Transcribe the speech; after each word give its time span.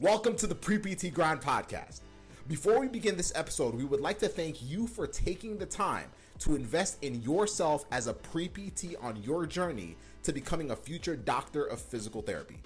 Welcome 0.00 0.34
to 0.36 0.46
the 0.46 0.54
Pre 0.54 0.78
PT 0.78 1.12
Grind 1.12 1.42
Podcast. 1.42 2.00
Before 2.48 2.80
we 2.80 2.88
begin 2.88 3.18
this 3.18 3.34
episode, 3.34 3.74
we 3.74 3.84
would 3.84 4.00
like 4.00 4.18
to 4.20 4.28
thank 4.28 4.62
you 4.62 4.86
for 4.86 5.06
taking 5.06 5.58
the 5.58 5.66
time 5.66 6.06
to 6.38 6.54
invest 6.54 6.96
in 7.04 7.20
yourself 7.20 7.84
as 7.92 8.06
a 8.06 8.14
pre 8.14 8.48
PT 8.48 8.96
on 9.02 9.22
your 9.22 9.44
journey 9.44 9.96
to 10.22 10.32
becoming 10.32 10.70
a 10.70 10.76
future 10.76 11.16
doctor 11.16 11.66
of 11.66 11.82
physical 11.82 12.22
therapy. 12.22 12.56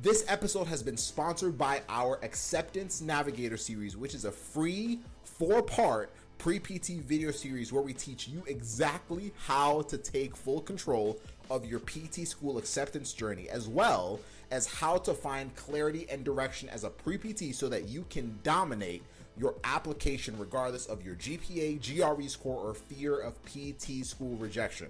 This 0.00 0.24
episode 0.28 0.68
has 0.68 0.80
been 0.80 0.96
sponsored 0.96 1.58
by 1.58 1.82
our 1.88 2.20
Acceptance 2.22 3.00
Navigator 3.00 3.56
series, 3.56 3.96
which 3.96 4.14
is 4.14 4.24
a 4.24 4.30
free 4.30 5.00
four 5.24 5.62
part 5.62 6.12
pre 6.38 6.60
PT 6.60 7.02
video 7.02 7.32
series 7.32 7.72
where 7.72 7.82
we 7.82 7.94
teach 7.94 8.28
you 8.28 8.44
exactly 8.46 9.32
how 9.44 9.82
to 9.82 9.98
take 9.98 10.36
full 10.36 10.60
control 10.60 11.18
of 11.50 11.64
your 11.64 11.80
PT 11.80 12.28
school 12.28 12.58
acceptance 12.58 13.12
journey, 13.12 13.48
as 13.48 13.66
well 13.66 14.20
as 14.50 14.66
how 14.66 14.98
to 14.98 15.14
find 15.14 15.54
clarity 15.54 16.06
and 16.10 16.24
direction 16.24 16.68
as 16.68 16.84
a 16.84 16.90
pre 16.90 17.18
PT 17.18 17.54
so 17.54 17.68
that 17.68 17.88
you 17.88 18.04
can 18.10 18.38
dominate 18.42 19.02
your 19.36 19.54
application 19.64 20.38
regardless 20.38 20.86
of 20.86 21.04
your 21.04 21.14
GPA, 21.14 21.80
GRE 21.80 22.28
score, 22.28 22.70
or 22.70 22.74
fear 22.74 23.18
of 23.18 23.42
PT 23.44 24.04
school 24.04 24.36
rejection. 24.36 24.88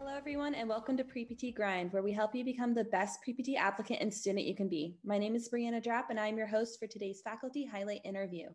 Hello, 0.00 0.16
everyone, 0.16 0.54
and 0.54 0.66
welcome 0.66 0.96
to 0.96 1.04
Pre-PT 1.04 1.54
Grind, 1.54 1.92
where 1.92 2.02
we 2.02 2.10
help 2.10 2.34
you 2.34 2.42
become 2.42 2.72
the 2.72 2.84
best 2.84 3.20
Pre-PT 3.22 3.58
applicant 3.58 4.00
and 4.00 4.12
student 4.12 4.46
you 4.46 4.56
can 4.56 4.66
be. 4.66 4.96
My 5.04 5.18
name 5.18 5.36
is 5.36 5.50
Brianna 5.50 5.84
Drapp, 5.84 6.04
and 6.08 6.18
I'm 6.18 6.38
your 6.38 6.46
host 6.46 6.80
for 6.80 6.86
today's 6.86 7.20
faculty 7.20 7.66
highlight 7.66 8.00
interview. 8.02 8.48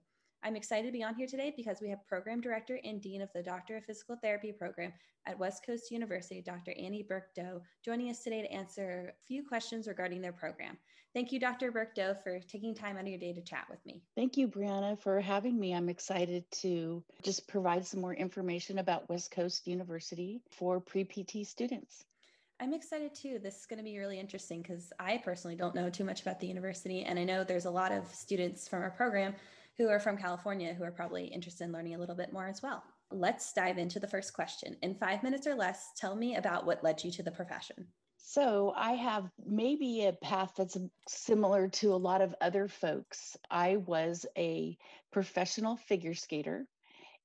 I'm 0.44 0.56
excited 0.56 0.88
to 0.88 0.92
be 0.92 1.04
on 1.04 1.14
here 1.14 1.28
today 1.28 1.54
because 1.56 1.82
we 1.84 1.90
have 1.92 2.00
Program 2.08 2.42
Director 2.42 2.80
and 2.84 3.00
Dean 3.00 3.22
of 3.22 3.30
the 3.36 3.44
Doctor 3.44 3.78
of 3.78 3.86
Physical 3.86 4.18
Therapy 4.24 4.54
program 4.54 4.92
at 5.28 5.38
West 5.38 5.64
Coast 5.64 5.92
University, 5.92 6.42
Dr. 6.42 6.74
Annie 6.80 7.06
Burke-Doe, 7.08 7.62
joining 7.86 8.10
us 8.10 8.24
today 8.24 8.42
to 8.42 8.52
answer 8.52 9.14
a 9.14 9.26
few 9.28 9.48
questions 9.48 9.88
regarding 9.88 10.22
their 10.22 10.34
program. 10.34 10.80
Thank 11.16 11.32
you, 11.32 11.40
Dr. 11.40 11.72
Burke-Doe, 11.72 12.18
for 12.22 12.42
taking 12.42 12.76
time 12.76 12.98
out 12.98 13.04
of 13.04 13.08
your 13.08 13.18
day 13.18 13.32
to 13.32 13.40
chat 13.40 13.68
with 13.70 13.80
me. 13.86 14.02
Thank 14.18 14.36
you, 14.36 14.50
Brianna, 14.50 15.00
for 15.00 15.22
having 15.22 15.58
me. 15.58 15.74
I'm 15.74 15.88
excited 15.88 16.44
to 16.60 17.02
just 17.24 17.48
provide 17.48 17.88
some 17.88 18.02
more 18.02 18.14
information 18.14 18.80
about 18.80 19.08
West 19.08 19.32
Coast 19.32 19.66
University 19.66 20.42
for 20.52 20.82
pre-PT 20.82 21.48
students. 21.48 22.04
I'm 22.60 22.74
excited 22.74 23.16
too. 23.16 23.40
This 23.42 23.62
is 23.62 23.66
going 23.66 23.78
to 23.78 23.84
be 23.84 23.98
really 23.98 24.20
interesting 24.20 24.62
because 24.62 24.92
I 25.00 25.22
personally 25.24 25.56
don't 25.56 25.74
know 25.74 25.90
too 25.90 26.04
much 26.04 26.22
about 26.22 26.42
the 26.42 26.48
university. 26.48 27.04
And 27.04 27.18
I 27.18 27.24
know 27.24 27.46
there's 27.46 27.64
a 27.64 27.72
lot 27.72 27.94
of 27.94 28.06
students 28.14 28.68
from 28.68 28.82
our 28.82 28.92
program 28.92 29.36
who 29.78 29.88
are 29.88 30.02
from 30.02 30.18
California 30.18 30.74
who 30.74 30.84
are 30.84 30.92
probably 30.92 31.28
interested 31.28 31.64
in 31.64 31.72
learning 31.72 31.96
a 31.96 31.98
little 31.98 32.16
bit 32.16 32.34
more 32.34 32.48
as 32.48 32.62
well. 32.62 32.84
Let's 33.10 33.54
dive 33.54 33.78
into 33.78 34.02
the 34.02 34.08
first 34.08 34.34
question. 34.34 34.76
In 34.82 34.96
five 34.96 35.24
minutes 35.24 35.48
or 35.48 35.56
less, 35.56 35.92
tell 35.96 36.18
me 36.18 36.36
about 36.36 36.66
what 36.66 36.84
led 36.84 37.06
you 37.06 37.12
to 37.12 37.24
the 37.24 37.32
profession. 37.32 37.88
So, 38.28 38.74
I 38.76 38.94
have 38.94 39.30
maybe 39.46 40.06
a 40.06 40.14
path 40.14 40.54
that's 40.58 40.76
similar 41.08 41.68
to 41.68 41.94
a 41.94 41.96
lot 41.96 42.22
of 42.22 42.34
other 42.42 42.68
folks. 42.68 43.38
I 43.52 43.78
was 43.78 44.26
a 44.36 44.76
professional 45.12 45.78
figure 45.78 46.16
skater. 46.16 46.66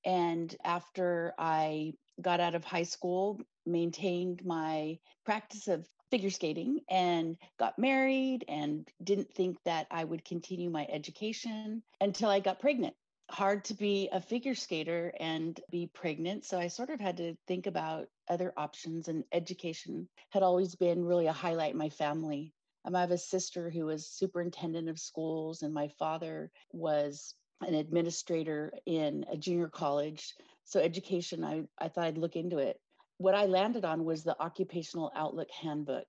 And 0.05 0.55
after 0.63 1.33
I 1.39 1.95
got 2.21 2.41
out 2.41 2.55
of 2.55 2.65
high 2.65 2.83
school, 2.83 3.41
maintained 3.65 4.45
my 4.45 4.99
practice 5.25 5.69
of 5.69 5.89
figure 6.11 6.29
skating 6.29 6.81
and 6.91 7.39
got 7.59 7.79
married 7.79 8.45
and 8.47 8.87
didn't 9.03 9.33
think 9.33 9.57
that 9.65 9.87
I 9.91 10.05
would 10.05 10.23
continue 10.27 10.69
my 10.69 10.87
education 10.91 11.83
until 12.03 12.29
I 12.29 12.41
got 12.41 12.61
pregnant. 12.61 12.95
Hard 13.31 13.65
to 13.67 13.75
be 13.75 14.09
a 14.13 14.21
figure 14.21 14.55
skater 14.55 15.13
and 15.21 15.59
be 15.71 15.87
pregnant. 15.87 16.45
So 16.45 16.59
I 16.59 16.69
sort 16.69 16.91
of 16.91 17.01
had 17.01 17.17
to 17.19 17.37
think 17.47 17.67
about 17.67 18.09
other 18.29 18.53
options, 18.57 19.09
and 19.09 19.25
education 19.33 20.09
had 20.31 20.43
always 20.43 20.75
been 20.75 21.05
really 21.05 21.27
a 21.27 21.33
highlight 21.33 21.73
in 21.73 21.79
my 21.79 21.91
family. 21.91 22.53
Um, 22.85 22.97
I 22.97 23.01
have 23.01 23.11
a 23.11 23.19
sister 23.19 23.71
who 23.71 23.87
was 23.87 24.09
superintendent 24.09 24.89
of 24.89 24.99
schools, 24.99 25.63
and 25.63 25.73
my 25.73 25.89
father 25.99 26.51
was 26.73 27.35
an 27.61 27.75
administrator 27.75 28.73
in 28.87 29.25
a 29.31 29.37
junior 29.37 29.69
college. 29.69 30.35
So 30.65 30.81
education, 30.81 31.45
I, 31.45 31.65
I 31.79 31.89
thought 31.89 32.05
I'd 32.05 32.19
look 32.19 32.37
into 32.37 32.59
it 32.59 32.81
what 33.21 33.35
I 33.35 33.45
landed 33.45 33.85
on 33.85 34.07
was 34.07 34.25
the 34.25 34.41
Occupational 34.41 35.13
Outlook 35.15 35.51
Handbook. 35.51 36.07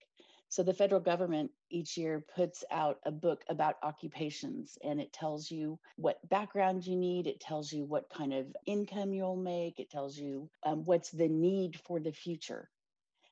So 0.51 0.63
the 0.63 0.73
federal 0.73 0.99
government 0.99 1.49
each 1.69 1.95
year 1.95 2.25
puts 2.35 2.65
out 2.71 2.99
a 3.05 3.11
book 3.11 3.45
about 3.47 3.77
occupations 3.83 4.77
and 4.83 4.99
it 4.99 5.13
tells 5.13 5.49
you 5.49 5.79
what 5.95 6.27
background 6.27 6.85
you 6.85 6.97
need. 6.97 7.25
It 7.25 7.39
tells 7.39 7.71
you 7.71 7.85
what 7.85 8.09
kind 8.09 8.33
of 8.33 8.53
income 8.65 9.13
you'll 9.13 9.37
make. 9.37 9.79
It 9.79 9.89
tells 9.89 10.17
you 10.17 10.49
um, 10.63 10.83
what's 10.83 11.09
the 11.09 11.29
need 11.29 11.79
for 11.85 12.01
the 12.01 12.11
future. 12.11 12.69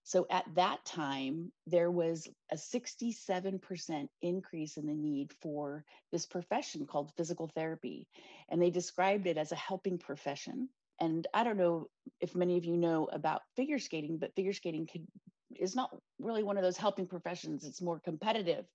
So 0.03 0.27
at 0.31 0.45
that 0.55 0.85
time, 0.85 1.51
there 1.67 1.91
was 1.91 2.25
a 2.53 2.55
67% 2.55 4.07
increase 4.21 4.77
in 4.77 4.85
the 4.87 4.93
need 4.93 5.33
for 5.41 5.83
this 6.13 6.25
profession 6.25 6.87
called 6.87 7.11
physical 7.17 7.47
therapy. 7.47 8.07
And 8.47 8.61
they 8.61 8.69
described 8.69 9.27
it 9.27 9.37
as 9.37 9.51
a 9.51 9.57
helping 9.57 9.97
profession 9.97 10.69
and 11.01 11.25
I 11.33 11.43
don't 11.43 11.57
know 11.57 11.87
if 12.19 12.35
many 12.35 12.57
of 12.57 12.65
you 12.65 12.75
know 12.75 13.05
about 13.11 13.41
figure 13.55 13.79
skating, 13.79 14.17
but 14.17 14.35
figure 14.35 14.51
skating 14.51 14.85
could 14.85 15.07
is 15.55 15.75
not 15.75 15.95
really 16.19 16.43
one 16.43 16.57
of 16.57 16.63
those 16.63 16.77
helping 16.77 17.07
professions 17.07 17.65
it's 17.65 17.81
more 17.81 17.99
competitive. 17.99 18.65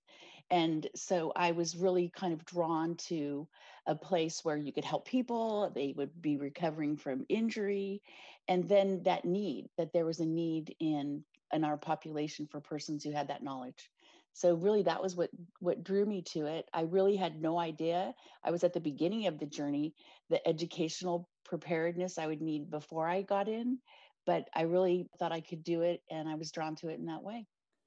And 0.51 0.87
so 0.95 1.31
i 1.35 1.51
was 1.51 1.75
really 1.75 2.09
kind 2.15 2.33
of 2.33 2.45
drawn 2.45 2.95
to 3.09 3.47
a 3.87 3.95
place 3.95 4.41
where 4.43 4.57
you 4.57 4.71
could 4.73 4.85
help 4.85 5.05
people 5.07 5.71
they 5.73 5.93
would 5.95 6.21
be 6.21 6.37
recovering 6.37 6.97
from 6.97 7.25
injury. 7.29 8.01
And 8.47 8.67
then 8.67 9.03
that 9.03 9.25
need 9.25 9.69
that 9.77 9.93
there 9.93 10.05
was 10.05 10.19
a 10.19 10.25
need 10.25 10.75
in 10.79 11.23
in 11.53 11.63
our 11.63 11.77
population 11.77 12.47
for 12.47 12.59
persons 12.59 13.03
who 13.03 13.11
had 13.11 13.27
that 13.29 13.43
knowledge. 13.43 13.89
So 14.33 14.53
really 14.55 14.83
that 14.83 15.01
was 15.01 15.15
what 15.15 15.29
what 15.59 15.83
drew 15.83 16.05
me 16.05 16.21
to 16.33 16.45
it. 16.47 16.67
I 16.73 16.81
really 16.81 17.15
had 17.15 17.41
no 17.41 17.57
idea. 17.57 18.13
I 18.43 18.51
was 18.51 18.63
at 18.63 18.73
the 18.73 18.79
beginning 18.81 19.27
of 19.27 19.39
the 19.39 19.45
journey 19.45 19.93
the 20.29 20.45
educational 20.47 21.29
preparedness 21.45 22.17
i 22.17 22.27
would 22.27 22.41
need 22.41 22.69
before 22.71 23.07
i 23.07 23.21
got 23.21 23.47
in 23.47 23.77
but 24.25 24.47
i 24.55 24.61
really 24.61 25.07
thought 25.19 25.31
i 25.31 25.41
could 25.41 25.63
do 25.63 25.81
it 25.81 26.01
and 26.09 26.27
i 26.27 26.35
was 26.35 26.51
drawn 26.51 26.75
to 26.75 26.89
it 26.89 26.99
in 26.99 27.05
that 27.05 27.23
way 27.23 27.45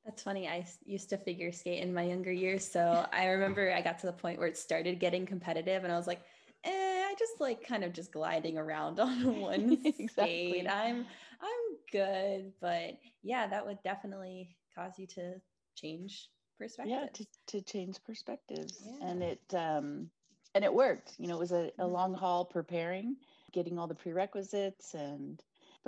that's 0.08 0.22
funny. 0.22 0.48
I 0.48 0.64
used 0.86 1.10
to 1.10 1.18
figure 1.18 1.52
skate 1.52 1.82
in 1.82 1.92
my 1.92 2.02
younger 2.02 2.32
years. 2.32 2.66
So 2.66 3.04
I 3.12 3.26
remember 3.26 3.70
I 3.70 3.82
got 3.82 3.98
to 3.98 4.06
the 4.06 4.12
point 4.12 4.38
where 4.38 4.48
it 4.48 4.56
started 4.56 5.00
getting 5.00 5.26
competitive 5.26 5.84
and 5.84 5.92
I 5.92 5.96
was 5.96 6.06
like, 6.06 6.22
eh, 6.64 6.70
I 6.70 7.14
just 7.18 7.34
like 7.40 7.62
kind 7.66 7.84
of 7.84 7.92
just 7.92 8.10
gliding 8.10 8.56
around 8.56 9.00
on 9.00 9.38
one 9.38 9.72
exactly. 9.84 10.06
skate. 10.06 10.66
I'm 10.66 11.04
I'm 11.42 11.76
good. 11.92 12.52
But 12.58 12.98
yeah, 13.22 13.46
that 13.48 13.66
would 13.66 13.82
definitely 13.84 14.56
cause 14.74 14.92
you 14.96 15.06
to 15.08 15.34
change 15.76 16.30
perspective. 16.58 16.90
Yeah, 16.90 17.06
to, 17.12 17.26
to 17.48 17.60
change 17.60 17.98
perspectives. 18.02 18.82
Yeah. 18.82 19.08
And 19.10 19.22
it 19.22 19.42
um 19.52 20.08
and 20.54 20.64
it 20.64 20.72
worked. 20.72 21.16
You 21.18 21.28
know, 21.28 21.36
it 21.36 21.40
was 21.40 21.52
a, 21.52 21.56
a 21.56 21.82
mm-hmm. 21.82 21.92
long 21.92 22.14
haul 22.14 22.46
preparing, 22.46 23.16
getting 23.52 23.78
all 23.78 23.86
the 23.86 23.94
prerequisites 23.94 24.94
and 24.94 25.38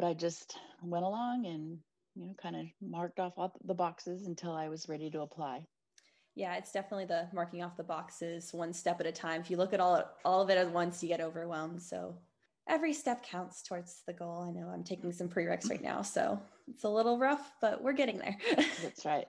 but 0.00 0.06
I 0.06 0.14
just 0.14 0.56
went 0.82 1.04
along 1.04 1.44
and 1.44 1.78
you 2.14 2.26
know, 2.26 2.34
kind 2.42 2.56
of 2.56 2.64
marked 2.80 3.20
off 3.20 3.34
all 3.36 3.52
the 3.66 3.74
boxes 3.74 4.26
until 4.26 4.52
I 4.52 4.68
was 4.68 4.88
ready 4.88 5.10
to 5.10 5.20
apply. 5.20 5.66
Yeah, 6.34 6.56
it's 6.56 6.72
definitely 6.72 7.04
the 7.04 7.28
marking 7.34 7.62
off 7.62 7.76
the 7.76 7.84
boxes 7.84 8.50
one 8.54 8.72
step 8.72 8.98
at 9.00 9.06
a 9.06 9.12
time. 9.12 9.42
If 9.42 9.50
you 9.50 9.58
look 9.58 9.74
at 9.74 9.80
all 9.80 10.02
all 10.24 10.40
of 10.40 10.48
it 10.48 10.56
at 10.56 10.70
once, 10.70 11.02
you 11.02 11.08
get 11.10 11.20
overwhelmed. 11.20 11.82
So 11.82 12.16
every 12.66 12.94
step 12.94 13.22
counts 13.22 13.62
towards 13.62 14.02
the 14.06 14.14
goal. 14.14 14.46
I 14.48 14.58
know 14.58 14.68
I'm 14.68 14.84
taking 14.84 15.12
some 15.12 15.28
prereqs 15.28 15.68
right 15.68 15.82
now, 15.82 16.00
so 16.00 16.40
it's 16.66 16.84
a 16.84 16.88
little 16.88 17.18
rough, 17.18 17.52
but 17.60 17.82
we're 17.82 17.92
getting 17.92 18.16
there. 18.16 18.38
That's 18.82 19.04
right. 19.04 19.26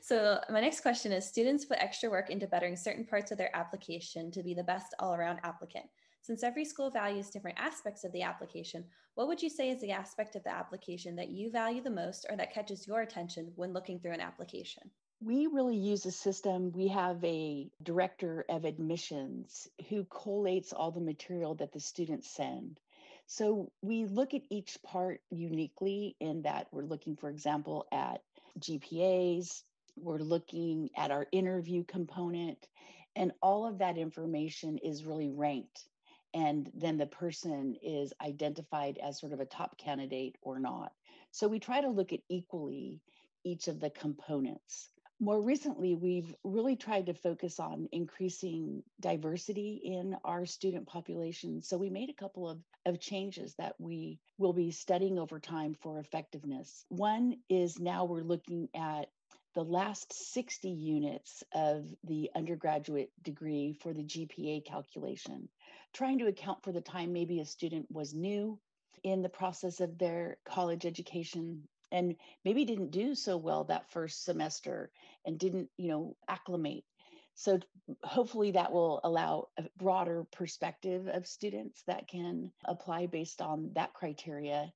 So 0.00 0.40
my 0.50 0.60
next 0.60 0.80
question 0.80 1.12
is 1.12 1.28
students 1.28 1.64
put 1.64 1.78
extra 1.78 2.10
work 2.10 2.28
into 2.30 2.48
bettering 2.48 2.74
certain 2.74 3.04
parts 3.04 3.30
of 3.30 3.38
their 3.38 3.54
application 3.54 4.32
to 4.32 4.42
be 4.42 4.52
the 4.52 4.64
best 4.64 4.94
all-around 4.98 5.38
applicant. 5.44 5.84
Since 6.22 6.42
every 6.42 6.64
school 6.64 6.90
values 6.90 7.30
different 7.30 7.58
aspects 7.58 8.04
of 8.04 8.12
the 8.12 8.22
application, 8.22 8.84
what 9.14 9.28
would 9.28 9.42
you 9.42 9.48
say 9.48 9.70
is 9.70 9.80
the 9.80 9.92
aspect 9.92 10.36
of 10.36 10.44
the 10.44 10.52
application 10.52 11.16
that 11.16 11.30
you 11.30 11.50
value 11.50 11.82
the 11.82 11.90
most 11.90 12.26
or 12.28 12.36
that 12.36 12.52
catches 12.52 12.86
your 12.86 13.00
attention 13.00 13.52
when 13.56 13.72
looking 13.72 13.98
through 13.98 14.12
an 14.12 14.20
application? 14.20 14.90
We 15.20 15.46
really 15.46 15.76
use 15.76 16.06
a 16.06 16.12
system. 16.12 16.70
We 16.72 16.88
have 16.88 17.24
a 17.24 17.70
director 17.82 18.44
of 18.48 18.64
admissions 18.64 19.66
who 19.88 20.04
collates 20.04 20.72
all 20.76 20.90
the 20.90 21.00
material 21.00 21.54
that 21.56 21.72
the 21.72 21.80
students 21.80 22.30
send. 22.30 22.78
So 23.26 23.72
we 23.82 24.04
look 24.04 24.34
at 24.34 24.42
each 24.50 24.78
part 24.82 25.20
uniquely 25.30 26.14
in 26.20 26.42
that 26.42 26.68
we're 26.70 26.84
looking, 26.84 27.16
for 27.16 27.30
example, 27.30 27.86
at 27.90 28.22
GPAs, 28.60 29.62
we're 29.96 30.18
looking 30.18 30.90
at 30.96 31.10
our 31.10 31.26
interview 31.32 31.84
component, 31.84 32.68
and 33.16 33.32
all 33.42 33.66
of 33.66 33.78
that 33.78 33.98
information 33.98 34.78
is 34.78 35.04
really 35.04 35.30
ranked 35.30 35.84
and 36.38 36.70
then 36.72 36.96
the 36.96 37.06
person 37.06 37.74
is 37.82 38.12
identified 38.24 38.96
as 39.02 39.18
sort 39.18 39.32
of 39.32 39.40
a 39.40 39.44
top 39.44 39.76
candidate 39.76 40.36
or 40.40 40.60
not. 40.60 40.92
So 41.32 41.48
we 41.48 41.58
try 41.58 41.80
to 41.80 41.88
look 41.88 42.12
at 42.12 42.20
equally 42.28 43.00
each 43.44 43.66
of 43.66 43.80
the 43.80 43.90
components. 43.90 44.88
More 45.20 45.42
recently, 45.42 45.96
we've 45.96 46.32
really 46.44 46.76
tried 46.76 47.06
to 47.06 47.14
focus 47.14 47.58
on 47.58 47.88
increasing 47.90 48.84
diversity 49.00 49.80
in 49.82 50.16
our 50.24 50.46
student 50.46 50.86
population. 50.86 51.60
So 51.60 51.76
we 51.76 51.90
made 51.90 52.08
a 52.08 52.20
couple 52.20 52.48
of, 52.48 52.60
of 52.86 53.00
changes 53.00 53.56
that 53.56 53.74
we 53.80 54.20
will 54.38 54.52
be 54.52 54.70
studying 54.70 55.18
over 55.18 55.40
time 55.40 55.74
for 55.82 55.98
effectiveness. 55.98 56.84
One 56.88 57.38
is 57.48 57.80
now 57.80 58.04
we're 58.04 58.22
looking 58.22 58.68
at 58.76 59.08
the 59.58 59.64
last 59.64 60.12
60 60.12 60.68
units 60.68 61.42
of 61.52 61.92
the 62.04 62.30
undergraduate 62.36 63.10
degree 63.24 63.72
for 63.72 63.92
the 63.92 64.04
GPA 64.04 64.64
calculation, 64.64 65.48
trying 65.92 66.20
to 66.20 66.28
account 66.28 66.62
for 66.62 66.70
the 66.70 66.80
time 66.80 67.12
maybe 67.12 67.40
a 67.40 67.44
student 67.44 67.84
was 67.90 68.14
new 68.14 68.56
in 69.02 69.20
the 69.20 69.28
process 69.28 69.80
of 69.80 69.98
their 69.98 70.36
college 70.44 70.86
education 70.86 71.64
and 71.90 72.14
maybe 72.44 72.64
didn't 72.64 72.92
do 72.92 73.16
so 73.16 73.36
well 73.36 73.64
that 73.64 73.90
first 73.90 74.24
semester 74.24 74.92
and 75.26 75.40
didn't, 75.40 75.68
you 75.76 75.88
know, 75.88 76.16
acclimate. 76.28 76.84
So 77.34 77.58
hopefully 78.04 78.52
that 78.52 78.70
will 78.70 79.00
allow 79.02 79.48
a 79.58 79.64
broader 79.76 80.24
perspective 80.30 81.08
of 81.08 81.26
students 81.26 81.82
that 81.88 82.06
can 82.06 82.52
apply 82.64 83.06
based 83.06 83.42
on 83.42 83.72
that 83.74 83.92
criteria. 83.92 84.72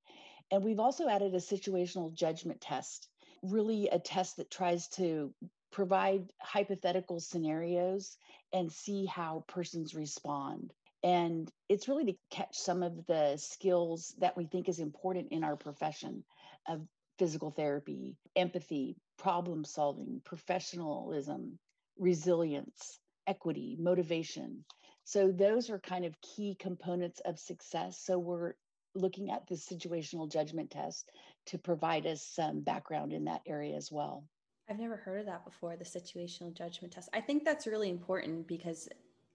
And 0.51 0.65
we've 0.65 0.81
also 0.81 1.09
added 1.09 1.37
a 1.37 1.39
situational 1.39 2.13
judgment 2.13 2.61
test 2.61 3.09
really 3.43 3.89
a 3.89 3.99
test 3.99 4.37
that 4.37 4.51
tries 4.51 4.89
to 4.89 5.35
provide 5.73 6.31
hypothetical 6.41 7.21
scenarios 7.21 8.17
and 8.53 8.71
see 8.71 9.07
how 9.07 9.45
persons 9.49 9.95
respond. 9.95 10.73
And 11.03 11.51
it's 11.69 11.89
really 11.89 12.05
to 12.05 12.19
catch 12.31 12.57
some 12.57 12.83
of 12.83 13.07
the 13.07 13.37
skills 13.37 14.15
that 14.19 14.37
we 14.37 14.47
think 14.47 14.69
is 14.69 14.79
important 14.79 15.29
in 15.33 15.43
our 15.43 15.57
profession 15.57 16.23
of 16.69 16.87
physical 17.19 17.51
therapy, 17.51 18.17
empathy, 18.37 18.97
problem 19.19 19.65
solving, 19.65 20.21
professionalism, 20.25 21.59
resilience, 21.99 22.99
equity, 23.27 23.77
motivation. 23.81 24.65
So, 25.05 25.33
those 25.33 25.71
are 25.71 25.81
kind 25.81 26.05
of 26.05 26.21
key 26.21 26.57
components 26.59 27.21
of 27.25 27.39
success. 27.39 27.99
So, 27.99 28.19
we're 28.19 28.55
looking 28.95 29.31
at 29.31 29.47
the 29.49 29.57
situational 29.57 30.31
judgment 30.31 30.71
test 30.71 31.11
to 31.47 31.59
provide 31.59 32.07
us 32.07 32.23
some 32.23 32.61
background 32.61 33.13
in 33.13 33.25
that 33.25 33.43
area 33.47 33.77
as 33.77 33.91
well. 33.91 34.25
I've 34.69 34.79
never 34.79 34.97
heard 34.97 35.21
of 35.21 35.27
that 35.27 35.45
before, 35.45 35.77
the 35.77 35.85
situational 35.85 36.55
judgment 36.55 36.93
test. 36.93 37.09
I 37.13 37.21
think 37.21 37.45
that's 37.45 37.67
really 37.67 37.91
important 37.91 38.47
because 38.47 38.89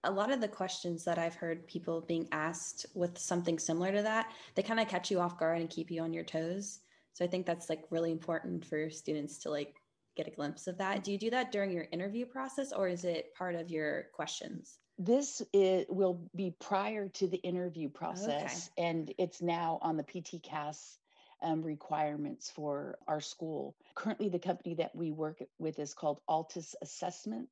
a 0.04 0.10
lot 0.10 0.32
of 0.32 0.40
the 0.40 0.48
questions 0.48 1.04
that 1.04 1.18
I've 1.18 1.34
heard 1.34 1.66
people 1.66 2.00
being 2.00 2.28
asked 2.32 2.86
with 2.94 3.18
something 3.18 3.58
similar 3.58 3.92
to 3.92 4.02
that, 4.02 4.32
they 4.54 4.62
kind 4.62 4.80
of 4.80 4.88
catch 4.88 5.10
you 5.10 5.20
off 5.20 5.38
guard 5.38 5.60
and 5.60 5.68
keep 5.68 5.90
you 5.90 6.02
on 6.02 6.12
your 6.12 6.24
toes. 6.24 6.80
So 7.12 7.24
I 7.24 7.28
think 7.28 7.46
that's 7.46 7.68
like 7.68 7.84
really 7.90 8.12
important 8.12 8.64
for 8.64 8.90
students 8.90 9.38
to 9.38 9.50
like 9.50 9.74
get 10.16 10.28
a 10.28 10.30
glimpse 10.30 10.66
of 10.66 10.78
that. 10.78 11.04
Do 11.04 11.12
you 11.12 11.18
do 11.18 11.30
that 11.30 11.52
during 11.52 11.70
your 11.70 11.86
interview 11.92 12.26
process 12.26 12.72
or 12.72 12.88
is 12.88 13.04
it 13.04 13.34
part 13.34 13.54
of 13.54 13.70
your 13.70 14.06
questions? 14.14 14.78
This 14.98 15.42
is, 15.52 15.86
will 15.88 16.28
be 16.34 16.54
prior 16.60 17.08
to 17.08 17.28
the 17.28 17.36
interview 17.38 17.88
process, 17.88 18.70
okay. 18.76 18.88
and 18.88 19.14
it's 19.16 19.40
now 19.40 19.78
on 19.80 19.96
the 19.96 20.02
PTCAS 20.02 20.96
um, 21.42 21.62
requirements 21.62 22.50
for 22.50 22.98
our 23.06 23.20
school. 23.20 23.76
Currently, 23.94 24.28
the 24.28 24.38
company 24.38 24.74
that 24.74 24.94
we 24.94 25.12
work 25.12 25.42
with 25.58 25.78
is 25.78 25.94
called 25.94 26.20
Altus 26.28 26.74
Assessment, 26.82 27.48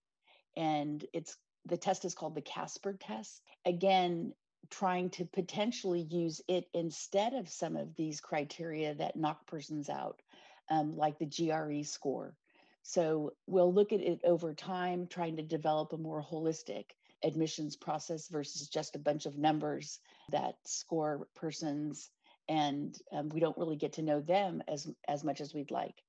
and 0.57 1.05
it's 1.13 1.37
the 1.67 1.77
test 1.77 2.05
is 2.05 2.15
called 2.15 2.35
the 2.35 2.41
Casper 2.41 2.95
test. 2.95 3.43
Again, 3.65 4.33
trying 4.71 5.11
to 5.11 5.25
potentially 5.25 6.01
use 6.01 6.41
it 6.49 6.69
instead 6.75 7.35
of 7.35 7.49
some 7.49 7.77
of 7.77 7.95
these 7.97 8.21
criteria 8.21 8.95
that 8.95 9.17
knock 9.17 9.47
persons 9.47 9.89
out, 9.89 10.21
um, 10.71 10.97
like 10.97 11.19
the 11.19 11.27
GRE 11.27 11.85
score. 11.85 12.35
So 12.83 13.33
we'll 13.47 13.73
look 13.73 13.93
at 13.93 14.01
it 14.01 14.21
over 14.25 14.55
time, 14.55 15.07
trying 15.09 15.37
to 15.37 15.43
develop 15.43 15.93
a 15.93 15.99
more 15.99 16.23
holistic 16.23 16.85
admissions 17.25 17.77
process 17.77 18.29
versus 18.29 18.69
just 18.69 18.95
a 18.95 19.01
bunch 19.01 19.27
of 19.27 19.39
numbers 19.39 19.99
that 20.31 20.57
score 20.65 21.27
persons 21.35 22.11
and 22.49 22.97
um, 23.13 23.29
we 23.31 23.41
don't 23.41 23.57
really 23.59 23.77
get 23.77 23.93
to 23.95 24.03
know 24.03 24.21
them 24.21 24.63
as 24.69 24.89
as 25.09 25.25
much 25.25 25.41
as 25.41 25.55
we'd 25.55 25.71
like. 25.71 26.03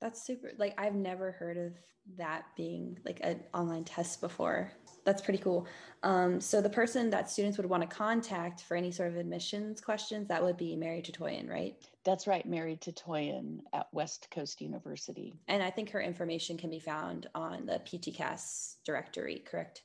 That's 0.00 0.24
super 0.24 0.52
like 0.58 0.74
i've 0.78 0.94
never 0.94 1.32
heard 1.32 1.56
of 1.56 1.72
that 2.16 2.44
being 2.56 2.98
like 3.04 3.20
an 3.22 3.40
online 3.52 3.84
test 3.84 4.20
before. 4.20 4.72
That's 5.04 5.20
pretty 5.20 5.40
cool. 5.40 5.66
Um, 6.02 6.40
so 6.40 6.60
the 6.62 6.70
person 6.70 7.10
that 7.10 7.30
students 7.30 7.58
would 7.58 7.66
want 7.66 7.82
to 7.82 7.96
contact 7.96 8.62
for 8.62 8.76
any 8.76 8.90
sort 8.90 9.10
of 9.10 9.16
admissions 9.16 9.80
questions 9.80 10.28
that 10.28 10.42
would 10.42 10.56
be 10.56 10.74
mary 10.76 11.02
tatoyan 11.02 11.50
right? 11.50 11.74
That's 12.04 12.26
right 12.26 12.46
mary 12.46 12.78
tatoyan 12.80 13.58
at 13.74 13.88
west 13.92 14.28
coast 14.30 14.60
university. 14.60 15.34
And 15.48 15.62
i 15.62 15.70
think 15.70 15.90
her 15.90 16.00
information 16.00 16.56
can 16.56 16.70
be 16.70 16.80
found 16.80 17.28
on 17.34 17.66
the 17.66 17.80
ptcas 17.80 18.76
directory 18.84 19.42
correct? 19.44 19.82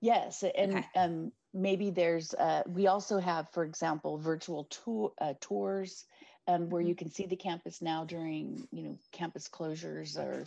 Yes, 0.00 0.42
and 0.56 0.76
okay. 0.76 0.86
um, 0.96 1.32
maybe 1.52 1.90
there's. 1.90 2.34
Uh, 2.34 2.62
we 2.66 2.86
also 2.86 3.18
have, 3.18 3.48
for 3.50 3.64
example, 3.64 4.18
virtual 4.18 4.64
tour, 4.64 5.12
uh, 5.20 5.34
tours 5.40 6.06
um, 6.46 6.68
where 6.70 6.82
you 6.82 6.94
mm-hmm. 6.94 6.98
can 6.98 7.10
see 7.10 7.26
the 7.26 7.36
campus 7.36 7.82
now 7.82 8.04
during 8.04 8.66
you 8.72 8.82
know 8.82 8.98
campus 9.12 9.48
closures 9.48 10.16
or 10.16 10.44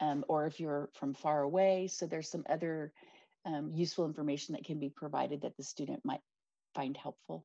um, 0.00 0.24
or 0.28 0.46
if 0.46 0.60
you're 0.60 0.88
from 0.94 1.14
far 1.14 1.42
away. 1.42 1.88
So 1.88 2.06
there's 2.06 2.28
some 2.28 2.44
other 2.48 2.92
um, 3.44 3.70
useful 3.74 4.06
information 4.06 4.54
that 4.54 4.64
can 4.64 4.78
be 4.78 4.88
provided 4.88 5.42
that 5.42 5.56
the 5.56 5.62
student 5.62 6.04
might 6.04 6.22
find 6.74 6.96
helpful. 6.96 7.44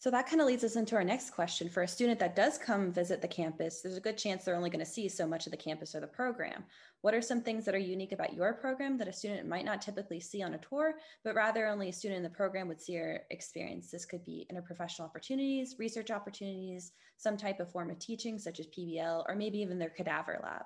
So 0.00 0.12
that 0.12 0.28
kind 0.28 0.40
of 0.40 0.46
leads 0.46 0.62
us 0.62 0.76
into 0.76 0.94
our 0.94 1.02
next 1.02 1.30
question. 1.30 1.68
For 1.68 1.82
a 1.82 1.88
student 1.88 2.20
that 2.20 2.36
does 2.36 2.56
come 2.56 2.92
visit 2.92 3.20
the 3.20 3.26
campus, 3.26 3.80
there's 3.80 3.96
a 3.96 4.00
good 4.00 4.16
chance 4.16 4.44
they're 4.44 4.54
only 4.54 4.70
going 4.70 4.84
to 4.84 4.90
see 4.90 5.08
so 5.08 5.26
much 5.26 5.46
of 5.46 5.50
the 5.50 5.56
campus 5.56 5.92
or 5.92 5.98
the 5.98 6.06
program. 6.06 6.62
What 7.00 7.14
are 7.14 7.20
some 7.20 7.42
things 7.42 7.64
that 7.64 7.74
are 7.74 7.78
unique 7.78 8.12
about 8.12 8.32
your 8.32 8.52
program 8.52 8.96
that 8.98 9.08
a 9.08 9.12
student 9.12 9.48
might 9.48 9.64
not 9.64 9.82
typically 9.82 10.20
see 10.20 10.40
on 10.40 10.54
a 10.54 10.58
tour, 10.58 10.94
but 11.24 11.34
rather 11.34 11.66
only 11.66 11.88
a 11.88 11.92
student 11.92 12.18
in 12.18 12.22
the 12.22 12.30
program 12.30 12.68
would 12.68 12.80
see 12.80 12.96
or 12.96 13.22
experience? 13.30 13.90
This 13.90 14.04
could 14.04 14.24
be 14.24 14.46
interprofessional 14.52 15.00
opportunities, 15.00 15.74
research 15.80 16.12
opportunities, 16.12 16.92
some 17.16 17.36
type 17.36 17.58
of 17.58 17.72
form 17.72 17.90
of 17.90 17.98
teaching, 17.98 18.38
such 18.38 18.60
as 18.60 18.68
PBL, 18.68 19.24
or 19.28 19.34
maybe 19.34 19.58
even 19.58 19.80
their 19.80 19.90
cadaver 19.90 20.38
lab. 20.44 20.62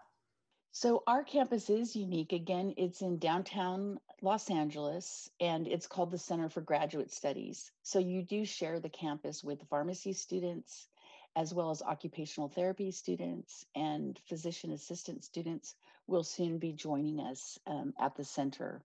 So, 0.75 1.03
our 1.07 1.23
campus 1.23 1.69
is 1.69 1.95
unique. 1.95 2.33
Again, 2.33 2.73
it's 2.79 3.03
in 3.03 3.19
downtown 3.19 4.01
Los 4.23 4.51
Angeles 4.51 5.31
and 5.39 5.69
it's 5.69 5.87
called 5.87 6.11
the 6.11 6.17
Center 6.17 6.49
for 6.49 6.63
Graduate 6.63 7.13
Studies. 7.13 7.71
So, 7.83 7.99
you 7.99 8.23
do 8.23 8.47
share 8.47 8.81
the 8.81 8.89
campus 8.89 9.45
with 9.45 9.69
pharmacy 9.69 10.15
students, 10.15 10.89
as 11.37 11.53
well 11.53 11.71
as 11.71 11.83
occupational 11.83 12.49
therapy 12.49 12.91
students 12.91 13.67
and 13.75 14.19
physician 14.27 14.73
assistant 14.73 15.25
students 15.25 15.75
will 16.07 16.25
soon 16.25 16.59
be 16.59 16.73
joining 16.73 17.21
us 17.21 17.59
um, 17.67 17.93
at 18.01 18.17
the 18.17 18.25
center. 18.25 18.83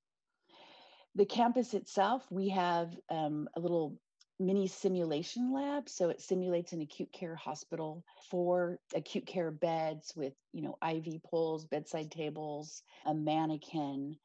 The 1.15 1.25
campus 1.25 1.73
itself, 1.73 2.29
we 2.29 2.49
have 2.49 2.93
um, 3.09 3.47
a 3.55 3.61
little 3.61 3.97
mini 4.39 4.67
simulation 4.67 5.51
lab. 5.53 5.89
So 5.89 6.09
it 6.09 6.21
simulates 6.21 6.73
an 6.73 6.81
acute 6.81 7.11
care 7.11 7.35
hospital 7.35 8.03
for 8.29 8.79
acute 8.93 9.25
care 9.25 9.51
beds 9.51 10.13
with, 10.15 10.33
you 10.53 10.61
know, 10.61 10.77
IV 10.87 11.23
poles, 11.23 11.65
bedside 11.65 12.11
tables, 12.11 12.83
a 13.05 13.13
mannequin 13.13 14.17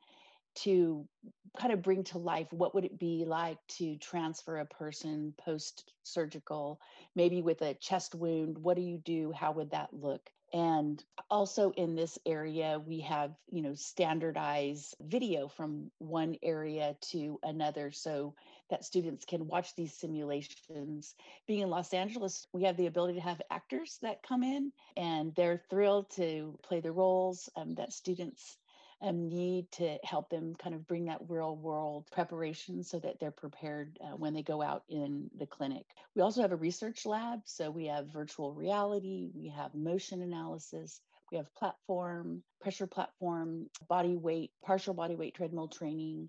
to 0.55 1.09
kind 1.57 1.73
of 1.73 1.83
bring 1.83 2.05
to 2.05 2.19
life 2.19 2.47
what 2.53 2.75
would 2.75 2.85
it 2.85 2.99
be 2.99 3.25
like 3.27 3.59
to 3.69 3.97
transfer 3.97 4.59
a 4.59 4.67
person 4.67 5.35
post 5.39 5.93
surgical 6.03 6.79
maybe 7.15 7.43
with 7.43 7.63
a 7.63 7.75
chest 7.75 8.15
wound 8.15 8.59
what 8.59 8.77
do 8.77 8.83
you 8.83 8.99
do 8.99 9.33
how 9.33 9.53
would 9.53 9.71
that 9.71 9.89
look 9.93 10.31
and 10.53 11.03
also 11.31 11.71
in 11.73 11.95
this 11.95 12.19
area 12.27 12.81
we 12.87 13.01
have 13.01 13.33
you 13.51 13.63
know 13.63 13.75
standardized 13.75 14.95
video 15.01 15.49
from 15.49 15.91
one 15.99 16.37
area 16.43 16.95
to 17.01 17.39
another 17.43 17.91
so 17.91 18.35
that 18.71 18.85
students 18.85 19.27
can 19.27 19.47
watch 19.47 19.75
these 19.75 19.93
simulations. 19.93 21.15
Being 21.47 21.61
in 21.61 21.71
los 21.71 21.93
angeles 21.93 22.47
we 22.53 22.65
have 22.65 22.77
the 22.77 22.87
ability 22.87 23.15
to 23.15 23.21
have 23.21 23.41
actors 23.51 23.99
that 24.03 24.23
come 24.23 24.43
in 24.43 24.73
and 24.97 25.35
they're 25.35 25.63
thrilled 25.71 26.11
to 26.17 26.59
play 26.63 26.81
the 26.81 26.93
roles 26.93 27.49
um, 27.57 27.75
that 27.75 27.93
students 27.93 28.57
um, 29.03 29.29
need 29.29 29.71
to 29.73 29.99
help 30.05 30.31
them 30.31 30.55
kind 30.55 30.75
of 30.75 30.87
bring 30.87 31.07
that 31.07 31.21
real 31.29 31.57
world 31.57 32.07
preparation 32.13 32.85
so 32.85 32.99
that 33.01 33.19
they're 33.19 33.33
prepared 33.33 33.99
uh, 34.01 34.17
when 34.17 34.33
they 34.33 34.43
go 34.43 34.63
out 34.63 34.85
in 34.89 35.29
the 35.39 35.47
clinic. 35.47 35.85
We 36.15 36.23
also 36.23 36.41
have 36.41 36.53
a 36.53 36.57
research 36.57 37.05
lab. 37.05 37.41
So 37.45 37.71
we 37.71 37.87
have 37.87 38.13
virtual 38.13 38.53
reality, 38.53 39.31
we 39.35 39.49
have 39.49 39.75
motion 39.75 40.23
analysis, 40.23 41.01
we 41.31 41.37
have 41.37 41.53
platform, 41.55 42.43
pressure 42.61 42.87
platform, 42.87 43.69
body 43.89 44.17
weight, 44.17 44.53
partial 44.65 44.95
body 44.95 45.17
weight 45.17 45.35
treadmill 45.35 45.69
training. 45.69 46.29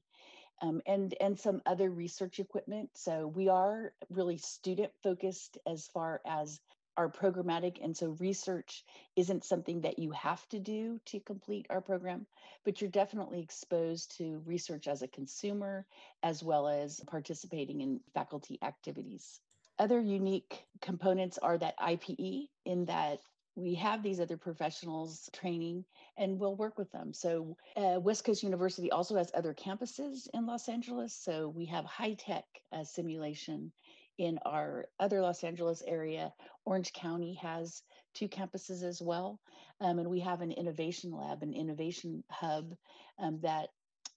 Um, 0.61 0.81
and 0.85 1.13
and 1.19 1.37
some 1.37 1.61
other 1.65 1.89
research 1.89 2.39
equipment. 2.39 2.91
So 2.93 3.27
we 3.27 3.49
are 3.49 3.91
really 4.09 4.37
student 4.37 4.91
focused 5.03 5.57
as 5.67 5.87
far 5.87 6.21
as 6.25 6.61
are 6.97 7.09
programmatic. 7.09 7.83
And 7.83 7.95
so 7.95 8.15
research 8.19 8.83
isn't 9.15 9.45
something 9.45 9.81
that 9.81 9.99
you 9.99 10.11
have 10.11 10.47
to 10.49 10.59
do 10.59 10.99
to 11.05 11.19
complete 11.19 11.67
our 11.69 11.81
program, 11.81 12.25
but 12.63 12.81
you're 12.81 12.89
definitely 12.89 13.41
exposed 13.41 14.17
to 14.17 14.41
research 14.45 14.87
as 14.87 15.01
a 15.01 15.07
consumer, 15.07 15.85
as 16.21 16.43
well 16.43 16.67
as 16.67 17.01
participating 17.07 17.81
in 17.81 17.99
faculty 18.13 18.59
activities. 18.61 19.39
Other 19.79 19.99
unique 19.99 20.65
components 20.81 21.37
are 21.39 21.57
that 21.57 21.79
IPE, 21.79 22.49
in 22.65 22.85
that 22.85 23.19
we 23.55 23.75
have 23.75 24.01
these 24.01 24.19
other 24.19 24.37
professionals 24.37 25.29
training 25.31 25.85
and 26.17 26.39
we'll 26.39 26.55
work 26.55 26.77
with 26.77 26.91
them. 26.91 27.13
So, 27.13 27.55
uh, 27.75 27.99
West 27.99 28.23
Coast 28.23 28.43
University 28.43 28.91
also 28.91 29.15
has 29.15 29.31
other 29.33 29.53
campuses 29.53 30.27
in 30.33 30.45
Los 30.45 30.69
Angeles. 30.69 31.13
So, 31.13 31.49
we 31.49 31.65
have 31.65 31.85
high 31.85 32.13
tech 32.13 32.45
uh, 32.71 32.83
simulation 32.83 33.71
in 34.17 34.39
our 34.45 34.85
other 34.99 35.21
Los 35.21 35.43
Angeles 35.43 35.81
area. 35.85 36.33
Orange 36.65 36.93
County 36.93 37.35
has 37.41 37.81
two 38.13 38.27
campuses 38.27 38.83
as 38.83 39.01
well. 39.01 39.39
Um, 39.81 39.99
and 39.99 40.09
we 40.09 40.19
have 40.21 40.41
an 40.41 40.51
innovation 40.51 41.11
lab, 41.11 41.43
an 41.43 41.53
innovation 41.53 42.23
hub 42.29 42.73
um, 43.19 43.39
that 43.41 43.69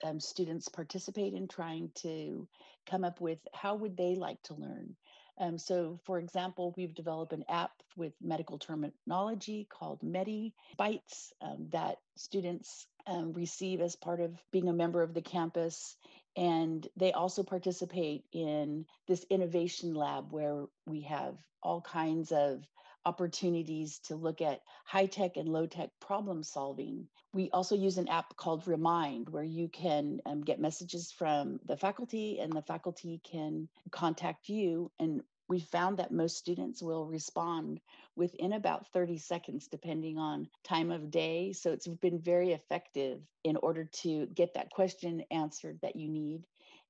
um, 0.05 0.21
students 0.21 0.69
participate 0.69 1.35
in 1.35 1.49
trying 1.49 1.91
to 2.03 2.47
come 2.89 3.05
up 3.05 3.21
with 3.21 3.39
how 3.55 3.75
would 3.77 3.97
they 3.97 4.15
like 4.15 4.43
to 4.45 4.55
learn. 4.55 4.95
Um, 5.39 5.59
so, 5.59 6.01
for 6.05 6.19
example, 6.19 6.73
we've 6.77 6.95
developed 6.95 7.33
an 7.33 7.45
app 7.49 7.73
with 7.97 8.13
medical 8.23 8.59
terminology 8.59 9.67
called 9.71 10.03
Medi 10.03 10.55
Bites 10.79 11.33
um, 11.43 11.69
that 11.73 11.97
students 12.17 12.87
um, 13.07 13.33
receive 13.35 13.81
as 13.81 13.97
part 13.97 14.21
of 14.21 14.33
being 14.51 14.69
a 14.69 14.73
member 14.73 15.03
of 15.03 15.15
the 15.15 15.23
campus. 15.23 15.97
And 16.37 16.87
they 16.97 17.13
also 17.13 17.43
participate 17.43 18.25
in 18.33 18.87
this 19.09 19.25
innovation 19.31 19.95
lab 19.95 20.33
where 20.33 20.67
we 20.87 21.03
have 21.03 21.37
all 21.63 21.81
kinds 21.81 22.31
of 22.31 22.63
opportunities 23.07 24.01
to 24.01 24.17
look 24.17 24.43
at 24.43 24.61
high 24.85 25.07
tech 25.07 25.37
and 25.37 25.49
low 25.49 25.67
tech 25.67 25.91
problem 26.01 26.43
solving. 26.43 27.07
We 27.33 27.51
also 27.51 27.77
use 27.77 27.99
an 27.99 28.09
app 28.09 28.37
called 28.37 28.67
Remind, 28.67 29.29
where 29.29 29.45
you 29.45 29.69
can 29.69 30.21
um, 30.27 30.43
get 30.43 30.61
messages 30.61 31.13
from 31.13 31.61
the 31.65 31.77
faculty 31.77 32.41
and 32.41 32.53
the 32.53 32.63
faculty 32.63 33.21
can 33.25 33.69
contact 33.91 34.49
you 34.49 34.91
and 34.99 35.23
we 35.49 35.61
found 35.61 35.99
that 35.99 36.13
most 36.13 36.37
students 36.37 36.83
will 36.83 37.07
respond 37.07 37.81
within 38.17 38.53
about 38.53 38.93
30 38.93 39.19
seconds, 39.19 39.69
depending 39.69 40.19
on 40.19 40.49
time 40.65 40.91
of 40.91 41.11
day. 41.11 41.53
So 41.53 41.73
it's 41.73 41.87
been 41.87 42.19
very 42.19 42.53
effective 42.53 43.21
in 43.45 43.57
order 43.57 43.85
to 44.03 44.27
get 44.27 44.55
that 44.55 44.71
question 44.71 45.23
answered 45.31 45.79
that 45.83 45.97
you 45.97 46.09
need. 46.09 46.45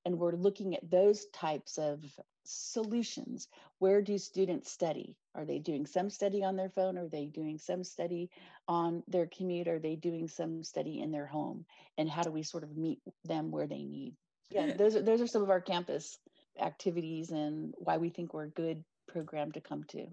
And 0.04 0.18
we're 0.18 0.32
looking 0.32 0.74
at 0.76 0.88
those 0.88 1.26
types 1.32 1.78
of 1.78 2.00
solutions. 2.44 3.48
Where 3.78 4.00
do 4.00 4.18
students 4.18 4.70
study? 4.70 5.16
Are 5.34 5.44
they 5.44 5.58
doing 5.58 5.84
some 5.84 6.10
study 6.10 6.44
on 6.44 6.56
their 6.56 6.70
phone? 6.70 6.96
Are 6.96 7.08
they 7.08 7.26
doing 7.26 7.58
some 7.58 7.82
study 7.82 8.30
on 8.68 9.02
their 9.08 9.26
commute? 9.26 9.68
Are 9.68 9.80
they 9.80 9.96
doing 9.96 10.28
some 10.28 10.62
study 10.62 11.00
in 11.00 11.10
their 11.10 11.26
home? 11.26 11.66
And 11.98 12.08
how 12.08 12.22
do 12.22 12.30
we 12.30 12.44
sort 12.44 12.62
of 12.62 12.76
meet 12.76 13.00
them 13.24 13.50
where 13.50 13.66
they 13.66 13.82
need? 13.82 14.14
Yeah, 14.48 14.74
those 14.74 14.94
are 14.94 15.02
those 15.02 15.20
are 15.20 15.26
some 15.26 15.42
of 15.42 15.50
our 15.50 15.60
campus 15.60 16.18
activities 16.60 17.30
and 17.30 17.74
why 17.78 17.96
we 17.96 18.10
think 18.10 18.34
we're 18.34 18.44
a 18.44 18.50
good 18.50 18.84
program 19.08 19.52
to 19.52 19.60
come 19.60 19.84
to. 19.84 20.06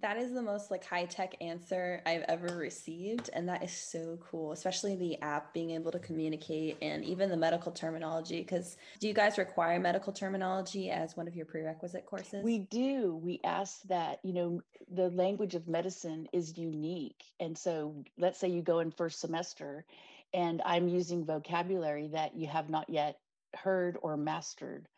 That 0.00 0.16
is 0.16 0.32
the 0.32 0.40
most 0.40 0.70
like 0.70 0.84
high 0.84 1.04
tech 1.04 1.34
answer 1.42 2.00
I've 2.06 2.22
ever 2.22 2.56
received. 2.56 3.28
And 3.34 3.46
that 3.50 3.62
is 3.62 3.72
so 3.72 4.18
cool, 4.30 4.52
especially 4.52 4.96
the 4.96 5.20
app 5.20 5.52
being 5.52 5.70
able 5.72 5.92
to 5.92 5.98
communicate 5.98 6.78
and 6.80 7.04
even 7.04 7.28
the 7.28 7.36
medical 7.36 7.70
terminology. 7.72 8.40
Because 8.40 8.78
do 9.00 9.06
you 9.06 9.12
guys 9.12 9.36
require 9.36 9.78
medical 9.78 10.10
terminology 10.10 10.90
as 10.90 11.14
one 11.14 11.28
of 11.28 11.36
your 11.36 11.44
prerequisite 11.44 12.06
courses? 12.06 12.42
We 12.42 12.60
do. 12.60 13.20
We 13.22 13.40
ask 13.44 13.82
that, 13.82 14.20
you 14.22 14.32
know, 14.32 14.62
the 14.90 15.10
language 15.10 15.54
of 15.54 15.68
medicine 15.68 16.26
is 16.32 16.56
unique. 16.56 17.22
And 17.38 17.56
so 17.56 18.02
let's 18.16 18.40
say 18.40 18.48
you 18.48 18.62
go 18.62 18.78
in 18.78 18.92
first 18.92 19.20
semester 19.20 19.84
and 20.32 20.62
I'm 20.64 20.88
using 20.88 21.26
vocabulary 21.26 22.08
that 22.08 22.34
you 22.34 22.46
have 22.46 22.70
not 22.70 22.88
yet 22.88 23.18
heard 23.54 23.98
or 24.00 24.16
mastered 24.16 24.88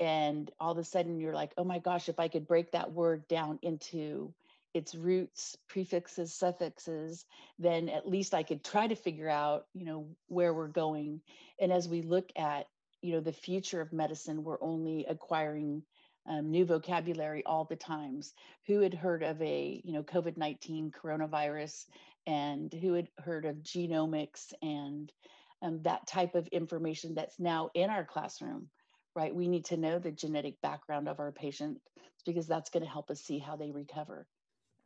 and 0.00 0.50
all 0.58 0.72
of 0.72 0.78
a 0.78 0.84
sudden 0.84 1.20
you're 1.20 1.34
like 1.34 1.52
oh 1.56 1.64
my 1.64 1.78
gosh 1.78 2.08
if 2.08 2.18
i 2.18 2.28
could 2.28 2.46
break 2.46 2.72
that 2.72 2.92
word 2.92 3.26
down 3.28 3.58
into 3.62 4.32
its 4.74 4.94
roots 4.94 5.56
prefixes 5.68 6.34
suffixes 6.34 7.24
then 7.58 7.88
at 7.88 8.08
least 8.08 8.34
i 8.34 8.42
could 8.42 8.64
try 8.64 8.86
to 8.86 8.96
figure 8.96 9.30
out 9.30 9.66
you 9.72 9.84
know 9.84 10.06
where 10.26 10.52
we're 10.52 10.68
going. 10.68 11.20
And 11.60 11.72
as 11.72 11.88
we 11.88 12.02
look 12.02 12.30
at 12.36 12.66
you 13.00 13.12
know 13.12 13.20
the 13.20 13.32
future 13.32 13.80
of 13.80 13.92
medicine 13.92 14.42
we're 14.42 14.62
only 14.62 15.06
acquiring 15.08 15.82
um, 16.26 16.50
new 16.50 16.64
vocabulary 16.64 17.44
all 17.44 17.64
the 17.64 17.76
times. 17.76 18.34
Who 18.66 18.80
had 18.80 18.94
heard 18.94 19.22
of 19.22 19.40
a 19.40 19.80
you 19.84 19.92
know 19.92 20.02
covid-19 20.02 20.90
coronavirus 20.92 21.84
and 22.26 22.72
who 22.72 22.94
had 22.94 23.08
heard 23.18 23.44
of 23.44 23.56
genomics 23.56 24.52
and 24.62 25.12
um, 25.62 25.82
that 25.82 26.06
type 26.06 26.34
of 26.34 26.48
information 26.48 27.14
that's 27.14 27.38
now 27.38 27.70
in 27.74 27.90
our 27.90 28.04
classroom 28.04 28.68
right? 29.14 29.34
We 29.34 29.48
need 29.48 29.64
to 29.66 29.76
know 29.76 29.98
the 29.98 30.10
genetic 30.10 30.60
background 30.60 31.08
of 31.08 31.20
our 31.20 31.32
patient 31.32 31.80
because 32.26 32.46
that's 32.46 32.70
going 32.70 32.82
to 32.82 32.90
help 32.90 33.10
us 33.10 33.20
see 33.20 33.38
how 33.38 33.56
they 33.56 33.70
recover. 33.70 34.26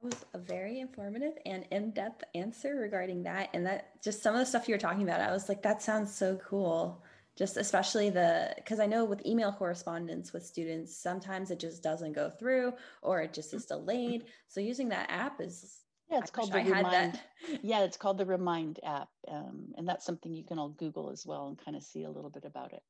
That 0.02 0.14
was 0.14 0.24
a 0.34 0.38
very 0.38 0.80
informative 0.80 1.34
and 1.46 1.66
in-depth 1.70 2.24
answer 2.34 2.76
regarding 2.76 3.22
that. 3.24 3.50
And 3.52 3.66
that 3.66 4.02
just 4.02 4.22
some 4.22 4.34
of 4.34 4.40
the 4.40 4.46
stuff 4.46 4.68
you 4.68 4.74
were 4.74 4.78
talking 4.78 5.02
about, 5.02 5.20
I 5.20 5.32
was 5.32 5.48
like, 5.48 5.62
that 5.62 5.82
sounds 5.82 6.14
so 6.14 6.36
cool. 6.36 7.02
Just 7.36 7.56
especially 7.56 8.10
the 8.10 8.52
because 8.56 8.80
I 8.80 8.86
know 8.86 9.04
with 9.04 9.24
email 9.24 9.52
correspondence 9.52 10.32
with 10.32 10.44
students, 10.44 10.96
sometimes 10.96 11.52
it 11.52 11.60
just 11.60 11.84
doesn't 11.84 12.12
go 12.12 12.30
through 12.30 12.72
or 13.00 13.20
it 13.20 13.32
just 13.32 13.54
is 13.54 13.64
delayed. 13.64 14.24
So 14.48 14.60
using 14.60 14.88
that 14.88 15.08
app 15.08 15.40
is 15.40 15.82
yeah, 16.10 16.18
it's 16.18 16.30
I 16.30 16.34
called 16.34 16.52
the 16.52 16.58
Remind. 16.58 17.20
Yeah, 17.62 17.84
it's 17.84 17.96
called 17.96 18.18
the 18.18 18.26
Remind 18.26 18.80
app, 18.82 19.08
um, 19.28 19.72
and 19.76 19.86
that's 19.86 20.04
something 20.04 20.34
you 20.34 20.42
can 20.42 20.58
all 20.58 20.70
Google 20.70 21.10
as 21.10 21.26
well 21.26 21.48
and 21.48 21.64
kind 21.64 21.76
of 21.76 21.82
see 21.82 22.04
a 22.04 22.10
little 22.10 22.30
bit 22.30 22.44
about 22.44 22.72
it. 22.72 22.82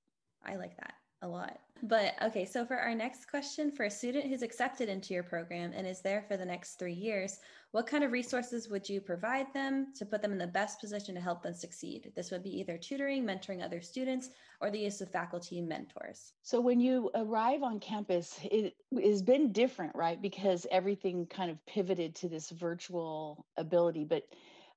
I 0.45 0.57
like 0.57 0.76
that. 0.78 0.95
A 1.22 1.28
lot. 1.28 1.58
But 1.82 2.14
okay, 2.22 2.44
so 2.44 2.64
for 2.64 2.76
our 2.76 2.94
next 2.94 3.30
question, 3.30 3.70
for 3.70 3.84
a 3.84 3.90
student 3.90 4.26
who's 4.26 4.42
accepted 4.42 4.88
into 4.88 5.14
your 5.14 5.22
program 5.22 5.72
and 5.75 5.87
is 5.87 6.00
there 6.00 6.25
for 6.26 6.37
the 6.37 6.44
next 6.44 6.75
three 6.75 6.92
years, 6.92 7.38
what 7.70 7.87
kind 7.87 8.02
of 8.02 8.10
resources 8.10 8.68
would 8.68 8.88
you 8.88 9.00
provide 9.00 9.52
them 9.52 9.92
to 9.94 10.06
put 10.06 10.22
them 10.22 10.32
in 10.32 10.38
the 10.38 10.46
best 10.46 10.80
position 10.80 11.14
to 11.14 11.20
help 11.20 11.42
them 11.42 11.54
succeed? 11.54 12.10
This 12.16 12.30
would 12.30 12.42
be 12.42 12.58
either 12.58 12.78
tutoring, 12.78 13.25
mentoring 13.25 13.62
other 13.62 13.80
students, 13.80 14.30
or 14.60 14.70
the 14.70 14.78
use 14.78 15.00
of 15.00 15.10
faculty 15.10 15.60
mentors. 15.60 16.32
So 16.42 16.60
when 16.60 16.80
you 16.80 17.10
arrive 17.14 17.62
on 17.62 17.78
campus, 17.78 18.40
it 18.42 18.75
has 19.00 19.22
been 19.22 19.52
different, 19.52 19.94
right? 19.94 20.20
Because 20.20 20.66
everything 20.70 21.26
kind 21.26 21.50
of 21.50 21.64
pivoted 21.66 22.14
to 22.16 22.28
this 22.28 22.50
virtual 22.50 23.44
ability. 23.56 24.04
But 24.04 24.25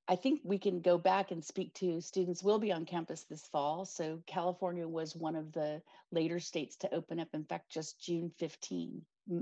I 0.08 0.16
think 0.16 0.42
we 0.44 0.58
can 0.58 0.82
go 0.82 0.98
back 0.98 1.32
and 1.32 1.44
speak 1.44 1.74
to 1.76 2.02
students 2.02 2.44
will 2.44 2.60
be 2.60 2.72
on 2.72 2.86
campus 2.86 3.24
this 3.24 3.48
fall. 3.48 3.86
So 3.86 4.20
California 4.28 4.88
was 4.88 5.16
one 5.16 5.36
of 5.36 5.52
the 5.54 5.82
later 6.12 6.40
states 6.40 6.76
to 6.78 6.94
open 6.94 7.20
up. 7.20 7.30
In 7.34 7.46
fact, 7.46 7.70
just 7.70 8.02
June 8.02 8.32
15, 8.38 9.02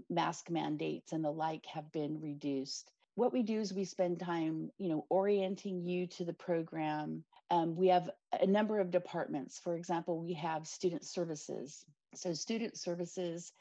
mask 0.09 0.49
mandates 0.49 1.11
and 1.11 1.23
the 1.23 1.31
like 1.31 1.65
have 1.65 1.91
been 1.91 2.21
reduced. 2.21 2.91
What 3.15 3.33
we 3.33 3.43
do 3.43 3.59
is 3.59 3.73
we 3.73 3.85
spend 3.85 4.19
time, 4.19 4.71
you 4.77 4.89
know, 4.89 5.05
orienting 5.09 5.83
you 5.83 6.07
to 6.07 6.25
the 6.25 6.33
program. 6.33 7.23
Um, 7.49 7.75
we 7.75 7.87
have 7.87 8.09
a 8.39 8.45
number 8.45 8.79
of 8.79 8.91
departments. 8.91 9.59
For 9.59 9.75
example, 9.75 10.19
we 10.19 10.33
have 10.33 10.67
student 10.67 11.03
services. 11.03 11.85
So 12.15 12.33
student 12.33 12.77
services 12.77 13.53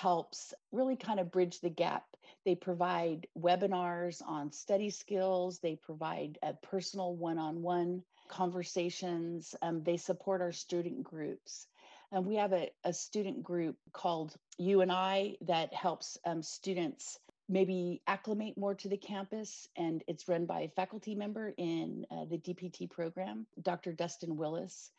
helps 0.00 0.54
really 0.70 0.96
kind 0.96 1.18
of 1.18 1.32
bridge 1.32 1.60
the 1.60 1.68
gap. 1.68 2.04
They 2.44 2.54
provide 2.54 3.26
webinars 3.36 4.22
on 4.24 4.52
study 4.52 4.90
skills, 4.90 5.58
they 5.58 5.74
provide 5.74 6.38
a 6.42 6.54
personal 6.54 7.16
one 7.16 7.38
on 7.38 7.62
one 7.62 8.04
conversations, 8.28 9.56
um, 9.60 9.82
they 9.82 9.96
support 9.96 10.40
our 10.40 10.52
student 10.52 11.02
groups. 11.02 11.66
And 12.12 12.24
we 12.24 12.36
have 12.36 12.52
a, 12.52 12.70
a, 12.84 12.92
student 12.92 13.42
group 13.42 13.76
called 13.92 14.34
You 14.56 14.82
and 14.82 14.92
I 14.92 15.36
that 15.42 15.74
helps 15.74 16.16
um, 16.24 16.42
students 16.42 17.18
maybe 17.48 18.00
acclimate 18.06 18.56
more 18.56 18.74
to 18.76 18.88
the 18.88 18.96
campus. 18.96 19.68
And 19.76 20.04
it's 20.06 20.28
run 20.28 20.46
by 20.46 20.60
a 20.60 20.68
faculty 20.68 21.14
member 21.14 21.52
in 21.58 22.06
uh, 22.10 22.24
the 22.30 22.38
DPT 22.38 22.88
program, 22.88 23.46
Dr. 23.62 23.92
Dustin 23.92 24.36
Willis. 24.36 24.90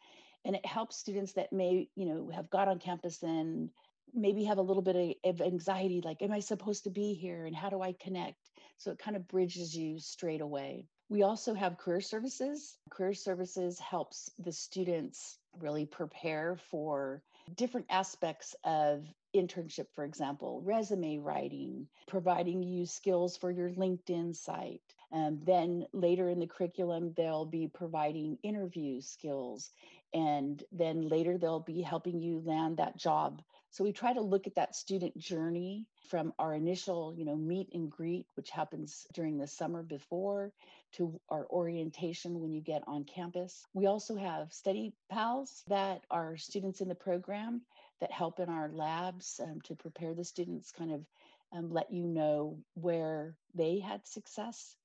And 0.46 0.56
it 0.56 0.66
helps 0.66 0.98
students 0.98 1.34
that 1.34 1.54
may, 1.54 1.90
you 1.96 2.06
know, 2.06 2.32
have 2.34 2.50
got 2.50 2.68
on 2.68 2.80
campus 2.80 3.24
and 3.24 3.70
maybe 4.14 4.44
have 4.44 4.58
a 4.58 4.64
little 4.64 4.82
bit 4.82 5.18
of, 5.24 5.42
anxiety 5.42 6.02
like 6.04 6.22
am 6.22 6.32
i 6.32 6.40
supposed 6.40 6.84
to 6.84 6.90
be 6.90 7.14
here? 7.14 7.46
And 7.46 7.56
how 7.56 7.70
do 7.70 7.82
i 7.82 7.94
connect? 7.94 8.52
So 8.78 8.92
it 8.92 9.00
kind 9.00 9.18
of 9.18 9.28
bridges 9.28 9.76
you 9.76 10.00
straight 10.00 10.42
away. 10.42 10.88
We 11.10 11.24
also 11.24 11.54
have 11.54 11.78
career 11.78 12.02
services. 12.02 12.78
Career 12.92 13.14
services 13.14 13.80
helps 13.80 14.30
the 14.40 14.52
students 14.52 15.38
really 15.60 15.86
prepare 15.86 16.58
for 16.70 17.24
different 17.56 17.88
aspects 17.90 18.56
of 18.64 19.06
internship 19.36 19.86
for 19.94 20.06
example 20.06 20.62
resume 20.66 21.18
writing 21.20 21.88
providing 22.08 22.64
you 22.64 22.86
skills 22.86 23.38
for 23.38 23.52
your 23.52 23.70
linkedin 23.72 24.36
site 24.36 24.82
and 25.12 25.46
then 25.46 25.86
later 25.94 26.30
in 26.30 26.40
the 26.40 26.48
curriculum 26.48 27.14
they'll 27.16 27.46
be 27.46 27.68
providing 27.68 28.38
interview 28.44 29.02
skills 29.02 29.72
and 30.14 30.64
then 30.72 31.08
later 31.08 31.38
they'll 31.38 31.60
be 31.60 31.82
helping 31.82 32.20
you 32.20 32.42
land 32.44 32.78
that 32.78 32.98
job 32.98 33.42
so 33.72 33.84
we 33.84 33.92
try 33.92 34.14
to 34.14 34.22
look 34.22 34.48
at 34.48 34.56
that 34.56 34.76
student 34.76 35.16
journey 35.18 35.86
from 36.08 36.34
our 36.40 36.56
initial, 36.56 37.14
you 37.16 37.24
know, 37.24 37.36
meet 37.36 37.70
and 37.74 37.90
greet, 37.90 38.26
which 38.34 38.50
happens 38.50 39.06
during 39.14 39.38
the 39.38 39.46
summer 39.46 39.84
before, 39.84 40.52
to 40.94 41.20
our 41.30 41.46
orientation 41.52 42.40
when 42.40 42.52
you 42.52 42.62
get 42.62 42.84
on 42.88 43.04
campus. 43.04 43.68
We 43.74 43.86
also 43.86 44.16
have 44.16 44.52
study 44.52 44.94
pals 45.10 45.64
that 45.68 46.04
are 46.10 46.36
students 46.36 46.82
in 46.82 46.88
the 46.88 46.96
program 46.96 47.62
that 48.00 48.12
help 48.12 48.40
in 48.40 48.50
our 48.50 48.70
labs 48.70 49.40
um, 49.44 49.60
to 49.62 49.76
prepare 49.76 50.14
the 50.14 50.24
students, 50.24 50.72
kind 50.72 50.92
of 50.92 51.06
um, 51.52 51.72
let 51.72 51.92
you 51.92 52.06
know 52.06 52.58
where 52.76 53.36
they 53.56 53.80
had 53.80 54.08
success. 54.08 54.76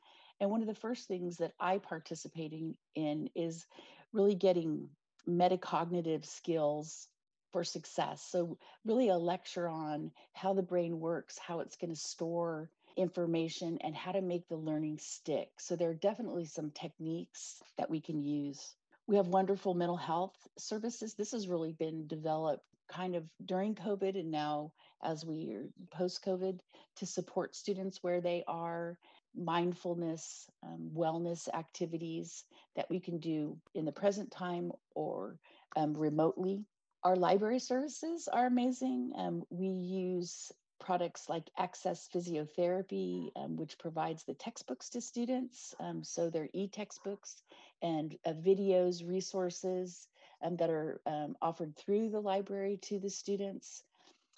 And 0.41 0.51
one 0.51 0.63
of 0.63 0.67
the 0.67 0.75
first 0.75 1.07
things 1.07 1.37
that 1.39 1.53
I 1.61 1.79
participating 1.79 2.75
in 2.95 3.31
is 3.35 3.67
really 4.13 4.35
getting 4.35 4.89
metacognitive 5.29 6.25
skills 6.25 7.09
for 7.53 7.63
success. 7.63 8.21
So, 8.21 8.59
really, 8.85 9.09
a 9.09 9.17
lecture 9.17 9.69
on 9.69 10.11
how 10.33 10.55
the 10.55 10.63
brain 10.63 10.99
works, 10.99 11.39
how 11.39 11.61
it's 11.61 11.77
going 11.77 11.91
to 11.95 11.97
store 11.97 12.69
information, 12.97 13.79
and 13.83 13.95
how 13.95 14.13
to 14.13 14.21
make 14.21 14.49
the 14.49 14.57
learning 14.57 14.99
stick. 14.99 15.51
So, 15.59 15.77
there 15.77 15.91
are 15.91 15.95
definitely 15.95 16.47
some 16.47 16.73
techniques 16.73 17.63
that 17.79 17.89
we 17.89 18.01
can 18.01 18.21
use. 18.21 18.75
We 19.07 19.17
have 19.17 19.29
wonderful 19.29 19.75
mental 19.75 19.97
health 19.97 20.37
services. 20.59 21.15
This 21.15 21.31
has 21.31 21.47
really 21.47 21.73
been 21.73 22.09
developed 22.09 22.65
kind 22.89 23.15
of 23.15 23.25
during 23.45 23.75
COVID 23.75 24.19
and 24.19 24.31
now 24.31 24.73
as 25.03 25.25
we 25.25 25.53
are 25.53 25.69
post 25.91 26.25
COVID 26.25 26.59
to 26.97 27.07
support 27.07 27.55
students 27.55 28.03
where 28.03 28.21
they 28.21 28.45
are, 28.47 28.99
mindfulness, 29.37 30.49
um, 30.63 30.91
wellness 30.95 31.49
activities 31.53 32.45
that 32.77 32.89
we 32.89 33.01
can 33.01 33.19
do 33.19 33.59
in 33.75 33.85
the 33.85 33.93
present 33.93 34.31
time 34.31 34.73
or 34.95 35.39
um, 35.77 35.95
remotely. 35.95 36.65
Our 37.03 37.17
library 37.17 37.59
services 37.59 38.29
are 38.33 38.47
amazing. 38.47 39.13
Um, 39.17 39.43
we 39.51 39.67
use 39.67 40.53
products 40.81 41.29
like 41.29 41.51
Access 41.59 42.09
Physiotherapy, 42.15 43.31
um, 43.37 43.57
which 43.57 43.79
provides 43.79 44.25
the 44.25 44.35
textbooks 44.35 44.89
to 44.91 45.01
students. 45.01 45.75
Um, 45.81 46.05
so 46.05 46.31
they're 46.31 46.49
e 46.53 46.69
textbooks 46.69 47.43
and 47.83 48.17
uh, 48.25 48.33
videos, 48.33 49.07
resources 49.07 50.09
um, 50.45 50.57
that 50.57 50.71
are 50.71 51.01
um, 51.07 51.37
offered 51.43 51.77
through 51.77 52.11
the 52.11 52.21
library 52.21 52.79
to 52.83 52.99
the 52.99 53.11
students 53.11 53.83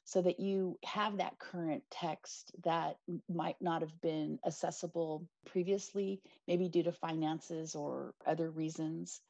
so 0.05 0.23
that 0.23 0.39
you 0.39 0.79
have 0.85 1.17
that 1.17 1.39
current 1.39 1.83
text 1.91 2.53
that 2.63 2.97
might 3.29 3.61
not 3.61 3.83
have 3.83 4.01
been 4.01 4.39
accessible 4.47 5.27
previously, 5.45 6.21
maybe 6.47 6.69
due 6.69 6.85
to 6.85 6.93
finances 6.93 7.75
or 7.75 8.15
other 8.25 8.49
reasons. 8.49 9.21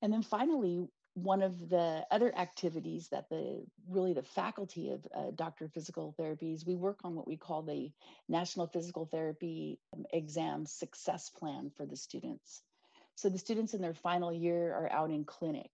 And 0.00 0.10
then 0.10 0.22
finally, 0.22 0.88
one 1.16 1.42
of 1.42 1.70
the 1.70 2.06
other 2.10 2.34
activities 2.36 3.08
that 3.08 3.28
the 3.30 3.62
really 3.88 4.12
the 4.12 4.22
faculty 4.22 4.90
of 4.90 5.06
uh, 5.14 5.30
doctor 5.34 5.64
of 5.64 5.72
physical 5.72 6.14
therapies 6.20 6.66
we 6.66 6.74
work 6.74 6.98
on 7.04 7.14
what 7.14 7.26
we 7.26 7.38
call 7.38 7.62
the 7.62 7.90
national 8.28 8.66
physical 8.66 9.06
therapy 9.06 9.78
um, 9.94 10.04
exam 10.12 10.66
success 10.66 11.30
plan 11.30 11.70
for 11.74 11.86
the 11.86 11.96
students 11.96 12.60
so 13.14 13.30
the 13.30 13.38
students 13.38 13.72
in 13.72 13.80
their 13.80 13.94
final 13.94 14.30
year 14.30 14.74
are 14.74 14.92
out 14.92 15.10
in 15.10 15.24
clinic 15.24 15.70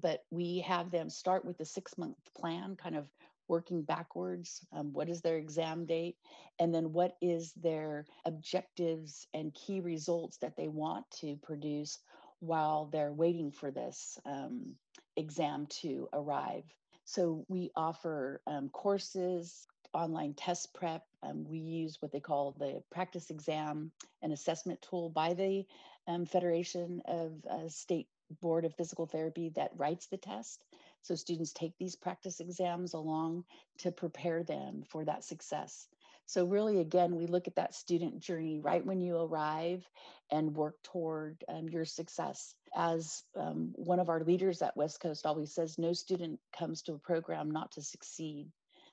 but 0.00 0.24
we 0.30 0.60
have 0.60 0.90
them 0.90 1.10
start 1.10 1.44
with 1.44 1.58
the 1.58 1.64
six 1.64 1.96
month 1.98 2.16
plan 2.36 2.76
kind 2.76 2.96
of 2.96 3.06
working 3.48 3.82
backwards 3.82 4.64
um, 4.72 4.92
what 4.92 5.08
is 5.08 5.20
their 5.20 5.36
exam 5.36 5.84
date 5.84 6.16
and 6.60 6.72
then 6.72 6.92
what 6.92 7.16
is 7.20 7.52
their 7.54 8.06
objectives 8.24 9.26
and 9.34 9.52
key 9.54 9.80
results 9.80 10.36
that 10.36 10.56
they 10.56 10.68
want 10.68 11.04
to 11.10 11.36
produce 11.42 11.98
while 12.40 12.86
they're 12.86 13.12
waiting 13.12 13.50
for 13.50 13.70
this 13.70 14.18
um, 14.26 14.74
exam 15.16 15.66
to 15.66 16.08
arrive. 16.12 16.64
So 17.04 17.44
we 17.48 17.70
offer 17.76 18.40
um, 18.46 18.68
courses, 18.70 19.66
online 19.92 20.34
test 20.34 20.72
prep. 20.72 21.04
Um, 21.22 21.44
we 21.48 21.58
use 21.58 22.00
what 22.00 22.12
they 22.12 22.20
call 22.20 22.54
the 22.58 22.82
practice 22.90 23.30
exam 23.30 23.90
and 24.22 24.32
assessment 24.32 24.80
tool 24.82 25.10
by 25.10 25.34
the 25.34 25.66
um, 26.06 26.24
Federation 26.24 27.02
of 27.06 27.32
uh, 27.50 27.68
State 27.68 28.08
Board 28.40 28.64
of 28.64 28.74
Physical 28.74 29.06
Therapy 29.06 29.50
that 29.56 29.72
writes 29.76 30.06
the 30.06 30.16
test. 30.16 30.62
So 31.02 31.14
students 31.14 31.52
take 31.52 31.72
these 31.78 31.96
practice 31.96 32.40
exams 32.40 32.94
along 32.94 33.44
to 33.78 33.90
prepare 33.90 34.42
them 34.42 34.84
for 34.88 35.04
that 35.04 35.24
success. 35.24 35.88
So, 36.30 36.44
really, 36.44 36.78
again, 36.78 37.16
we 37.16 37.26
look 37.26 37.48
at 37.48 37.56
that 37.56 37.74
student 37.74 38.20
journey 38.20 38.60
right 38.60 38.86
when 38.86 39.00
you 39.00 39.16
arrive 39.16 39.84
and 40.30 40.54
work 40.54 40.76
toward 40.84 41.42
um, 41.48 41.68
your 41.68 41.84
success. 41.84 42.54
As 42.72 43.24
um, 43.34 43.72
one 43.74 43.98
of 43.98 44.08
our 44.08 44.22
leaders 44.22 44.62
at 44.62 44.76
West 44.76 45.00
Coast 45.00 45.26
always 45.26 45.52
says, 45.52 45.76
no 45.76 45.92
student 45.92 46.38
comes 46.56 46.82
to 46.82 46.92
a 46.92 46.98
program 46.98 47.50
not 47.50 47.72
to 47.72 47.82
succeed. 47.82 48.46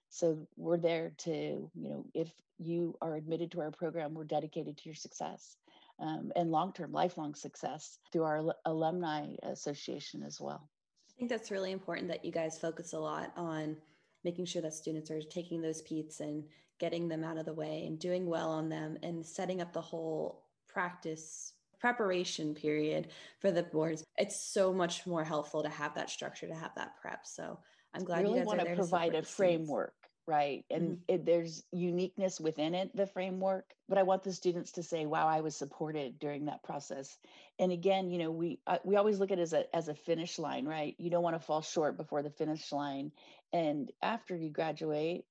So, 0.09 0.47
we're 0.55 0.79
there 0.79 1.11
to, 1.25 1.31
you 1.31 1.89
know, 1.89 2.05
if 2.15 2.27
you 2.57 2.97
are 3.03 3.15
admitted 3.15 3.51
to 3.51 3.61
our 3.61 3.69
program, 3.69 4.15
we're 4.15 4.23
dedicated 4.23 4.77
to 4.77 4.89
your 4.89 4.95
success. 4.95 5.57
Um, 5.99 6.31
and 6.35 6.51
long 6.51 6.73
term, 6.73 6.91
lifelong 6.91 7.33
success 7.33 7.97
through 8.11 8.23
our 8.23 8.53
alumni 8.65 9.33
association 9.41 10.21
as 10.21 10.39
well. 10.39 10.69
I 11.09 11.13
think 11.17 11.31
that's 11.31 11.49
really 11.49 11.71
important 11.71 12.07
that 12.09 12.23
you 12.23 12.31
guys 12.31 12.59
focus 12.59 12.93
a 12.93 12.99
lot 12.99 13.33
on 13.35 13.77
making 14.23 14.45
sure 14.45 14.61
that 14.61 14.75
students 14.75 15.09
are 15.09 15.21
taking 15.21 15.61
those 15.61 15.81
PEATs 15.81 16.19
and 16.19 16.43
getting 16.79 17.07
them 17.07 17.23
out 17.23 17.37
of 17.37 17.45
the 17.45 17.53
way 17.53 17.85
and 17.87 17.97
doing 17.97 18.27
well 18.27 18.49
on 18.49 18.69
them 18.69 18.97
and 19.01 19.25
setting 19.25 19.61
up 19.61 19.73
the 19.73 19.81
whole 19.81 20.43
practice 20.67 21.53
preparation 21.79 22.53
period 22.53 23.07
for 23.39 23.51
the 23.51 23.63
boards. 23.63 24.03
It's 24.17 24.39
so 24.39 24.73
much 24.73 25.05
more 25.05 25.23
helpful 25.23 25.63
to 25.63 25.69
have 25.69 25.95
that 25.95 26.09
structure, 26.09 26.47
to 26.47 26.55
have 26.55 26.75
that 26.75 26.97
prep. 27.01 27.25
So 27.25 27.59
I'm 27.93 28.03
glad 28.03 28.23
really 28.23 28.39
you 28.39 28.45
want 28.45 28.59
to 28.59 28.75
provide 28.75 29.15
a 29.15 29.23
framework. 29.23 29.93
Right? 30.27 30.65
And 30.69 30.83
mm-hmm. 30.83 31.01
it, 31.07 31.25
there's 31.25 31.63
uniqueness 31.71 32.39
within 32.39 32.75
it 32.75 32.95
the 32.95 33.07
framework 33.07 33.65
but 33.87 33.97
i 33.97 34.03
want 34.03 34.23
the 34.23 34.33
students 34.33 34.73
to 34.73 34.83
say 34.83 35.05
wow 35.05 35.27
i 35.27 35.39
was 35.39 35.55
supported 35.55 36.19
during 36.19 36.45
that 36.45 36.63
process. 36.63 37.17
And 37.59 37.71
again 37.71 38.11
you 38.11 38.19
know 38.19 38.31
we 38.31 38.59
uh, 38.67 38.77
we 38.83 38.97
always 38.97 39.19
look 39.19 39.31
at 39.31 39.39
it 39.39 39.41
as 39.41 39.53
a 39.53 39.75
as 39.75 39.87
a 39.87 39.95
finish 39.95 40.37
line 40.37 40.65
right? 40.65 40.95
You 40.99 41.09
don't 41.09 41.23
want 41.23 41.35
to 41.35 41.45
fall 41.45 41.61
short 41.61 41.97
before 41.97 42.21
the 42.21 42.29
finish 42.29 42.71
line. 42.71 43.11
And 43.53 43.91
after 44.03 44.35
you 44.35 44.49
graduate 44.49 45.23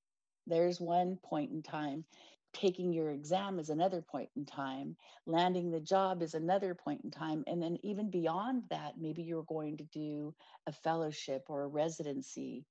there's 0.46 0.80
one 0.80 1.18
point 1.22 1.52
in 1.52 1.62
time. 1.62 2.04
Taking 2.52 2.94
your 2.94 3.10
exam 3.10 3.58
is 3.58 3.68
another 3.68 4.00
point 4.00 4.30
in 4.34 4.46
time. 4.46 4.96
Landing 5.26 5.70
the 5.70 5.80
job 5.80 6.22
is 6.22 6.32
another 6.32 6.74
point 6.74 7.02
in 7.04 7.10
time. 7.10 7.44
And 7.46 7.62
then 7.62 7.76
even 7.82 8.08
beyond 8.10 8.62
that 8.70 8.94
maybe 8.98 9.22
you're 9.22 9.42
going 9.42 9.76
to 9.76 9.84
do 9.84 10.34
a 10.66 10.72
fellowship 10.72 11.44
or 11.48 11.64
a 11.64 11.68
residency 11.68 12.64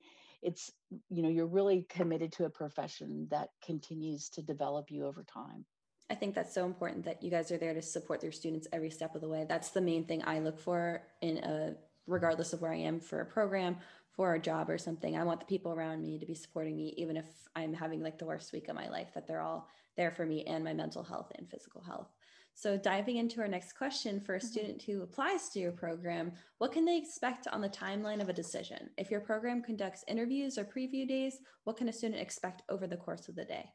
it's 0.45 0.71
you 1.09 1.23
know 1.23 1.29
you're 1.29 1.47
really 1.47 1.85
committed 1.89 2.31
to 2.33 2.45
a 2.45 2.49
profession 2.49 3.27
that 3.31 3.49
continues 3.63 4.29
to 4.29 4.41
develop 4.41 4.91
you 4.91 5.05
over 5.05 5.23
time. 5.23 5.65
I 6.09 6.15
think 6.15 6.35
that's 6.35 6.53
so 6.53 6.65
important 6.65 7.03
that 7.05 7.23
you 7.23 7.31
guys 7.31 7.51
are 7.51 7.57
there 7.57 7.73
to 7.73 7.81
support 7.81 8.21
your 8.21 8.31
students 8.31 8.67
every 8.71 8.91
step 8.91 9.15
of 9.15 9.21
the 9.21 9.27
way. 9.27 9.45
That's 9.49 9.71
the 9.71 9.81
main 9.81 10.05
thing 10.05 10.21
i 10.25 10.39
look 10.39 10.59
for 10.59 11.01
in 11.21 11.39
a 11.39 11.75
regardless 12.07 12.53
of 12.53 12.61
where 12.61 12.71
i 12.71 12.77
am 12.77 12.99
for 12.99 13.21
a 13.21 13.25
program 13.25 13.77
for 14.11 14.35
a 14.35 14.39
job 14.39 14.69
or 14.69 14.77
something. 14.77 15.17
I 15.17 15.23
want 15.23 15.39
the 15.39 15.45
people 15.45 15.73
around 15.73 16.03
me 16.03 16.19
to 16.19 16.25
be 16.25 16.35
supporting 16.35 16.77
me 16.77 16.93
even 16.97 17.17
if 17.17 17.25
i'm 17.55 17.73
having 17.73 18.01
like 18.01 18.17
the 18.19 18.25
worst 18.25 18.53
week 18.53 18.67
of 18.67 18.75
my 18.75 18.87
life 18.89 19.07
that 19.15 19.27
they're 19.27 19.41
all 19.41 19.67
there 19.97 20.11
for 20.11 20.25
me 20.25 20.43
and 20.45 20.63
my 20.63 20.73
mental 20.73 21.03
health 21.03 21.31
and 21.37 21.49
physical 21.49 21.81
health 21.81 22.09
so, 22.57 22.77
diving 22.77 23.17
into 23.17 23.41
our 23.41 23.49
next 23.49 23.73
question 23.73 24.21
for 24.21 24.35
a 24.35 24.39
mm-hmm. 24.39 24.47
student 24.47 24.81
who 24.81 25.03
applies 25.03 25.49
to 25.49 25.59
your 25.59 25.73
program, 25.73 26.31
what 26.57 26.71
can 26.71 26.85
they 26.85 26.97
expect 26.97 27.47
on 27.47 27.59
the 27.59 27.67
timeline 27.67 28.21
of 28.21 28.29
a 28.29 28.33
decision? 28.33 28.89
If 28.97 29.11
your 29.11 29.19
program 29.19 29.61
conducts 29.61 30.05
interviews 30.07 30.57
or 30.57 30.63
preview 30.63 31.05
days, 31.05 31.39
what 31.65 31.75
can 31.75 31.89
a 31.89 31.93
student 31.93 32.21
expect 32.21 32.61
over 32.69 32.87
the 32.87 32.95
course 32.95 33.27
of 33.27 33.35
the 33.35 33.43
day? 33.43 33.65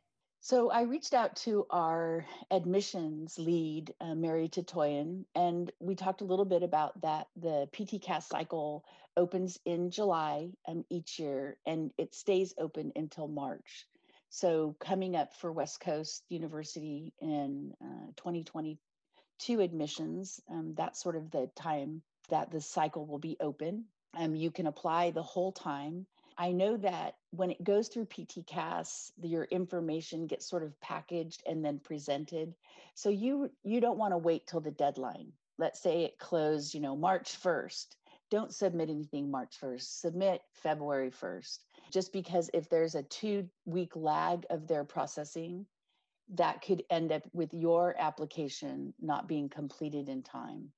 So, 0.40 0.70
I 0.70 0.82
reached 0.82 1.12
out 1.12 1.36
to 1.44 1.66
our 1.68 2.24
admissions 2.50 3.38
lead, 3.38 3.92
uh, 4.00 4.14
Mary 4.14 4.48
Tatoyan, 4.48 5.26
and 5.34 5.70
we 5.78 5.94
talked 5.94 6.22
a 6.22 6.24
little 6.26 6.46
bit 6.46 6.62
about 6.62 6.98
that. 7.02 7.26
The 7.36 7.68
PTCAS 7.74 8.22
cycle 8.22 8.86
opens 9.14 9.58
in 9.66 9.90
July 9.90 10.48
um, 10.66 10.86
each 10.88 11.18
year 11.18 11.58
and 11.66 11.90
it 11.98 12.14
stays 12.14 12.54
open 12.58 12.92
until 12.96 13.28
March. 13.28 13.86
So 14.30 14.76
coming 14.78 15.16
up 15.16 15.34
for 15.34 15.50
West 15.50 15.80
Coast 15.80 16.24
University 16.28 17.12
in 17.20 17.74
uh, 17.82 18.12
2022 18.16 19.60
admissions, 19.60 20.40
um, 20.48 20.74
that's 20.76 21.02
sort 21.02 21.16
of 21.16 21.32
the 21.32 21.50
time 21.56 22.02
that 22.28 22.52
the 22.52 22.60
cycle 22.60 23.06
will 23.06 23.18
be 23.18 23.36
open. 23.40 23.86
Um, 24.16 24.36
you 24.36 24.52
can 24.52 24.68
apply 24.68 25.10
the 25.10 25.22
whole 25.22 25.50
time. 25.50 26.06
I 26.38 26.52
know 26.52 26.76
that 26.76 27.16
when 27.32 27.50
it 27.50 27.62
goes 27.64 27.88
through 27.88 28.06
PTCAS, 28.06 29.10
your 29.20 29.44
information 29.44 30.28
gets 30.28 30.48
sort 30.48 30.62
of 30.62 30.80
packaged 30.80 31.42
and 31.44 31.64
then 31.64 31.80
presented. 31.80 32.54
So 32.94 33.10
you 33.10 33.50
you 33.64 33.80
don't 33.80 33.98
want 33.98 34.12
to 34.12 34.18
wait 34.18 34.46
till 34.46 34.60
the 34.60 34.70
deadline. 34.70 35.32
Let's 35.58 35.82
say 35.82 36.04
it 36.04 36.18
closed, 36.18 36.72
you 36.72 36.80
know, 36.80 36.94
March 36.94 37.36
1st. 37.42 37.88
Don't 38.30 38.54
submit 38.54 38.90
anything 38.90 39.28
March 39.28 39.56
1st. 39.60 40.00
Submit 40.00 40.40
February 40.52 41.10
1st 41.10 41.58
just 41.90 42.12
because 42.12 42.50
if 42.54 42.68
there's 42.68 42.94
a 42.94 43.02
two 43.02 43.48
week 43.66 43.94
lag 43.96 44.46
of 44.50 44.66
their 44.66 44.84
processing, 44.84 45.66
that 46.34 46.62
could 46.62 46.84
end 46.90 47.10
up 47.10 47.22
with 47.32 47.52
your 47.52 47.94
application 47.98 48.94
not 49.00 49.26
being 49.26 49.48
completed 49.48 50.08
in 50.08 50.22
time. 50.22 50.70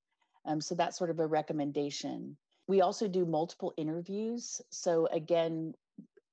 Um, 0.47 0.61
so 0.61 0.75
that's 0.75 0.97
sort 0.97 1.11
of 1.11 1.21
a 1.21 1.27
recommendation. 1.27 2.37
We 2.67 2.81
also 2.81 3.07
do 3.07 3.27
multiple 3.27 3.75
interviews. 3.77 4.61
So 4.71 5.07
again, 5.13 5.75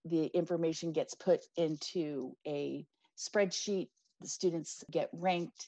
the 0.06 0.28
information 0.28 0.94
gets 0.94 1.14
put 1.14 1.42
into 1.58 2.36
a 2.48 2.86
spreadsheet, 3.18 3.90
the 4.22 4.28
students 4.28 4.84
get 4.90 5.10
ranked 5.12 5.68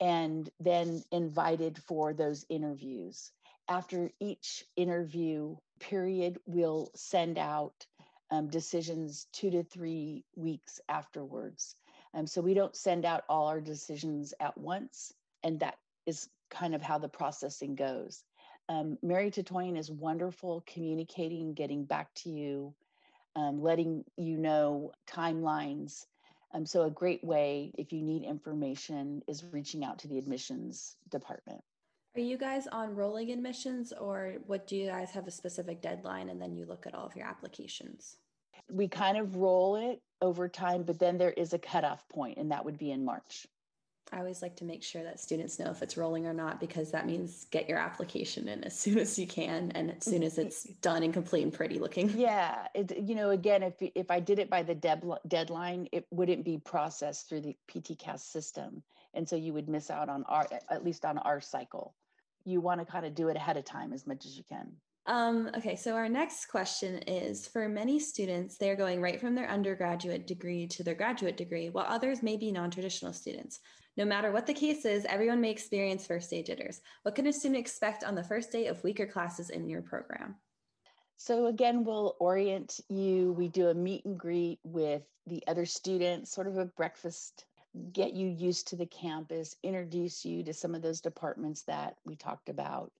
and 0.00 0.48
then 0.60 1.02
invited 1.12 1.78
for 1.78 2.12
those 2.12 2.44
interviews. 2.48 3.32
After 3.68 4.10
each 4.20 4.64
interview 4.76 5.56
period, 5.80 6.38
we'll 6.46 6.90
send 6.94 7.38
out 7.38 7.86
um, 8.30 8.48
decisions 8.48 9.26
two 9.32 9.50
to 9.50 9.62
three 9.62 10.24
weeks 10.36 10.80
afterwards. 10.88 11.76
Um, 12.14 12.26
so 12.26 12.40
we 12.40 12.54
don't 12.54 12.76
send 12.76 13.04
out 13.04 13.24
all 13.28 13.48
our 13.48 13.60
decisions 13.60 14.34
at 14.40 14.56
once. 14.56 15.12
And 15.42 15.60
that 15.60 15.78
is 16.06 16.28
kind 16.50 16.74
of 16.74 16.82
how 16.82 16.98
the 16.98 17.08
processing 17.08 17.74
goes. 17.74 18.22
Um, 18.68 18.96
Mary 19.02 19.30
Tatoyan 19.30 19.76
is 19.76 19.90
wonderful 19.90 20.64
communicating, 20.66 21.54
getting 21.54 21.84
back 21.84 22.14
to 22.16 22.30
you, 22.30 22.74
um, 23.36 23.60
letting 23.62 24.04
you 24.16 24.38
know 24.38 24.92
timelines. 25.06 26.06
Um, 26.52 26.64
so, 26.64 26.82
a 26.82 26.90
great 26.90 27.22
way 27.22 27.72
if 27.76 27.92
you 27.92 28.00
need 28.00 28.22
information 28.22 29.22
is 29.26 29.44
reaching 29.52 29.84
out 29.84 29.98
to 29.98 30.08
the 30.08 30.18
admissions 30.18 30.96
department. 31.10 31.62
Are 32.16 32.20
you 32.20 32.38
guys 32.38 32.68
on 32.68 32.94
rolling 32.94 33.32
admissions 33.32 33.92
or 33.92 34.34
what 34.46 34.68
do 34.68 34.76
you 34.76 34.86
guys 34.86 35.10
have 35.10 35.26
a 35.26 35.32
specific 35.32 35.82
deadline 35.82 36.28
and 36.28 36.40
then 36.40 36.54
you 36.54 36.64
look 36.64 36.86
at 36.86 36.94
all 36.94 37.06
of 37.06 37.16
your 37.16 37.26
applications? 37.26 38.18
We 38.70 38.86
kind 38.86 39.18
of 39.18 39.34
roll 39.34 39.74
it 39.74 40.00
over 40.22 40.48
time, 40.48 40.84
but 40.84 41.00
then 41.00 41.18
there 41.18 41.32
is 41.32 41.52
a 41.52 41.58
cutoff 41.58 42.08
point, 42.08 42.38
and 42.38 42.52
that 42.52 42.64
would 42.64 42.78
be 42.78 42.92
in 42.92 43.04
March. 43.04 43.48
I 44.12 44.18
always 44.18 44.42
like 44.42 44.54
to 44.56 44.64
make 44.64 44.84
sure 44.84 45.02
that 45.02 45.18
students 45.18 45.58
know 45.58 45.72
if 45.72 45.82
it's 45.82 45.96
rolling 45.96 46.24
or 46.24 46.32
not 46.32 46.60
because 46.60 46.92
that 46.92 47.04
means 47.04 47.46
get 47.50 47.68
your 47.68 47.78
application 47.78 48.46
in 48.46 48.62
as 48.62 48.78
soon 48.78 48.98
as 48.98 49.18
you 49.18 49.26
can 49.26 49.72
and 49.74 49.90
as 49.90 50.04
soon 50.04 50.22
as 50.22 50.38
it's 50.38 50.62
done 50.82 51.02
and 51.02 51.12
complete 51.12 51.42
and 51.42 51.52
pretty 51.52 51.80
looking. 51.80 52.10
Yeah, 52.16 52.68
it, 52.76 52.96
you 52.96 53.16
know, 53.16 53.30
again, 53.30 53.64
if 53.64 53.74
if 53.80 54.08
I 54.12 54.20
did 54.20 54.38
it 54.38 54.48
by 54.48 54.62
the 54.62 54.76
deadline, 55.26 55.88
it 55.90 56.06
wouldn't 56.12 56.44
be 56.44 56.58
processed 56.58 57.28
through 57.28 57.40
the 57.40 57.56
PTCAS 57.68 58.20
system, 58.20 58.84
and 59.14 59.28
so 59.28 59.34
you 59.34 59.52
would 59.52 59.68
miss 59.68 59.90
out 59.90 60.08
on 60.08 60.22
our 60.28 60.46
at 60.70 60.84
least 60.84 61.04
on 61.04 61.18
our 61.18 61.40
cycle. 61.40 61.92
You 62.44 62.60
want 62.60 62.80
to 62.80 62.86
kind 62.86 63.06
of 63.06 63.14
do 63.14 63.28
it 63.28 63.36
ahead 63.36 63.56
of 63.56 63.64
time 63.64 63.92
as 63.92 64.06
much 64.06 64.26
as 64.26 64.36
you 64.36 64.44
can. 64.48 64.72
Um, 65.06 65.50
okay, 65.56 65.76
so 65.76 65.94
our 65.94 66.08
next 66.08 66.46
question 66.46 66.98
is 67.06 67.46
for 67.46 67.68
many 67.68 67.98
students, 67.98 68.56
they're 68.56 68.76
going 68.76 69.02
right 69.02 69.20
from 69.20 69.34
their 69.34 69.50
undergraduate 69.50 70.26
degree 70.26 70.66
to 70.68 70.82
their 70.82 70.94
graduate 70.94 71.36
degree, 71.36 71.68
while 71.68 71.84
others 71.86 72.22
may 72.22 72.36
be 72.38 72.50
non 72.50 72.70
traditional 72.70 73.12
students. 73.12 73.60
No 73.96 74.04
matter 74.04 74.32
what 74.32 74.46
the 74.46 74.54
case 74.54 74.84
is, 74.84 75.04
everyone 75.04 75.40
may 75.40 75.50
experience 75.50 76.06
first 76.06 76.30
day 76.30 76.42
jitters. 76.42 76.80
What 77.02 77.14
can 77.14 77.26
a 77.26 77.32
student 77.32 77.60
expect 77.60 78.02
on 78.02 78.14
the 78.14 78.24
first 78.24 78.50
day 78.50 78.66
of 78.66 78.82
weaker 78.82 79.06
classes 79.06 79.50
in 79.50 79.68
your 79.68 79.82
program? 79.82 80.36
So, 81.16 81.46
again, 81.46 81.84
we'll 81.84 82.16
orient 82.18 82.80
you. 82.88 83.32
We 83.32 83.48
do 83.48 83.68
a 83.68 83.74
meet 83.74 84.04
and 84.04 84.18
greet 84.18 84.58
with 84.64 85.02
the 85.26 85.44
other 85.46 85.64
students, 85.64 86.32
sort 86.32 86.48
of 86.48 86.58
a 86.58 86.64
breakfast, 86.64 87.44
get 87.92 88.12
you 88.12 88.28
used 88.28 88.68
to 88.68 88.76
the 88.76 88.86
campus, 88.86 89.56
introduce 89.62 90.24
you 90.24 90.44
to 90.44 90.52
some 90.52 90.74
of 90.74 90.82
those 90.82 91.00
departments 91.00 91.62
that 91.62 91.96
we 92.04 92.16
talked 92.16 92.48
about 92.48 92.92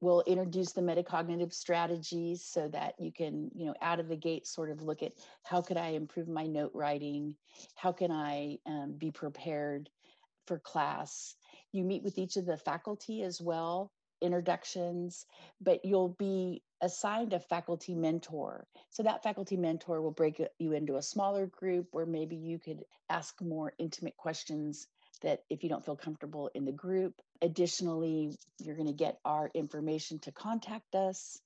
We'll 0.00 0.22
introduce 0.26 0.72
the 0.72 0.80
metacognitive 0.80 1.52
strategies 1.52 2.44
so 2.44 2.68
that 2.68 2.94
you 3.00 3.10
can, 3.10 3.50
you 3.52 3.66
know, 3.66 3.74
out 3.82 3.98
of 3.98 4.08
the 4.08 4.16
gate 4.16 4.46
sort 4.46 4.70
of 4.70 4.82
look 4.82 5.02
at 5.02 5.14
how 5.42 5.60
could 5.60 5.76
I 5.76 5.88
improve 5.88 6.28
my 6.28 6.46
note 6.46 6.70
writing? 6.72 7.34
How 7.74 7.90
can 7.90 8.12
I 8.12 8.58
um, 8.64 8.94
be 8.96 9.10
prepared 9.10 9.90
for 10.46 10.60
class? 10.60 11.34
You 11.72 11.82
meet 11.82 12.04
with 12.04 12.16
each 12.16 12.36
of 12.36 12.46
the 12.46 12.56
faculty 12.56 13.24
as 13.24 13.40
well, 13.40 13.90
introductions, 14.20 15.26
but 15.60 15.84
you'll 15.84 16.14
be 16.16 16.62
assigned 16.80 17.32
a 17.32 17.40
faculty 17.40 17.94
mentor. 17.94 18.66
So 18.90 19.02
that 19.02 19.22
faculty 19.22 19.56
mentor 19.56 20.00
will 20.00 20.12
break 20.12 20.40
you 20.58 20.72
into 20.72 20.96
a 20.96 21.02
smaller 21.02 21.46
group 21.46 21.88
where 21.90 22.06
maybe 22.06 22.36
you 22.36 22.58
could 22.58 22.84
ask 23.10 23.40
more 23.40 23.72
intimate 23.78 24.16
questions 24.16 24.86
that 25.22 25.42
if 25.50 25.62
you 25.62 25.68
don't 25.68 25.84
feel 25.84 25.96
comfortable 25.96 26.50
in 26.54 26.64
the 26.64 26.72
group. 26.72 27.20
Additionally, 27.42 28.36
you're 28.60 28.76
going 28.76 28.86
to 28.86 28.92
get 28.92 29.18
our 29.24 29.50
information 29.54 30.18
to 30.20 30.32
contact 30.32 30.94
us 30.94 31.40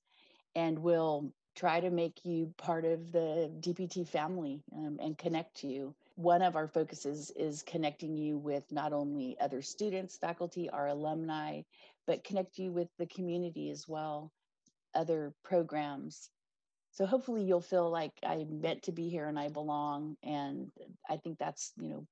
and 0.55 0.77
we'll 0.77 1.31
try 1.55 1.79
to 1.79 1.89
make 1.89 2.19
you 2.23 2.53
part 2.57 2.85
of 2.85 3.11
the 3.11 3.51
DPT 3.59 4.07
family 4.07 4.61
um, 4.75 4.97
and 5.01 5.17
connect 5.17 5.63
you. 5.63 5.93
One 6.15 6.41
of 6.41 6.55
our 6.55 6.67
focuses 6.67 7.31
is 7.35 7.63
connecting 7.63 8.15
you 8.15 8.37
with 8.37 8.63
not 8.71 8.93
only 8.93 9.35
other 9.39 9.61
students, 9.61 10.17
faculty, 10.17 10.69
our 10.69 10.87
alumni, 10.87 11.61
but 12.05 12.23
connect 12.23 12.59
you 12.59 12.71
with 12.71 12.89
the 12.97 13.07
community 13.07 13.69
as 13.69 13.87
well, 13.87 14.31
other 14.95 15.33
programs. 15.43 16.29
So 16.91 17.05
hopefully 17.05 17.43
you'll 17.43 17.61
feel 17.61 17.89
like 17.89 18.11
I'm 18.25 18.61
meant 18.61 18.83
to 18.83 18.91
be 18.91 19.09
here 19.09 19.27
and 19.27 19.39
I 19.39 19.49
belong. 19.49 20.15
And 20.23 20.71
I 21.09 21.17
think 21.17 21.39
that's, 21.39 21.71
you 21.77 21.89
know, 21.89 22.07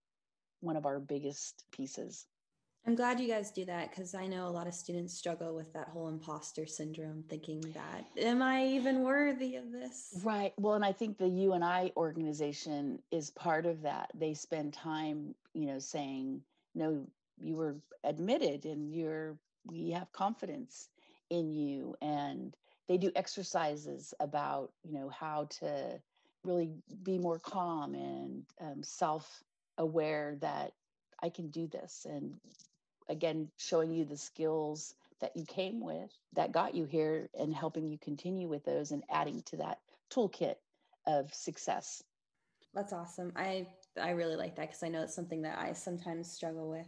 one 0.61 0.75
of 0.75 0.85
our 0.85 0.99
biggest 0.99 1.63
pieces. 1.71 2.25
I'm 2.87 2.95
glad 2.95 3.19
you 3.19 3.27
guys 3.27 3.51
do 3.51 3.63
that 3.65 3.91
because 3.91 4.15
I 4.15 4.25
know 4.25 4.47
a 4.47 4.49
lot 4.49 4.65
of 4.65 4.73
students 4.73 5.13
struggle 5.13 5.53
with 5.53 5.71
that 5.73 5.89
whole 5.89 6.07
imposter 6.07 6.65
syndrome, 6.65 7.23
thinking 7.29 7.61
that, 7.75 8.05
am 8.17 8.41
I 8.41 8.65
even 8.65 9.03
worthy 9.03 9.55
of 9.55 9.71
this? 9.71 10.19
Right. 10.23 10.51
Well, 10.57 10.73
and 10.73 10.83
I 10.83 10.91
think 10.91 11.19
the 11.19 11.27
UNI 11.27 11.93
organization 11.95 12.97
is 13.11 13.29
part 13.29 13.67
of 13.67 13.83
that. 13.83 14.09
They 14.15 14.33
spend 14.33 14.73
time, 14.73 15.35
you 15.53 15.67
know, 15.67 15.77
saying, 15.77 16.41
no, 16.73 17.05
you 17.39 17.55
were 17.55 17.75
admitted 18.03 18.65
and 18.65 18.91
you're, 18.91 19.37
we 19.67 19.91
have 19.91 20.11
confidence 20.11 20.89
in 21.29 21.51
you. 21.51 21.95
And 22.01 22.55
they 22.91 22.97
do 22.97 23.09
exercises 23.15 24.13
about, 24.19 24.69
you 24.83 24.93
know, 24.93 25.07
how 25.07 25.45
to 25.45 25.97
really 26.43 26.73
be 27.03 27.17
more 27.17 27.39
calm 27.39 27.95
and 27.95 28.43
um, 28.59 28.83
self 28.83 29.41
aware 29.77 30.35
that 30.41 30.73
I 31.23 31.29
can 31.29 31.47
do 31.51 31.67
this. 31.67 32.05
And 32.09 32.35
again, 33.07 33.47
showing 33.55 33.93
you 33.93 34.03
the 34.03 34.17
skills 34.17 34.93
that 35.21 35.37
you 35.37 35.45
came 35.45 35.79
with 35.79 36.11
that 36.33 36.51
got 36.51 36.75
you 36.75 36.83
here 36.83 37.29
and 37.39 37.55
helping 37.55 37.87
you 37.87 37.97
continue 37.97 38.49
with 38.49 38.65
those 38.65 38.91
and 38.91 39.03
adding 39.09 39.41
to 39.43 39.55
that 39.55 39.79
toolkit 40.13 40.55
of 41.07 41.33
success. 41.33 42.03
That's 42.73 42.91
awesome. 42.91 43.31
I 43.37 43.67
I 44.01 44.09
really 44.09 44.35
like 44.35 44.57
that 44.57 44.67
because 44.67 44.83
I 44.83 44.89
know 44.89 45.01
it's 45.01 45.15
something 45.15 45.43
that 45.43 45.57
I 45.57 45.71
sometimes 45.71 46.29
struggle 46.29 46.69
with. 46.69 46.87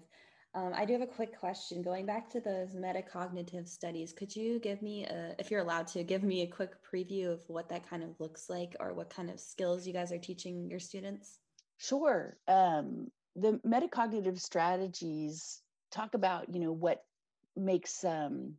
Um, 0.56 0.72
I 0.76 0.86
do 0.86 0.94
have 0.94 1.02
a 1.02 1.08
quick 1.08 1.40
question. 1.40 1.82
Going 1.82 2.06
back 2.06 2.30
to 2.32 2.40
those 2.40 2.76
metacognitive 2.76 3.68
studies, 3.68 4.14
could 4.14 4.36
you 4.36 4.60
give 4.60 4.84
me, 4.84 5.04
a, 5.06 5.36
if 5.40 5.50
you're 5.50 5.62
allowed 5.62 5.88
to, 5.88 6.04
give 6.04 6.24
me 6.24 6.44
a 6.44 6.48
quick 6.48 6.74
preview 6.84 7.34
of 7.34 7.42
what 7.48 7.70
that 7.70 7.90
kind 7.90 8.04
of 8.04 8.20
looks 8.20 8.50
like 8.50 8.76
or 8.80 8.94
what 8.94 9.10
kind 9.10 9.32
of 9.32 9.40
skills 9.40 9.88
you 9.88 9.94
guys 9.94 10.12
are 10.12 10.20
teaching 10.20 10.70
your 10.70 10.80
students? 10.80 11.40
Sure. 11.78 12.38
Um, 12.48 13.08
the 13.36 13.60
metacognitive 13.66 14.40
strategies 14.40 15.62
talk 15.92 16.14
about, 16.14 16.54
you 16.54 16.60
know, 16.60 16.72
what 16.72 17.04
makes 17.56 18.04
um, 18.04 18.54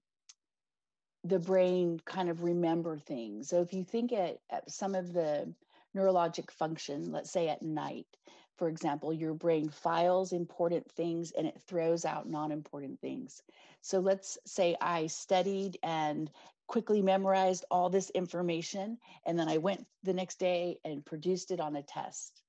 the 1.22 1.38
brain 1.38 2.00
kind 2.04 2.28
of 2.28 2.42
remember 2.42 2.98
things. 2.98 3.48
So 3.48 3.62
if 3.62 3.72
you 3.72 3.84
think 3.84 4.12
at, 4.12 4.38
at 4.50 4.68
some 4.68 4.96
of 4.96 5.12
the 5.12 5.54
neurologic 5.96 6.50
function, 6.50 7.12
let's 7.12 7.30
say 7.30 7.48
at 7.48 7.62
night, 7.62 8.06
for 8.56 8.68
example, 8.68 9.12
your 9.12 9.34
brain 9.34 9.68
files 9.68 10.32
important 10.32 10.90
things 10.92 11.32
and 11.32 11.46
it 11.46 11.60
throws 11.66 12.04
out 12.04 12.28
non 12.28 12.52
important 12.52 13.00
things. 13.00 13.42
So 13.80 13.98
let's 13.98 14.38
say 14.46 14.76
I 14.80 15.08
studied 15.08 15.78
and 15.82 16.30
quickly 16.66 17.02
memorized 17.02 17.64
all 17.70 17.90
this 17.90 18.10
information, 18.10 18.98
and 19.26 19.38
then 19.38 19.48
I 19.48 19.58
went 19.58 19.86
the 20.02 20.14
next 20.14 20.38
day 20.38 20.78
and 20.84 21.04
produced 21.04 21.50
it 21.50 21.60
on 21.60 21.76
a 21.76 21.82
test. 21.82 22.42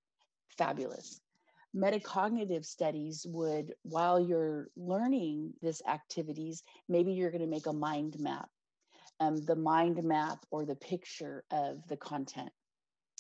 Fabulous. 0.58 1.20
Metacognitive 1.76 2.64
studies 2.64 3.26
would, 3.28 3.74
while 3.82 4.20
you're 4.20 4.70
learning 4.78 5.54
this 5.62 5.82
activities, 5.86 6.64
maybe 6.88 7.12
you're 7.12 7.32
going 7.32 7.42
to 7.42 7.48
make 7.48 7.66
a 7.66 7.74
mind 7.74 8.18
map, 8.18 8.50
um, 9.20 9.42
the 9.44 9.58
mind 9.58 10.02
map 10.04 10.46
or 10.52 10.64
the 10.64 10.76
picture 10.76 11.44
of 11.52 11.86
the 11.90 11.98
content 11.98 12.52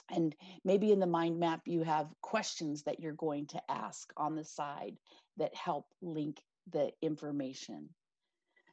and 0.09 0.35
maybe 0.63 0.91
in 0.91 0.99
the 0.99 1.07
mind 1.07 1.39
map 1.39 1.61
you 1.65 1.83
have 1.83 2.07
questions 2.21 2.83
that 2.83 2.99
you're 2.99 3.13
going 3.13 3.47
to 3.47 3.61
ask 3.69 4.11
on 4.17 4.35
the 4.35 4.43
side 4.43 4.97
that 5.37 5.55
help 5.55 5.85
link 6.01 6.41
the 6.71 6.91
information. 7.01 7.89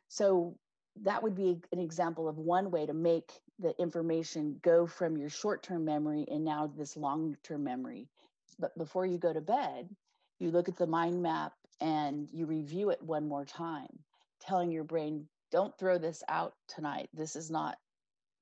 So 0.09 0.57
that 1.03 1.23
would 1.23 1.35
be 1.35 1.61
an 1.73 1.79
example 1.79 2.29
of 2.29 2.39
one 2.39 2.71
way 2.71 2.87
to 2.87 2.93
make 2.93 3.33
the 3.59 3.75
information 3.81 4.61
go 4.63 4.87
from 4.87 5.17
your 5.17 5.31
short-term 5.31 5.85
memory 5.85 6.27
and 6.31 6.45
now 6.45 6.67
this 6.77 6.97
long-term 6.97 7.65
memory. 7.65 8.09
But 8.59 8.77
before 8.77 9.07
you 9.07 9.19
go 9.19 9.33
to 9.33 9.41
bed 9.41 9.89
you 10.43 10.51
look 10.51 10.69
at 10.69 10.77
the 10.77 10.87
mind 10.89 11.23
map 11.23 11.53
and 11.81 12.29
you 12.33 12.47
review 12.47 12.91
it 12.91 13.01
one 13.01 13.29
more 13.29 13.45
time 13.45 13.87
telling 14.41 14.73
your 14.73 14.83
brain 14.83 15.27
don't 15.53 15.79
throw 15.79 15.99
this 15.99 16.25
out 16.29 16.55
tonight. 16.67 17.09
This 17.15 17.37
is 17.37 17.51
not 17.51 17.77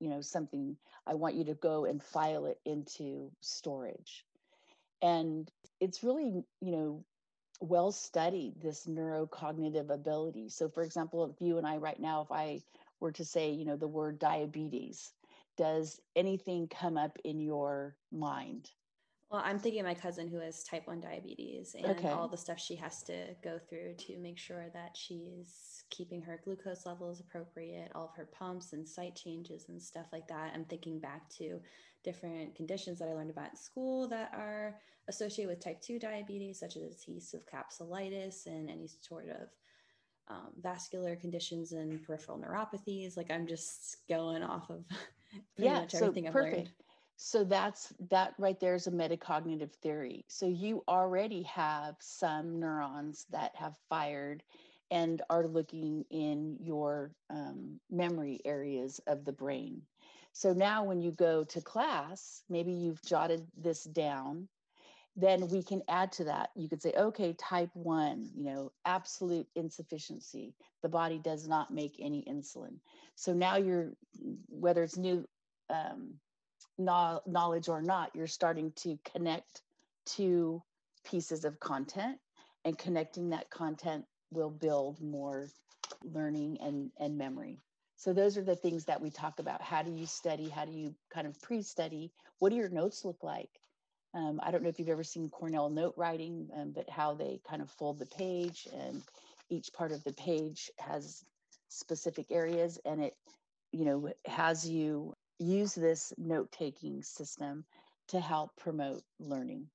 you 0.01 0.09
know 0.09 0.21
something 0.21 0.77
i 1.07 1.15
want 1.15 1.35
you 1.35 1.45
to 1.45 1.55
go 1.55 1.85
and 1.85 2.03
file 2.03 2.47
it 2.47 2.59
into 2.65 3.31
storage. 3.41 4.25
And 5.01 5.51
it's 5.79 6.03
really 6.03 6.43
you 6.61 6.71
know 6.71 7.05
well 7.61 7.91
studied 7.91 8.61
this 8.61 8.87
neurocognitive 8.87 9.89
ability. 9.89 10.49
So 10.49 10.69
for 10.69 10.83
example 10.83 11.25
if 11.31 11.41
you 11.41 11.57
and 11.57 11.67
i 11.67 11.77
right 11.77 11.99
now 11.99 12.21
if 12.23 12.31
i 12.31 12.61
were 12.99 13.13
to 13.13 13.25
say 13.25 13.51
you 13.51 13.65
know 13.65 13.77
the 13.77 13.87
word 13.87 14.19
diabetes 14.19 15.13
does 15.57 16.01
anything 16.15 16.67
come 16.67 16.97
up 16.97 17.17
in 17.23 17.39
your 17.39 17.97
mind 18.11 18.71
well, 19.31 19.41
I'm 19.45 19.59
thinking 19.59 19.79
of 19.79 19.87
my 19.87 19.93
cousin 19.93 20.27
who 20.27 20.39
has 20.39 20.61
type 20.63 20.87
1 20.87 20.99
diabetes 20.99 21.73
and 21.73 21.85
okay. 21.85 22.09
all 22.09 22.27
the 22.27 22.37
stuff 22.37 22.59
she 22.59 22.75
has 22.75 23.01
to 23.03 23.33
go 23.41 23.57
through 23.69 23.95
to 23.99 24.17
make 24.17 24.37
sure 24.37 24.65
that 24.73 24.97
she's 24.97 25.85
keeping 25.89 26.21
her 26.21 26.41
glucose 26.43 26.85
levels 26.85 27.21
appropriate, 27.21 27.91
all 27.95 28.09
of 28.09 28.15
her 28.17 28.27
pumps 28.37 28.73
and 28.73 28.85
site 28.85 29.15
changes 29.15 29.69
and 29.69 29.81
stuff 29.81 30.07
like 30.11 30.27
that. 30.27 30.51
I'm 30.53 30.65
thinking 30.65 30.99
back 30.99 31.29
to 31.37 31.61
different 32.03 32.55
conditions 32.55 32.99
that 32.99 33.07
I 33.07 33.13
learned 33.13 33.29
about 33.29 33.51
in 33.51 33.55
school 33.55 34.09
that 34.09 34.31
are 34.35 34.75
associated 35.07 35.49
with 35.49 35.63
type 35.63 35.81
2 35.81 35.97
diabetes, 35.97 36.59
such 36.59 36.75
as 36.75 36.83
adhesive 36.83 37.43
capsulitis 37.45 38.47
and 38.47 38.69
any 38.69 38.89
sort 39.01 39.29
of 39.29 39.47
um, 40.27 40.49
vascular 40.61 41.15
conditions 41.15 41.71
and 41.71 42.03
peripheral 42.05 42.37
neuropathies. 42.37 43.15
Like 43.15 43.31
I'm 43.31 43.47
just 43.47 43.95
going 44.09 44.43
off 44.43 44.69
of 44.69 44.83
pretty 45.55 45.69
yeah, 45.69 45.79
much 45.81 45.95
everything 45.95 46.23
so 46.25 46.27
I've 46.27 46.33
perfect. 46.33 46.55
learned. 46.57 46.69
So 47.17 47.43
that's 47.43 47.93
that 48.09 48.33
right 48.39 48.59
there 48.59 48.75
is 48.75 48.87
a 48.87 48.91
metacognitive 48.91 49.73
theory. 49.75 50.25
So 50.27 50.47
you 50.47 50.83
already 50.87 51.43
have 51.43 51.95
some 51.99 52.59
neurons 52.59 53.25
that 53.31 53.55
have 53.55 53.75
fired 53.89 54.43
and 54.89 55.21
are 55.29 55.47
looking 55.47 56.03
in 56.09 56.57
your 56.59 57.11
um, 57.29 57.79
memory 57.89 58.41
areas 58.43 58.99
of 59.07 59.23
the 59.23 59.31
brain. 59.31 59.81
So 60.33 60.53
now 60.53 60.83
when 60.83 61.01
you 61.01 61.11
go 61.11 61.43
to 61.45 61.61
class, 61.61 62.43
maybe 62.49 62.71
you've 62.71 63.01
jotted 63.03 63.45
this 63.57 63.83
down, 63.83 64.47
then 65.15 65.47
we 65.49 65.61
can 65.61 65.81
add 65.89 66.11
to 66.13 66.23
that. 66.25 66.51
You 66.55 66.69
could 66.69 66.81
say, 66.81 66.93
okay, 66.97 67.33
type 67.33 67.69
one, 67.73 68.29
you 68.33 68.45
know, 68.45 68.71
absolute 68.85 69.47
insufficiency. 69.55 70.55
The 70.83 70.89
body 70.89 71.19
does 71.19 71.47
not 71.47 71.71
make 71.71 71.95
any 71.99 72.23
insulin. 72.29 72.79
So 73.15 73.33
now 73.33 73.57
you're, 73.57 73.91
whether 74.47 74.83
it's 74.83 74.97
new, 74.97 75.25
um, 75.69 76.15
knowledge 76.85 77.69
or 77.69 77.81
not, 77.81 78.11
you're 78.15 78.27
starting 78.27 78.71
to 78.77 78.97
connect 79.03 79.61
to 80.05 80.61
pieces 81.03 81.45
of 81.45 81.59
content, 81.59 82.17
and 82.65 82.77
connecting 82.77 83.29
that 83.29 83.49
content 83.49 84.05
will 84.31 84.49
build 84.49 85.01
more 85.01 85.47
learning 86.03 86.57
and, 86.61 86.91
and 86.99 87.17
memory. 87.17 87.59
So, 87.97 88.13
those 88.13 88.37
are 88.37 88.43
the 88.43 88.55
things 88.55 88.85
that 88.85 89.01
we 89.01 89.11
talk 89.11 89.39
about. 89.39 89.61
How 89.61 89.83
do 89.83 89.91
you 89.91 90.05
study? 90.05 90.49
How 90.49 90.65
do 90.65 90.71
you 90.71 90.95
kind 91.13 91.27
of 91.27 91.39
pre 91.41 91.61
study? 91.61 92.11
What 92.39 92.49
do 92.49 92.55
your 92.55 92.69
notes 92.69 93.05
look 93.05 93.23
like? 93.23 93.49
Um, 94.13 94.39
I 94.43 94.51
don't 94.51 94.63
know 94.63 94.69
if 94.69 94.79
you've 94.79 94.89
ever 94.89 95.03
seen 95.03 95.29
Cornell 95.29 95.69
note 95.69 95.93
writing, 95.95 96.49
um, 96.55 96.71
but 96.71 96.89
how 96.89 97.13
they 97.13 97.39
kind 97.47 97.61
of 97.61 97.69
fold 97.69 97.99
the 97.99 98.05
page, 98.07 98.67
and 98.75 99.01
each 99.49 99.71
part 99.73 99.91
of 99.91 100.03
the 100.03 100.13
page 100.13 100.71
has 100.79 101.23
specific 101.69 102.25
areas, 102.31 102.79
and 102.85 103.03
it, 103.03 103.15
you 103.71 103.85
know, 103.85 104.09
has 104.25 104.67
you 104.67 105.13
use 105.43 105.73
this 105.73 106.13
note 106.17 106.51
taking 106.51 107.01
system 107.03 107.65
to 108.07 108.19
help 108.19 108.51
promote 108.57 109.03
learning. 109.19 109.67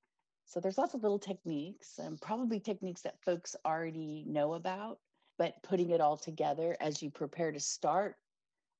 So 0.45 0.61
there's 0.61 0.79
lots 0.79 0.95
of 0.95 1.03
little 1.03 1.19
techniques 1.19 1.99
and 1.99 2.21
probably 2.21 2.61
techniques 2.61 3.03
that 3.03 3.23
folks 3.25 3.57
already 3.65 4.25
know 4.27 4.55
about, 4.55 4.99
but 5.39 5.55
putting 5.63 5.91
it 5.91 6.01
all 6.01 6.17
together 6.17 6.77
as 6.81 7.03
you 7.03 7.11
prepare 7.11 7.51
to 7.51 7.61
start 7.61 8.17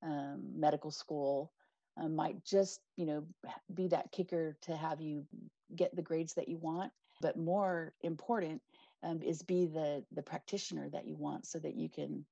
um, 0.03 0.43
medical 0.55 0.91
school 0.91 1.53
uh, 2.01 2.09
might 2.09 2.45
just, 2.45 2.81
you 2.97 3.07
know, 3.07 3.27
be 3.75 3.89
that 3.89 4.13
kicker 4.13 4.57
to 4.63 4.77
have 4.77 5.01
you 5.01 5.27
get 5.75 5.95
the 5.97 6.03
grades 6.03 6.35
that 6.35 6.49
you 6.49 6.59
want. 6.59 6.93
But 7.21 7.39
more 7.39 7.95
important 8.03 8.61
um, 9.03 9.23
is 9.23 9.43
be 9.43 9.67
the 9.67 10.05
the 10.13 10.23
practitioner 10.23 10.91
that 10.91 11.07
you 11.07 11.17
want, 11.17 11.47
so 11.47 11.59
that 11.59 11.75
you 11.75 11.89
can, 11.89 12.27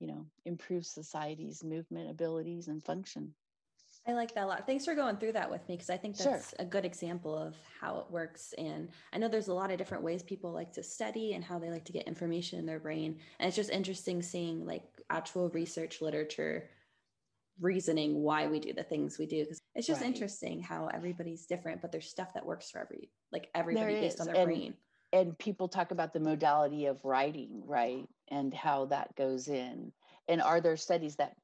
you 0.00 0.06
know, 0.06 0.26
improve 0.46 0.86
society's 0.86 1.62
movement 1.62 2.10
abilities 2.10 2.68
and 2.68 2.82
function. 2.82 3.34
I 4.06 4.14
like 4.14 4.34
that 4.34 4.44
a 4.44 4.46
lot. 4.46 4.66
Thanks 4.66 4.84
for 4.84 4.96
going 4.96 5.16
through 5.16 5.32
that 5.32 5.48
with 5.48 5.66
me 5.68 5.76
because 5.76 5.90
I 5.90 5.96
think 5.96 6.16
that's 6.16 6.50
sure. 6.50 6.58
a 6.58 6.64
good 6.64 6.84
example 6.84 7.38
of 7.38 7.54
how 7.80 7.98
it 8.00 8.10
works. 8.10 8.52
And 8.58 8.88
I 9.12 9.18
know 9.18 9.28
there's 9.28 9.48
a 9.48 9.54
lot 9.54 9.70
of 9.70 9.78
different 9.78 10.02
ways 10.02 10.24
people 10.24 10.52
like 10.52 10.72
to 10.72 10.82
study 10.82 11.34
and 11.34 11.44
how 11.44 11.60
they 11.60 11.70
like 11.70 11.84
to 11.84 11.92
get 11.92 12.08
information 12.08 12.58
in 12.58 12.66
their 12.66 12.80
brain. 12.80 13.18
And 13.38 13.46
it's 13.46 13.56
just 13.56 13.70
interesting 13.70 14.20
seeing 14.20 14.66
like 14.66 14.82
actual 15.08 15.50
research 15.50 16.00
literature 16.02 16.68
reasoning 17.60 18.22
why 18.22 18.46
we 18.46 18.58
do 18.58 18.72
the 18.72 18.82
things 18.82 19.18
we 19.18 19.26
do 19.26 19.44
because 19.44 19.60
it's 19.74 19.86
just 19.86 20.00
right. 20.00 20.08
interesting 20.08 20.60
how 20.60 20.88
everybody's 20.88 21.46
different 21.46 21.82
but 21.82 21.92
there's 21.92 22.08
stuff 22.08 22.32
that 22.32 22.44
works 22.44 22.70
for 22.70 22.80
every 22.80 23.10
like 23.30 23.48
everybody 23.54 23.94
based 23.94 24.20
on 24.20 24.26
their 24.26 24.36
and, 24.36 24.46
brain 24.46 24.74
and 25.12 25.38
people 25.38 25.68
talk 25.68 25.90
about 25.90 26.14
the 26.14 26.18
modality 26.18 26.86
of 26.86 27.04
writing 27.04 27.62
right 27.66 28.08
and 28.30 28.54
how 28.54 28.86
that 28.86 29.14
goes 29.16 29.48
in 29.48 29.92
and 30.28 30.40
are 30.40 30.62
there 30.62 30.78
studies 30.78 31.14
that 31.16 31.36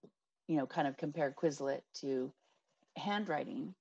you 0.48 0.56
know 0.56 0.66
kind 0.66 0.88
of 0.88 0.96
compare 0.96 1.34
quizlet 1.38 1.82
to 1.94 2.32
handwriting 2.98 3.74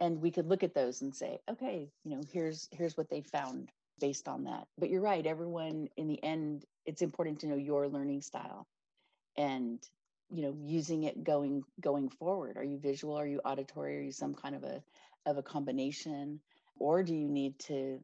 and 0.00 0.20
we 0.20 0.30
could 0.30 0.46
look 0.46 0.62
at 0.62 0.74
those 0.74 1.02
and 1.02 1.14
say 1.14 1.38
okay 1.50 1.88
you 2.04 2.16
know 2.16 2.22
here's 2.32 2.68
here's 2.72 2.96
what 2.96 3.10
they 3.10 3.20
found 3.20 3.70
based 4.00 4.28
on 4.28 4.44
that. 4.44 4.66
But 4.78 4.90
you're 4.90 5.00
right 5.00 5.26
everyone 5.26 5.88
in 5.96 6.08
the 6.08 6.22
end 6.22 6.64
it's 6.86 7.02
important 7.02 7.40
to 7.40 7.46
know 7.46 7.56
your 7.56 7.88
learning 7.88 8.22
style 8.22 8.66
and 9.36 9.78
you 10.30 10.42
know 10.42 10.54
using 10.60 11.04
it 11.04 11.24
going 11.24 11.62
going 11.80 12.08
forward. 12.08 12.56
Are 12.56 12.64
you 12.64 12.78
visual? 12.78 13.18
Are 13.18 13.26
you 13.26 13.40
auditory? 13.44 13.98
Are 13.98 14.02
you 14.02 14.12
some 14.12 14.34
kind 14.34 14.54
of 14.54 14.64
a 14.64 14.82
of 15.26 15.38
a 15.38 15.42
combination? 15.42 16.40
Or 16.78 17.02
do 17.02 17.14
you 17.14 17.28
need 17.28 17.58
to 17.60 17.98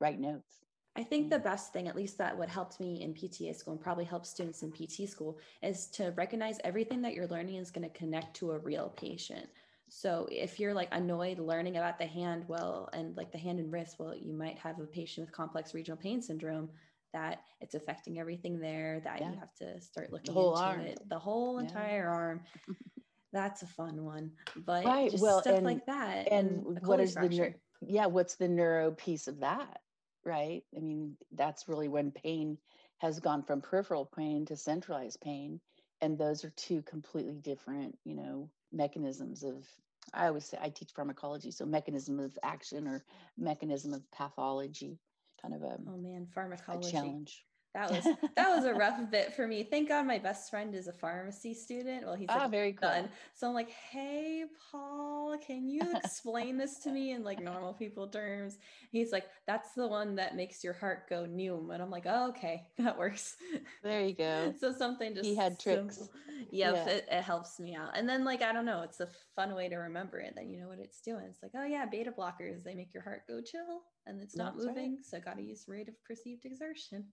write 0.00 0.18
notes? 0.18 0.60
I 0.96 1.04
think 1.04 1.30
the 1.30 1.38
mm. 1.38 1.44
best 1.44 1.72
thing, 1.72 1.86
at 1.86 1.94
least 1.94 2.18
that 2.18 2.36
what 2.36 2.48
helped 2.48 2.80
me 2.80 3.00
in 3.02 3.14
PTA 3.14 3.54
school 3.54 3.74
and 3.74 3.80
probably 3.80 4.04
helps 4.04 4.28
students 4.28 4.62
in 4.62 4.72
PT 4.72 5.08
school, 5.08 5.38
is 5.62 5.86
to 5.92 6.12
recognize 6.16 6.58
everything 6.64 7.00
that 7.02 7.14
you're 7.14 7.28
learning 7.28 7.56
is 7.56 7.70
going 7.70 7.88
to 7.88 7.96
connect 7.96 8.34
to 8.38 8.50
a 8.50 8.58
real 8.58 8.92
patient. 8.96 9.48
So 9.90 10.28
if 10.30 10.60
you're 10.60 10.74
like 10.74 10.88
annoyed 10.92 11.38
learning 11.38 11.76
about 11.76 11.98
the 11.98 12.06
hand, 12.06 12.44
well, 12.48 12.88
and 12.92 13.16
like 13.16 13.32
the 13.32 13.38
hand 13.38 13.58
and 13.58 13.72
wrist, 13.72 13.96
well, 13.98 14.14
you 14.14 14.32
might 14.32 14.58
have 14.58 14.78
a 14.78 14.86
patient 14.86 15.26
with 15.26 15.34
complex 15.34 15.74
regional 15.74 15.96
pain 15.96 16.22
syndrome 16.22 16.70
that 17.12 17.42
it's 17.60 17.74
affecting 17.74 18.18
everything 18.18 18.58
there 18.58 19.00
that 19.04 19.20
yeah. 19.20 19.30
you 19.30 19.38
have 19.38 19.54
to 19.54 19.80
start 19.80 20.12
looking 20.12 20.34
into 20.34 20.48
arm. 20.48 20.80
it 20.80 21.00
the 21.08 21.18
whole 21.18 21.60
yeah. 21.60 21.68
entire 21.68 22.08
arm 22.08 22.40
that's 23.32 23.62
a 23.62 23.66
fun 23.66 24.04
one 24.04 24.30
but 24.64 24.84
right. 24.84 25.12
well, 25.18 25.40
stuff 25.40 25.56
and, 25.56 25.66
like 25.66 25.84
that 25.86 26.28
and, 26.30 26.66
and 26.66 26.86
what 26.86 27.00
is 27.00 27.14
fracture. 27.14 27.56
the 27.82 27.92
yeah 27.92 28.06
what's 28.06 28.36
the 28.36 28.48
neuro 28.48 28.92
piece 28.92 29.28
of 29.28 29.40
that 29.40 29.80
right 30.24 30.62
i 30.76 30.80
mean 30.80 31.16
that's 31.32 31.68
really 31.68 31.88
when 31.88 32.10
pain 32.10 32.56
has 32.98 33.18
gone 33.18 33.42
from 33.42 33.60
peripheral 33.60 34.04
pain 34.16 34.44
to 34.44 34.56
centralized 34.56 35.20
pain 35.20 35.60
and 36.00 36.18
those 36.18 36.44
are 36.44 36.52
two 36.56 36.82
completely 36.82 37.38
different 37.38 37.96
you 38.04 38.14
know 38.14 38.48
mechanisms 38.72 39.42
of 39.42 39.66
i 40.14 40.26
always 40.26 40.44
say 40.44 40.58
i 40.60 40.68
teach 40.68 40.90
pharmacology 40.94 41.50
so 41.50 41.64
mechanism 41.64 42.18
of 42.18 42.38
action 42.42 42.86
or 42.86 43.04
mechanism 43.38 43.92
of 43.92 44.02
pathology 44.10 44.98
kind 45.40 45.54
of 45.54 45.62
a 45.62 45.76
oh 45.88 45.96
man 45.96 46.26
pharmacology. 46.34 46.88
a 46.88 46.92
challenge 46.92 47.44
that 47.74 47.90
was 47.90 48.04
that 48.36 48.48
was 48.48 48.64
a 48.64 48.74
rough 48.74 48.98
bit 49.10 49.34
for 49.34 49.46
me. 49.46 49.62
Thank 49.62 49.88
God 49.88 50.06
my 50.06 50.18
best 50.18 50.50
friend 50.50 50.74
is 50.74 50.88
a 50.88 50.92
pharmacy 50.92 51.54
student. 51.54 52.04
Well, 52.04 52.16
he's 52.16 52.28
ah, 52.28 52.48
very 52.48 52.72
cool. 52.72 52.88
Done. 52.88 53.08
So 53.34 53.46
I'm 53.46 53.54
like, 53.54 53.70
hey 53.70 54.44
Paul, 54.70 55.36
can 55.38 55.68
you 55.68 55.82
explain 56.04 56.58
this 56.58 56.78
to 56.80 56.90
me 56.90 57.12
in 57.12 57.22
like 57.22 57.40
normal 57.40 57.72
people 57.72 58.08
terms? 58.08 58.58
He's 58.90 59.12
like, 59.12 59.26
that's 59.46 59.72
the 59.74 59.86
one 59.86 60.16
that 60.16 60.34
makes 60.34 60.64
your 60.64 60.72
heart 60.72 61.08
go 61.08 61.26
new. 61.26 61.70
And 61.72 61.80
I'm 61.80 61.90
like, 61.90 62.06
oh, 62.06 62.30
okay, 62.30 62.66
that 62.78 62.98
works. 62.98 63.36
There 63.82 64.04
you 64.04 64.14
go. 64.14 64.52
so 64.58 64.72
something 64.72 65.14
just 65.14 65.26
he 65.26 65.36
had 65.36 65.58
tricks. 65.58 66.08
Yep, 66.50 66.74
yeah, 66.74 66.92
it, 66.92 67.08
it 67.10 67.22
helps 67.22 67.60
me 67.60 67.76
out. 67.76 67.96
And 67.96 68.08
then 68.08 68.24
like 68.24 68.42
I 68.42 68.52
don't 68.52 68.64
know, 68.66 68.82
it's 68.82 69.00
a 69.00 69.08
fun 69.36 69.54
way 69.54 69.68
to 69.68 69.76
remember 69.76 70.18
it. 70.18 70.34
Then 70.34 70.50
you 70.50 70.58
know 70.58 70.68
what 70.68 70.78
it's 70.78 71.00
doing. 71.00 71.24
It's 71.28 71.42
like, 71.42 71.52
oh 71.54 71.64
yeah, 71.64 71.86
beta 71.86 72.10
blockers, 72.10 72.64
they 72.64 72.74
make 72.74 72.92
your 72.92 73.04
heart 73.04 73.22
go 73.28 73.40
chill 73.40 73.82
and 74.06 74.20
it's 74.20 74.36
not 74.36 74.54
that's 74.54 74.66
moving. 74.66 74.96
Right. 74.96 75.04
So 75.04 75.16
I 75.16 75.20
gotta 75.20 75.42
use 75.42 75.66
rate 75.68 75.88
of 75.88 75.94
perceived 76.04 76.44
exertion. 76.44 77.04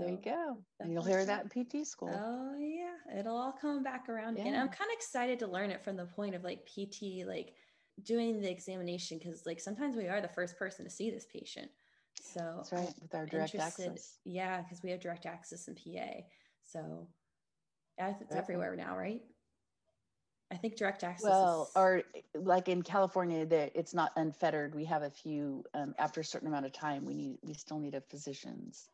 So 0.00 0.06
there 0.06 0.14
you 0.14 0.20
go. 0.24 0.56
And 0.80 0.92
you'll 0.92 1.04
hear 1.04 1.24
that 1.24 1.46
in 1.54 1.64
PT 1.64 1.86
school. 1.86 2.10
Oh 2.12 2.58
yeah. 2.58 3.18
It'll 3.18 3.36
all 3.36 3.52
come 3.52 3.82
back 3.82 4.08
around 4.08 4.36
yeah. 4.36 4.42
again. 4.42 4.54
I'm 4.54 4.68
kind 4.68 4.90
of 4.90 4.96
excited 4.96 5.38
to 5.40 5.46
learn 5.46 5.70
it 5.70 5.82
from 5.82 5.96
the 5.96 6.06
point 6.06 6.34
of 6.34 6.44
like 6.44 6.66
PT, 6.66 7.26
like 7.26 7.54
doing 8.02 8.40
the 8.40 8.50
examination, 8.50 9.18
because 9.18 9.44
like 9.46 9.60
sometimes 9.60 9.96
we 9.96 10.08
are 10.08 10.20
the 10.20 10.28
first 10.28 10.58
person 10.58 10.84
to 10.84 10.90
see 10.90 11.10
this 11.10 11.26
patient. 11.26 11.70
So 12.22 12.54
that's 12.56 12.72
right, 12.72 12.94
with 13.00 13.14
our 13.14 13.26
direct 13.26 13.54
access. 13.54 14.18
Yeah, 14.24 14.62
because 14.62 14.82
we 14.82 14.90
have 14.90 15.00
direct 15.00 15.26
access 15.26 15.68
in 15.68 15.74
PA. 15.74 16.22
So 16.64 17.08
it's 17.98 18.34
everywhere 18.34 18.76
now, 18.76 18.96
right? 18.96 19.22
I 20.52 20.56
think 20.56 20.76
direct 20.76 21.04
access. 21.04 21.28
Well, 21.28 21.64
is... 21.64 21.76
or 21.76 22.02
like 22.34 22.68
in 22.68 22.82
California, 22.82 23.46
that 23.46 23.72
it's 23.74 23.94
not 23.94 24.12
unfettered. 24.16 24.74
We 24.74 24.84
have 24.86 25.02
a 25.02 25.10
few 25.10 25.64
um, 25.74 25.94
after 25.98 26.20
a 26.20 26.24
certain 26.24 26.48
amount 26.48 26.66
of 26.66 26.72
time. 26.72 27.04
We 27.04 27.14
need 27.14 27.38
we 27.42 27.54
still 27.54 27.78
need 27.78 27.94
a 27.94 28.00
physician's 28.00 28.88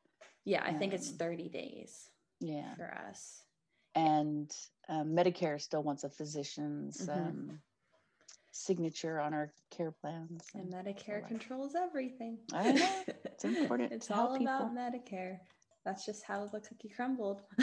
yeah, 0.47 0.63
I 0.65 0.71
um, 0.71 0.79
think 0.79 0.95
it's 0.95 1.11
um, 1.11 1.17
30 1.17 1.49
days. 1.51 2.09
Yeah. 2.41 2.75
For 2.77 2.97
us. 3.09 3.43
And 3.95 4.51
um, 4.89 5.09
Medicare 5.09 5.61
still 5.61 5.83
wants 5.83 6.05
a 6.05 6.09
physician's 6.09 7.07
mm-hmm. 7.07 7.21
um, 7.21 7.59
signature 8.53 9.21
on 9.21 9.35
our 9.35 9.53
care 9.71 9.91
plans. 9.91 10.45
And, 10.55 10.73
and 10.73 10.87
Medicare 10.87 11.27
controls 11.27 11.75
everything. 11.75 12.39
I 12.55 12.73
know. 12.73 13.03
It's 13.37 13.45
important. 13.45 13.93
it's 13.93 14.11
all 14.11 14.35
about 14.35 14.75
Medicare. 14.75 15.41
That's 15.85 16.07
just 16.07 16.25
how 16.25 16.47
the 16.47 16.59
cookie 16.61 16.89
crumbled. 16.89 17.43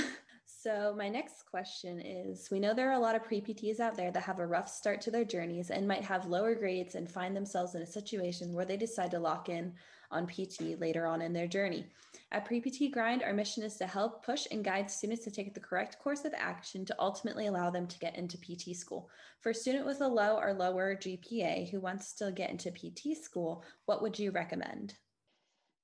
So, 0.63 0.95
my 0.97 1.09
next 1.09 1.45
question 1.51 1.99
is 1.99 2.49
We 2.49 2.57
know 2.57 2.73
there 2.73 2.89
are 2.89 2.93
a 2.93 2.99
lot 2.99 3.17
of 3.17 3.23
pre 3.25 3.41
PTs 3.41 3.81
out 3.81 3.95
there 3.95 4.11
that 4.11 4.23
have 4.23 4.39
a 4.39 4.47
rough 4.47 4.69
start 4.69 5.01
to 5.01 5.11
their 5.11 5.25
journeys 5.25 5.71
and 5.71 5.85
might 5.85 6.05
have 6.05 6.25
lower 6.25 6.55
grades 6.55 6.95
and 6.95 7.11
find 7.11 7.35
themselves 7.35 7.75
in 7.75 7.81
a 7.81 7.85
situation 7.85 8.53
where 8.53 8.63
they 8.63 8.77
decide 8.77 9.11
to 9.11 9.19
lock 9.19 9.49
in 9.49 9.73
on 10.09 10.25
PT 10.25 10.79
later 10.79 11.05
on 11.05 11.21
in 11.21 11.33
their 11.33 11.47
journey. 11.47 11.85
At 12.31 12.45
Pre 12.45 12.61
PT 12.61 12.93
Grind, 12.93 13.23
our 13.23 13.33
mission 13.33 13.61
is 13.61 13.75
to 13.75 13.87
help 13.87 14.25
push 14.25 14.47
and 14.51 14.63
guide 14.63 14.89
students 14.89 15.25
to 15.25 15.31
take 15.31 15.53
the 15.53 15.59
correct 15.59 15.99
course 15.99 16.23
of 16.23 16.33
action 16.33 16.85
to 16.85 16.95
ultimately 16.97 17.47
allow 17.47 17.69
them 17.69 17.85
to 17.85 17.99
get 17.99 18.15
into 18.15 18.37
PT 18.37 18.73
school. 18.73 19.09
For 19.41 19.49
a 19.49 19.53
student 19.53 19.85
with 19.85 19.99
a 19.99 20.07
low 20.07 20.37
or 20.37 20.53
lower 20.53 20.95
GPA 20.95 21.71
who 21.71 21.81
wants 21.81 22.13
to 22.13 22.31
get 22.31 22.51
into 22.51 22.71
PT 22.71 23.21
school, 23.21 23.65
what 23.85 24.01
would 24.01 24.17
you 24.17 24.31
recommend? 24.31 24.93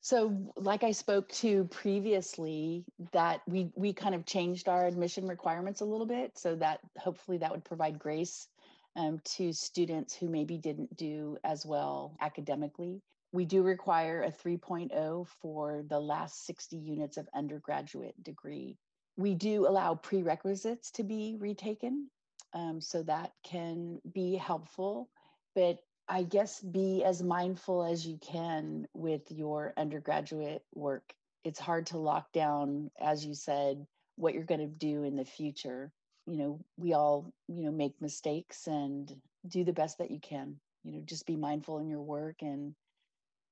So, 0.01 0.53
like 0.55 0.83
I 0.83 0.91
spoke 0.91 1.29
to 1.33 1.65
previously, 1.65 2.85
that 3.11 3.41
we 3.47 3.71
we 3.75 3.93
kind 3.93 4.15
of 4.15 4.25
changed 4.25 4.69
our 4.69 4.87
admission 4.87 5.27
requirements 5.27 5.81
a 5.81 5.85
little 5.85 6.05
bit, 6.05 6.37
so 6.37 6.55
that 6.55 6.79
hopefully 6.97 7.37
that 7.39 7.51
would 7.51 7.65
provide 7.65 7.99
grace 7.99 8.47
um, 8.95 9.19
to 9.35 9.51
students 9.53 10.15
who 10.15 10.29
maybe 10.29 10.57
didn't 10.57 10.95
do 10.95 11.37
as 11.43 11.65
well 11.65 12.15
academically. 12.21 13.01
We 13.31 13.45
do 13.45 13.61
require 13.61 14.23
a 14.23 14.31
3.0 14.31 15.27
for 15.41 15.83
the 15.87 15.99
last 15.99 16.45
60 16.45 16.77
units 16.77 17.17
of 17.17 17.29
undergraduate 17.33 18.21
degree. 18.23 18.77
We 19.17 19.35
do 19.35 19.67
allow 19.67 19.95
prerequisites 19.95 20.91
to 20.91 21.03
be 21.03 21.35
retaken, 21.37 22.09
um, 22.53 22.81
so 22.81 23.03
that 23.03 23.33
can 23.43 23.99
be 24.11 24.35
helpful. 24.35 25.09
But 25.55 25.79
I 26.11 26.23
guess 26.23 26.59
be 26.59 27.03
as 27.03 27.21
mindful 27.21 27.83
as 27.83 28.05
you 28.05 28.17
can 28.17 28.87
with 28.95 29.31
your 29.31 29.73
undergraduate 29.77 30.63
work. 30.73 31.13
It's 31.43 31.59
hard 31.59 31.85
to 31.87 31.99
lock 31.99 32.31
down, 32.33 32.89
as 32.99 33.23
you 33.23 33.35
said, 33.35 33.85
what 34.15 34.33
you're 34.33 34.43
going 34.43 34.59
to 34.59 34.65
do 34.65 35.03
in 35.03 35.15
the 35.15 35.23
future. 35.23 35.91
You 36.25 36.37
know, 36.37 36.59
we 36.77 36.93
all, 36.93 37.31
you 37.47 37.63
know, 37.63 37.71
make 37.71 38.01
mistakes 38.01 38.65
and 38.65 39.15
do 39.47 39.63
the 39.63 39.71
best 39.71 39.99
that 39.99 40.09
you 40.09 40.19
can. 40.19 40.59
You 40.83 40.93
know, 40.93 41.01
just 41.05 41.27
be 41.27 41.35
mindful 41.35 41.77
in 41.77 41.87
your 41.87 42.01
work 42.01 42.37
and 42.41 42.73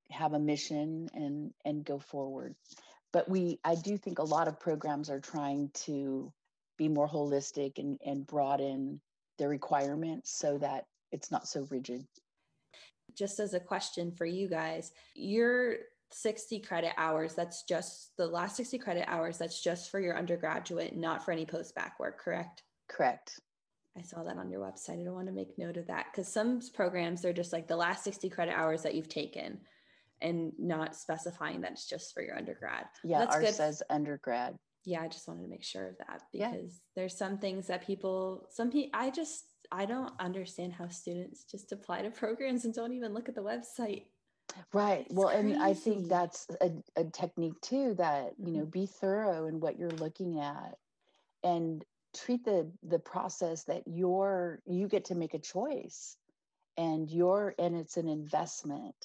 have 0.10 0.34
a 0.34 0.40
mission 0.40 1.10
and 1.14 1.54
and 1.64 1.86
go 1.86 2.00
forward. 2.00 2.56
But 3.14 3.30
we 3.30 3.60
I 3.64 3.76
do 3.76 3.98
think 3.98 4.18
a 4.18 4.24
lot 4.24 4.48
of 4.48 4.60
programs 4.60 5.12
are 5.12 5.20
trying 5.20 5.70
to 5.86 6.34
be 6.76 6.90
more 6.90 7.08
holistic 7.08 7.78
and, 7.78 8.00
and 8.04 8.26
broaden 8.26 9.00
the 9.38 9.48
requirements 9.48 10.32
so 10.32 10.58
that 10.58 10.86
it's 11.12 11.30
not 11.30 11.48
so 11.48 11.68
rigid 11.70 12.06
just 13.18 13.40
as 13.40 13.54
a 13.54 13.60
question 13.60 14.12
for 14.12 14.26
you 14.26 14.48
guys, 14.48 14.92
your 15.16 15.78
60 16.12 16.60
credit 16.60 16.92
hours, 16.98 17.34
that's 17.34 17.64
just 17.64 18.16
the 18.18 18.28
last 18.28 18.56
60 18.56 18.78
credit 18.78 19.06
hours, 19.08 19.38
that's 19.38 19.62
just 19.62 19.90
for 19.90 20.00
your 20.00 20.18
undergraduate, 20.18 20.96
not 20.96 21.26
for 21.26 21.32
any 21.32 21.46
post 21.46 21.76
bac 21.76 22.00
work, 22.00 22.20
correct? 22.20 22.64
Correct. 22.88 23.40
I 23.98 24.04
saw 24.04 24.24
that 24.24 24.38
on 24.38 24.50
your 24.50 24.62
website. 24.62 25.06
I 25.06 25.10
want 25.10 25.28
to 25.28 25.34
make 25.34 25.58
note 25.58 25.78
of 25.78 25.88
that 25.88 26.08
because 26.12 26.32
some 26.32 26.62
programs 26.74 27.26
are 27.26 27.34
just 27.34 27.52
like 27.52 27.68
the 27.68 27.76
last 27.76 28.04
60 28.04 28.30
credit 28.30 28.54
hours 28.56 28.84
that 28.84 28.94
you've 28.94 29.10
taken 29.10 29.60
and 30.22 30.52
not 30.60 30.96
specifying 30.96 31.62
that 31.62 31.72
it's 31.72 31.90
just 31.90 32.14
for 32.14 32.22
your 32.22 32.38
undergrad. 32.38 32.86
Yeah, 33.04 33.20
that's 33.20 33.36
ours 33.36 33.46
good. 33.46 33.54
says 33.56 33.84
undergrad. 33.90 34.56
Yeah, 34.86 35.02
I 35.02 35.08
just 35.08 35.28
wanted 35.28 35.44
to 35.44 35.50
make 35.50 35.64
sure 35.64 35.88
of 35.88 35.98
that 35.98 36.22
because 36.32 36.54
yeah. 36.54 36.80
there's 36.96 37.18
some 37.18 37.40
things 37.40 37.68
that 37.68 37.86
people, 37.86 38.48
some 38.50 38.70
people, 38.70 38.98
I 38.98 39.10
just 39.10 39.46
I 39.72 39.86
don't 39.86 40.14
understand 40.20 40.74
how 40.74 40.88
students 40.90 41.44
just 41.44 41.72
apply 41.72 42.02
to 42.04 42.12
programs 42.12 42.66
and 42.66 42.74
don't 42.74 42.94
even 42.94 43.14
look 43.14 43.30
at 43.30 43.36
the 43.36 43.44
website. 43.44 44.04
Right. 44.74 45.06
It's 45.06 45.14
well, 45.14 45.30
crazy. 45.30 45.54
and 45.54 45.62
I 45.62 45.74
think 45.74 46.08
that's 46.08 46.48
a, 46.62 46.72
a 46.96 47.04
technique 47.06 47.60
too 47.62 47.96
that, 47.98 48.34
you 48.38 48.52
know, 48.52 48.62
mm-hmm. 48.62 48.70
be 48.70 48.86
thorough 48.86 49.48
in 49.48 49.60
what 49.60 49.78
you're 49.78 49.90
looking 49.92 50.40
at 50.40 50.78
and 51.44 51.84
treat 52.16 52.44
the 52.46 52.72
the 52.84 53.00
process 53.00 53.66
that 53.66 53.84
you're 53.86 54.60
you 54.66 54.88
get 54.88 55.06
to 55.06 55.16
make 55.16 55.34
a 55.34 55.40
choice 55.40 56.18
and 56.78 57.10
you're 57.12 57.54
and 57.60 57.76
it's 57.76 57.98
an 57.98 58.08
investment. 58.08 58.96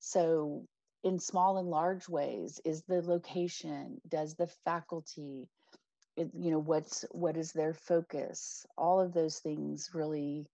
So 0.00 0.66
in 1.02 1.18
small 1.18 1.58
and 1.58 1.68
large 1.68 2.08
ways 2.08 2.60
is 2.64 2.82
the 2.82 3.02
location, 3.02 4.00
does 4.08 4.34
the 4.34 4.46
faculty, 4.64 5.48
it, 6.16 6.30
you 6.38 6.50
know 6.50 6.58
what's 6.60 7.04
what 7.10 7.36
is 7.36 7.52
their 7.52 7.74
focus? 7.74 8.66
All 8.78 9.00
of 9.00 9.12
those 9.14 9.38
things 9.38 9.90
really 9.94 10.46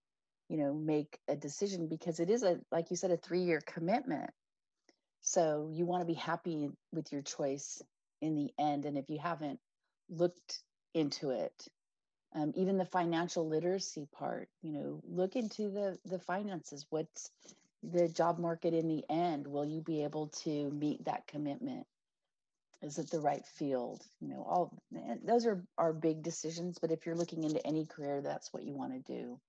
you 0.48 0.58
know 0.58 0.74
make 0.74 1.18
a 1.28 1.36
decision 1.36 1.88
because 1.88 2.20
it 2.20 2.30
is 2.30 2.42
a 2.42 2.60
like 2.72 2.90
you 2.90 2.96
said 2.96 3.10
a 3.12 3.16
three 3.16 3.42
year 3.42 3.60
commitment. 3.66 4.30
So 5.22 5.70
you 5.72 5.86
want 5.86 6.02
to 6.02 6.06
be 6.06 6.14
happy 6.14 6.70
with 6.92 7.12
your 7.12 7.22
choice 7.22 7.82
in 8.22 8.36
the 8.36 8.50
end 8.58 8.86
and 8.86 8.98
if 8.98 9.10
you 9.10 9.18
haven't 9.18 9.60
looked 10.10 10.60
into 10.94 11.30
it 11.30 11.68
um, 12.34 12.52
even 12.56 12.78
the 12.78 12.84
financial 12.84 13.48
literacy 13.48 14.06
part 14.12 14.48
you 14.62 14.72
know 14.72 15.02
look 15.08 15.36
into 15.36 15.70
the 15.70 15.98
the 16.04 16.18
finances. 16.18 16.86
What's 16.90 17.30
the 17.82 18.08
job 18.08 18.38
market 18.38 18.74
in 18.74 18.88
the 18.88 19.04
end? 19.10 19.46
Will 19.46 19.64
you 19.64 19.80
be 19.82 20.04
able 20.04 20.28
to 20.44 20.70
meet 20.70 21.04
that 21.06 21.26
commitment 21.26 21.86
is 22.82 22.98
it 22.98 23.10
the 23.10 23.20
right 23.20 23.44
field? 23.46 24.02
You 24.20 24.28
know 24.28 24.46
all 24.48 24.82
eh, 24.96 25.16
those 25.24 25.46
are 25.46 25.64
are 25.78 25.92
big 25.92 26.22
decisions 26.22 26.78
but 26.80 26.90
if 26.90 27.06
you're 27.06 27.16
looking 27.16 27.44
into 27.44 27.64
any 27.66 27.86
career 27.86 28.20
that's 28.22 28.52
what 28.52 28.64
you 28.64 28.74
want 28.74 28.92
to 28.92 29.12
do. 29.12 29.40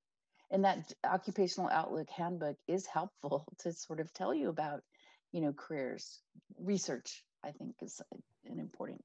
And 0.52 0.66
that 0.66 0.94
occupational 1.06 1.70
outlook 1.70 2.10
handbook 2.10 2.58
is 2.68 2.86
helpful 2.86 3.46
to 3.60 3.72
sort 3.74 4.00
of 4.00 4.14
tell 4.14 4.34
you 4.34 4.50
about 4.50 4.84
you 5.32 5.42
know 5.42 5.54
careers. 5.54 6.20
Research 6.60 7.24
i 7.44 7.52
think 7.52 7.76
is 7.82 8.02
an 8.46 8.60
important 8.60 9.04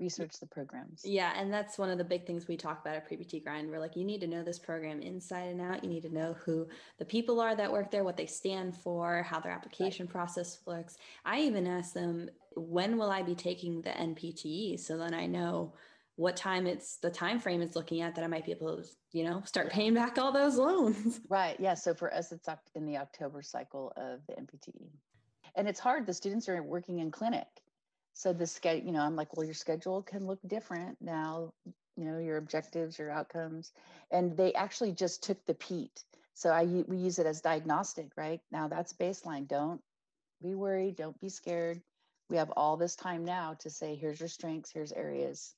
research 0.00 0.40
the 0.40 0.46
programs. 0.46 1.02
Yeah, 1.04 1.32
and 1.36 1.52
that's 1.52 1.78
one 1.78 1.90
of 1.90 1.98
the 1.98 2.04
big 2.04 2.26
things 2.26 2.48
we 2.48 2.56
talk 2.56 2.80
about 2.80 2.96
at 2.96 3.06
Pre-PT 3.06 3.44
Grind. 3.44 3.70
We're 3.70 3.78
like, 3.78 3.96
you 3.96 4.04
need 4.04 4.20
to 4.22 4.26
know 4.26 4.42
this 4.42 4.58
program 4.58 5.00
inside 5.00 5.48
and 5.48 5.60
out. 5.60 5.84
You 5.84 5.90
need 5.90 6.02
to 6.02 6.14
know 6.14 6.34
who 6.44 6.66
the 6.98 7.04
people 7.04 7.40
are 7.40 7.54
that 7.54 7.70
work 7.70 7.90
there, 7.90 8.02
what 8.02 8.16
they 8.16 8.26
stand 8.26 8.76
for, 8.76 9.22
how 9.22 9.38
their 9.38 9.52
application 9.52 10.06
right. 10.06 10.12
process 10.12 10.58
looks. 10.66 10.96
I 11.24 11.40
even 11.40 11.66
ask 11.66 11.92
them, 11.92 12.30
when 12.56 12.96
will 12.96 13.10
I 13.10 13.22
be 13.22 13.34
taking 13.34 13.82
the 13.82 13.90
NPTE? 13.90 14.80
So 14.80 14.96
then 14.96 15.14
I 15.14 15.26
know 15.26 15.74
what 16.16 16.36
time 16.36 16.66
it's 16.66 16.96
the 16.96 17.10
time 17.10 17.38
frame 17.38 17.62
it's 17.62 17.76
looking 17.76 18.02
at 18.02 18.14
that 18.14 18.24
I 18.24 18.26
might 18.26 18.44
be 18.44 18.52
able 18.52 18.76
to, 18.76 18.88
you 19.12 19.24
know, 19.24 19.42
start 19.44 19.70
paying 19.70 19.94
back 19.94 20.18
all 20.18 20.32
those 20.32 20.56
loans. 20.56 21.20
Right. 21.28 21.56
Yeah. 21.60 21.74
So 21.74 21.94
for 21.94 22.12
us, 22.12 22.32
it's 22.32 22.48
in 22.74 22.86
the 22.86 22.98
October 22.98 23.42
cycle 23.42 23.92
of 23.96 24.20
the 24.26 24.34
NPTE. 24.34 24.88
And 25.56 25.68
it's 25.68 25.80
hard. 25.80 26.06
The 26.06 26.14
students 26.14 26.48
are 26.48 26.62
working 26.62 26.98
in 26.98 27.10
clinic 27.10 27.46
so 28.20 28.34
the 28.34 28.46
schedule 28.46 28.86
you 28.86 28.92
know 28.92 29.00
i'm 29.00 29.16
like 29.16 29.34
well 29.34 29.46
your 29.46 29.54
schedule 29.54 30.02
can 30.02 30.26
look 30.26 30.38
different 30.46 30.96
now 31.00 31.52
you 31.96 32.04
know 32.04 32.18
your 32.18 32.36
objectives 32.36 32.98
your 32.98 33.10
outcomes 33.10 33.72
and 34.10 34.36
they 34.36 34.52
actually 34.54 34.92
just 34.92 35.22
took 35.22 35.38
the 35.46 35.54
PEAT. 35.54 36.04
So 36.34 36.50
i 36.50 36.64
we 36.64 36.96
use 36.96 37.18
it 37.18 37.26
as 37.26 37.40
diagnostic 37.40 38.08
right? 38.16 38.40
Now 38.50 38.68
that's 38.68 38.92
baseline. 38.92 39.46
Don't 39.46 39.80
be 40.42 40.54
worried. 40.54 40.96
Don't 40.96 41.20
be 41.20 41.28
scared. 41.28 41.80
We 42.30 42.36
have 42.36 42.50
all 42.56 42.76
this 42.76 42.96
time 42.96 43.24
now 43.24 43.54
to 43.60 43.70
say 43.70 43.96
here's 43.96 44.20
your 44.20 44.28
strengths. 44.28 44.70
Here's 44.72 44.92
areas 44.92 45.54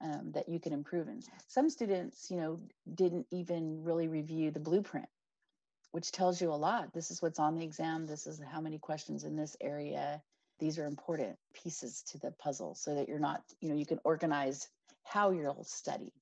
um, 0.00 0.32
that 0.34 0.48
you 0.48 0.58
can 0.58 0.72
improve 0.72 1.08
in. 1.08 1.20
Some 1.48 1.68
students 1.68 2.30
you 2.30 2.36
know 2.36 2.58
didn't 2.94 3.26
even 3.32 3.82
really 3.82 4.08
review 4.08 4.50
the 4.50 4.60
blueprint 4.60 5.06
which 5.92 6.10
tells 6.10 6.40
you 6.42 6.50
a 6.50 6.62
lot. 6.68 6.92
This 6.92 7.12
is 7.12 7.22
what's 7.22 7.38
on 7.38 7.54
the 7.54 7.62
exam. 7.62 8.04
This 8.04 8.26
is 8.26 8.40
how 8.52 8.60
many 8.60 8.78
questions 8.78 9.22
in 9.22 9.36
this 9.36 9.56
area 9.60 10.20
these 10.58 10.78
are 10.78 10.86
important 10.86 11.36
pieces 11.52 12.02
to 12.10 12.18
the 12.18 12.30
puzzle 12.32 12.74
so 12.74 12.94
that 12.94 13.08
you're 13.08 13.18
not, 13.18 13.42
you 13.60 13.68
know, 13.68 13.74
you 13.74 13.86
can 13.86 13.98
organize 14.04 14.68
how 15.04 15.30
you'll 15.30 15.64
study. 15.64 16.12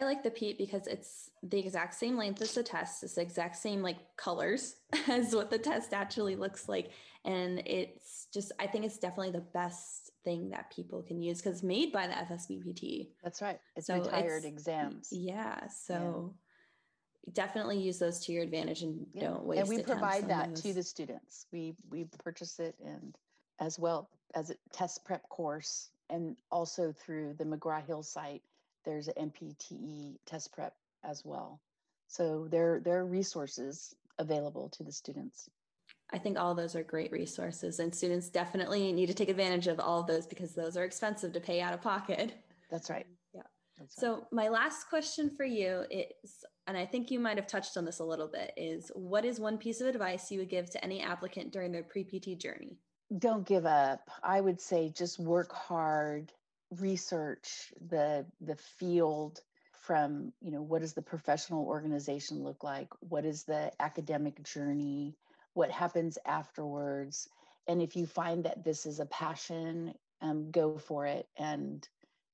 I 0.00 0.04
like 0.04 0.22
the 0.22 0.30
PEAT 0.30 0.58
because 0.58 0.86
it's 0.86 1.30
the 1.42 1.58
exact 1.58 1.94
same 1.94 2.16
length 2.16 2.42
as 2.42 2.54
the 2.54 2.62
test. 2.62 3.04
It's 3.04 3.14
the 3.14 3.22
exact 3.22 3.56
same 3.56 3.82
like 3.82 3.98
colors 4.16 4.76
as 5.08 5.34
what 5.34 5.50
the 5.50 5.58
test 5.58 5.92
actually 5.92 6.34
looks 6.34 6.68
like. 6.68 6.90
And 7.24 7.62
it's 7.66 8.26
just, 8.34 8.50
I 8.58 8.66
think 8.66 8.84
it's 8.84 8.98
definitely 8.98 9.30
the 9.30 9.46
best 9.52 10.10
thing 10.24 10.50
that 10.50 10.74
people 10.74 11.02
can 11.02 11.22
use 11.22 11.40
because 11.40 11.62
made 11.62 11.92
by 11.92 12.08
the 12.08 12.14
FSBPT. 12.14 13.10
That's 13.22 13.40
right. 13.40 13.60
It's 13.76 13.86
so 13.86 13.98
retired 13.98 14.38
it's, 14.38 14.46
exams. 14.46 15.08
Yeah. 15.12 15.68
So 15.68 16.34
yeah. 17.24 17.32
definitely 17.34 17.78
use 17.78 18.00
those 18.00 18.24
to 18.26 18.32
your 18.32 18.42
advantage 18.42 18.82
and 18.82 19.06
yeah. 19.14 19.28
don't 19.28 19.44
waste. 19.44 19.60
And 19.60 19.68
we 19.68 19.82
provide 19.84 20.28
that 20.28 20.56
to 20.56 20.72
the 20.72 20.82
students. 20.82 21.46
We 21.52 21.76
we 21.90 22.08
purchase 22.24 22.58
it 22.58 22.74
and 22.84 23.16
as 23.62 23.78
well 23.78 24.10
as 24.34 24.50
a 24.50 24.56
test 24.72 25.04
prep 25.04 25.26
course 25.28 25.90
and 26.10 26.36
also 26.50 26.92
through 26.92 27.34
the 27.38 27.44
McGraw-Hill 27.44 28.02
site 28.02 28.42
there's 28.84 29.08
an 29.08 29.30
NPTE 29.30 30.16
test 30.26 30.52
prep 30.52 30.74
as 31.04 31.24
well 31.24 31.60
so 32.08 32.48
there 32.50 32.80
there 32.80 32.98
are 32.98 33.06
resources 33.06 33.94
available 34.18 34.68
to 34.70 34.82
the 34.82 34.92
students 34.92 35.48
I 36.12 36.18
think 36.18 36.38
all 36.38 36.54
those 36.54 36.76
are 36.76 36.82
great 36.82 37.10
resources 37.10 37.78
and 37.78 37.94
students 37.94 38.28
definitely 38.28 38.92
need 38.92 39.06
to 39.06 39.14
take 39.14 39.30
advantage 39.30 39.66
of 39.66 39.80
all 39.80 40.00
of 40.00 40.06
those 40.06 40.26
because 40.26 40.54
those 40.54 40.76
are 40.76 40.84
expensive 40.84 41.32
to 41.32 41.40
pay 41.40 41.62
out 41.62 41.72
of 41.72 41.80
pocket. 41.80 42.34
That's 42.70 42.90
right. 42.90 43.06
Yeah. 43.34 43.42
That's 43.78 43.96
so 43.96 44.14
right. 44.16 44.22
my 44.30 44.48
last 44.48 44.90
question 44.90 45.30
for 45.30 45.44
you 45.44 45.84
is 45.90 46.44
and 46.66 46.76
I 46.76 46.84
think 46.84 47.10
you 47.10 47.18
might 47.18 47.38
have 47.38 47.46
touched 47.46 47.78
on 47.78 47.86
this 47.86 48.00
a 48.00 48.04
little 48.04 48.28
bit 48.28 48.52
is 48.58 48.92
what 48.94 49.24
is 49.24 49.40
one 49.40 49.56
piece 49.56 49.80
of 49.80 49.86
advice 49.86 50.30
you 50.30 50.38
would 50.38 50.50
give 50.50 50.68
to 50.70 50.84
any 50.84 51.00
applicant 51.00 51.50
during 51.50 51.72
their 51.72 51.82
pre-PT 51.82 52.38
journey? 52.38 52.76
Don't 53.18 53.46
give 53.46 53.66
up. 53.66 54.10
I 54.22 54.40
would 54.40 54.60
say 54.60 54.90
just 54.94 55.18
work 55.18 55.52
hard, 55.52 56.32
research 56.80 57.72
the 57.88 58.24
the 58.40 58.56
field 58.56 59.40
from, 59.82 60.32
you 60.40 60.52
know, 60.52 60.62
what 60.62 60.80
does 60.80 60.94
the 60.94 61.02
professional 61.02 61.66
organization 61.66 62.42
look 62.42 62.62
like? 62.62 62.88
What 63.00 63.24
is 63.24 63.42
the 63.42 63.72
academic 63.80 64.42
journey? 64.44 65.16
What 65.54 65.70
happens 65.70 66.18
afterwards? 66.24 67.28
And 67.66 67.82
if 67.82 67.96
you 67.96 68.06
find 68.06 68.44
that 68.44 68.64
this 68.64 68.86
is 68.86 69.00
a 69.00 69.06
passion, 69.06 69.94
um, 70.20 70.50
go 70.50 70.78
for 70.78 71.06
it 71.06 71.26
and 71.36 71.86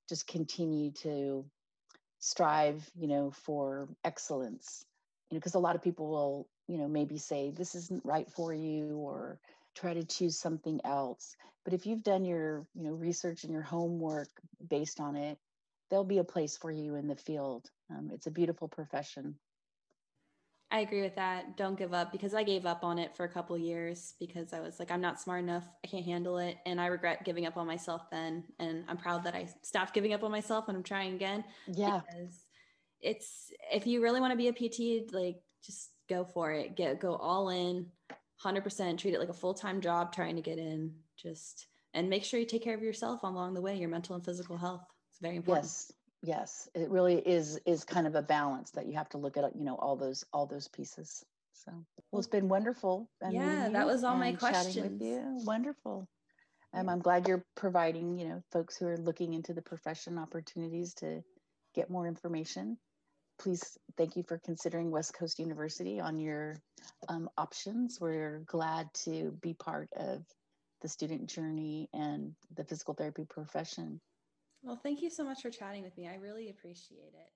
just 0.09 0.27
continue 0.27 0.91
to 1.03 1.45
strive, 2.19 2.89
you 2.95 3.09
know, 3.09 3.31
for 3.31 3.89
excellence. 4.05 4.85
You 5.31 5.37
know, 5.37 5.41
because 5.41 5.55
a 5.55 5.59
lot 5.59 5.75
of 5.75 5.83
people 5.83 6.09
will, 6.09 6.49
you 6.67 6.79
know, 6.79 6.89
maybe 6.89 7.19
say 7.19 7.51
this 7.51 7.75
isn't 7.75 8.05
right 8.05 8.31
for 8.31 8.53
you 8.53 8.97
or 8.97 9.39
try 9.79 9.95
to 9.95 10.05
choose 10.05 10.39
something 10.39 10.81
else. 10.85 11.37
But 11.65 11.75
if 11.75 11.87
you've 11.87 12.03
done 12.03 12.25
your 12.25 12.67
you 12.75 12.85
know 12.85 12.93
research 12.93 13.45
and 13.45 13.53
your 13.53 13.63
homework 13.63 14.29
based 14.69 15.01
on 15.01 15.17
it 15.17 15.39
there'll 15.91 16.05
be 16.05 16.19
a 16.19 16.25
place 16.25 16.57
for 16.57 16.71
you 16.71 16.97
in 16.97 17.09
the 17.09 17.17
field. 17.17 17.71
Um, 17.91 18.11
it's 18.13 18.27
a 18.27 18.31
beautiful 18.31 18.69
profession. 18.69 19.37
I 20.71 20.81
agree 20.81 21.01
with 21.01 21.17
that. 21.17 21.57
Don't 21.57 21.79
give 21.79 21.95
up 21.95 22.13
because 22.13 22.35
i 22.35 22.43
gave 22.43 22.67
up 22.67 22.85
on 22.85 22.99
it 22.99 23.17
for 23.17 23.25
a 23.25 23.29
couple 23.29 23.57
years 23.57 24.13
because 24.21 24.53
i 24.53 24.61
was 24.61 24.79
like 24.79 24.91
i'm 24.91 25.01
not 25.01 25.19
smart 25.19 25.43
enough. 25.43 25.65
I 25.83 25.89
can't 25.89 26.05
handle 26.05 26.39
it. 26.39 26.59
And 26.67 26.81
i 26.81 26.87
regret 26.87 27.25
giving 27.25 27.47
up 27.47 27.57
on 27.57 27.67
myself 27.67 28.03
then. 28.11 28.45
And 28.59 28.85
i'm 28.89 28.99
proud 28.99 29.25
that 29.25 29.35
i 29.35 29.49
stopped 29.63 29.95
giving 29.95 30.13
up 30.13 30.23
on 30.23 30.31
myself 30.31 30.69
and 30.69 30.77
i'm 30.77 30.83
trying 30.83 31.15
again 31.15 31.43
yeah. 31.67 32.01
because 32.07 32.45
it's 33.01 33.51
if 33.73 33.87
you 33.87 34.03
really 34.03 34.21
want 34.21 34.33
to 34.33 34.37
be 34.37 34.49
a 34.49 34.53
pt 34.53 35.13
like 35.13 35.37
just 35.65 35.91
go 36.09 36.25
for 36.25 36.53
it. 36.53 36.77
Get 36.77 37.01
go 37.01 37.15
all 37.15 37.51
in 37.51 37.87
100% 38.45 38.99
treat 38.99 39.15
it 39.15 39.21
like 39.21 39.29
a 39.29 39.35
full-time 39.35 39.81
job 39.81 40.13
trying 40.13 40.37
to 40.37 40.43
get 40.43 40.59
in 40.59 40.93
just 41.17 41.67
and 41.95 42.09
make 42.09 42.25
sure 42.25 42.39
you 42.39 42.47
take 42.47 42.63
care 42.63 42.75
of 42.75 42.83
yourself 42.83 43.23
along 43.23 43.55
the 43.55 43.61
way 43.61 43.77
your 43.77 43.89
mental 43.89 44.15
and 44.15 44.25
physical 44.25 44.57
health. 44.57 44.85
It's 45.11 45.21
very 45.21 45.37
important. 45.37 45.65
Yes 45.65 45.93
yes. 46.23 46.69
It 46.75 46.91
really 46.91 47.17
is 47.17 47.59
is 47.67 47.85
kind 47.85 48.07
of 48.07 48.15
a 48.15 48.23
balance 48.23 48.71
that 48.73 48.87
you 48.87 48.95
have 48.95 49.09
to 49.11 49.19
look 49.19 49.37
at 49.37 49.57
you 49.57 49.65
know 49.65 49.77
all 49.77 49.97
those 49.97 50.25
all 50.33 50.47
those 50.47 50.69
pieces. 50.69 51.25
So 51.53 51.73
well 52.13 52.21
it's 52.21 52.29
been 52.29 52.49
wonderful 52.49 53.11
yeah 53.31 53.69
that 53.71 53.87
was 53.87 54.05
all 54.05 54.17
my 54.17 54.33
questions 54.33 54.77
with 54.77 55.03
you. 55.03 55.23
Wonderful. 55.45 56.09
Um, 56.75 56.89
i'm 56.91 57.01
glad 57.01 57.27
you're 57.27 57.45
providing 57.57 58.19
you 58.19 58.29
know 58.29 58.43
folks 58.53 58.77
who 58.77 58.87
are 58.87 58.99
looking 58.99 59.33
into 59.33 59.55
the 59.55 59.63
profession 59.63 60.19
opportunities 60.19 60.93
to 60.95 61.23
get 61.75 61.89
more 61.89 62.07
information 62.07 62.77
please 63.39 63.79
thank 63.97 64.17
you 64.17 64.23
for 64.23 64.39
considering 64.39 64.91
West 64.91 65.15
Coast 65.15 65.39
University 65.39 66.01
on 66.01 66.19
your 66.19 66.57
um, 67.09 67.31
options. 67.39 67.99
We're 68.01 68.43
glad 68.47 68.93
to 69.05 69.37
be 69.41 69.55
part 69.55 69.89
of 69.97 70.25
the 70.83 70.89
student 70.89 71.29
journey 71.29 71.89
and 71.93 72.35
the 72.57 72.65
physical 72.65 72.95
therapy 72.95 73.25
profession. 73.25 74.01
Well, 74.63 74.79
thank 74.83 75.03
you 75.03 75.11
so 75.11 75.25
much 75.25 75.43
for 75.43 75.51
chatting 75.51 75.83
with 75.83 75.97
me. 75.97 76.09
I 76.09 76.17
really 76.17 76.51
appreciate 76.51 77.15
it. 77.15 77.33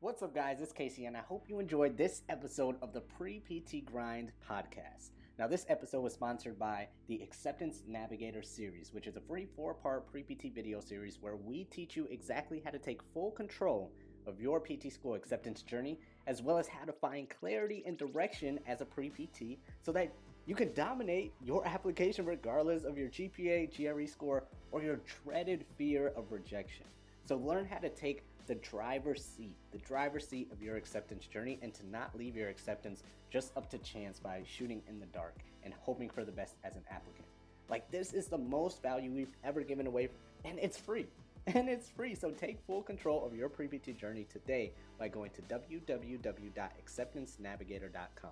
What's 0.00 0.22
up, 0.22 0.34
guys? 0.34 0.60
It's 0.60 0.72
Casey, 0.72 1.06
and 1.06 1.16
I 1.16 1.20
hope 1.20 1.44
you 1.48 1.58
enjoyed 1.58 1.96
this 1.96 2.22
episode 2.30 2.76
of 2.80 2.92
the 2.92 3.02
Pre 3.02 3.40
PT 3.40 3.84
Grind 3.84 4.32
podcast. 4.48 5.10
Now, 5.38 5.46
this 5.46 5.66
episode 5.68 6.00
was 6.00 6.14
sponsored 6.14 6.58
by 6.58 6.88
the 7.06 7.22
Acceptance 7.22 7.82
Navigator 7.86 8.42
series, 8.42 8.92
which 8.92 9.06
is 9.06 9.16
a 9.16 9.20
free 9.20 9.46
four 9.56 9.74
part 9.74 10.10
pre 10.10 10.22
PT 10.22 10.54
video 10.54 10.80
series 10.80 11.18
where 11.20 11.36
we 11.36 11.64
teach 11.64 11.96
you 11.96 12.06
exactly 12.10 12.62
how 12.64 12.70
to 12.70 12.78
take 12.78 13.02
full 13.14 13.30
control 13.30 13.92
of 14.26 14.40
your 14.40 14.60
PT 14.60 14.92
school 14.92 15.14
acceptance 15.14 15.62
journey, 15.62 15.98
as 16.26 16.42
well 16.42 16.58
as 16.58 16.68
how 16.68 16.84
to 16.84 16.92
find 16.92 17.28
clarity 17.28 17.82
and 17.86 17.96
direction 17.96 18.58
as 18.66 18.80
a 18.80 18.84
pre 18.84 19.10
PT 19.10 19.58
so 19.82 19.92
that 19.92 20.12
you 20.46 20.54
can 20.54 20.72
dominate 20.72 21.32
your 21.44 21.66
application 21.66 22.24
regardless 22.24 22.84
of 22.84 22.98
your 22.98 23.08
GPA, 23.08 23.70
GRE 23.74 24.06
score, 24.06 24.44
or 24.72 24.82
your 24.82 25.00
dreaded 25.24 25.64
fear 25.76 26.08
of 26.16 26.30
rejection. 26.30 26.86
So 27.24 27.36
learn 27.36 27.66
how 27.66 27.78
to 27.78 27.88
take 27.88 28.22
the 28.46 28.56
driver's 28.56 29.24
seat, 29.24 29.54
the 29.70 29.78
driver's 29.78 30.26
seat 30.26 30.48
of 30.50 30.60
your 30.60 30.76
acceptance 30.76 31.26
journey, 31.26 31.58
and 31.62 31.72
to 31.74 31.86
not 31.86 32.16
leave 32.18 32.34
your 32.34 32.48
acceptance 32.48 33.04
just 33.30 33.56
up 33.56 33.70
to 33.70 33.78
chance 33.78 34.18
by 34.18 34.42
shooting 34.44 34.82
in 34.88 34.98
the 34.98 35.06
dark 35.06 35.36
and 35.62 35.72
hoping 35.78 36.10
for 36.10 36.24
the 36.24 36.32
best 36.32 36.56
as 36.64 36.74
an 36.74 36.82
applicant. 36.90 37.26
Like, 37.68 37.88
this 37.92 38.12
is 38.12 38.26
the 38.26 38.38
most 38.38 38.82
value 38.82 39.12
we've 39.12 39.36
ever 39.44 39.60
given 39.62 39.86
away, 39.86 40.08
and 40.44 40.58
it's 40.58 40.76
free. 40.76 41.06
and 41.54 41.68
it's 41.68 41.90
free. 41.90 42.14
So 42.14 42.30
take 42.30 42.60
full 42.66 42.82
control 42.82 43.22
of 43.24 43.34
your 43.34 43.48
pre-PT 43.48 43.96
journey 43.96 44.26
today 44.30 44.72
by 44.98 45.08
going 45.08 45.30
to 45.32 45.40
www.acceptancenavigator.com. 45.42 48.30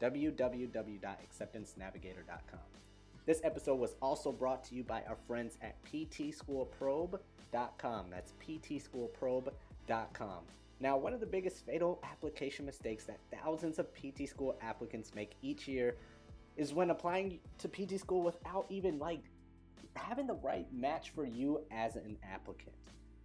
www.acceptancenavigator.com. 0.00 2.60
This 3.24 3.40
episode 3.44 3.76
was 3.76 3.94
also 4.02 4.32
brought 4.32 4.64
to 4.64 4.74
you 4.74 4.82
by 4.82 5.04
our 5.08 5.14
friends 5.28 5.56
at 5.62 5.76
ptschoolprobe.com. 5.84 8.06
That's 8.10 8.32
ptschoolprobe.com. 8.46 10.38
Now, 10.80 10.96
one 10.96 11.12
of 11.12 11.20
the 11.20 11.26
biggest 11.26 11.64
fatal 11.64 12.00
application 12.02 12.66
mistakes 12.66 13.04
that 13.04 13.20
thousands 13.32 13.78
of 13.78 13.86
PT 13.94 14.28
school 14.28 14.56
applicants 14.60 15.14
make 15.14 15.36
each 15.40 15.68
year 15.68 15.94
is 16.56 16.74
when 16.74 16.90
applying 16.90 17.38
to 17.58 17.68
PT 17.68 18.00
school 18.00 18.22
without 18.22 18.66
even 18.68 18.98
like 18.98 19.22
having 19.94 20.26
the 20.26 20.34
right 20.34 20.66
match 20.72 21.10
for 21.10 21.24
you 21.24 21.60
as 21.70 21.96
an 21.96 22.16
applicant. 22.22 22.74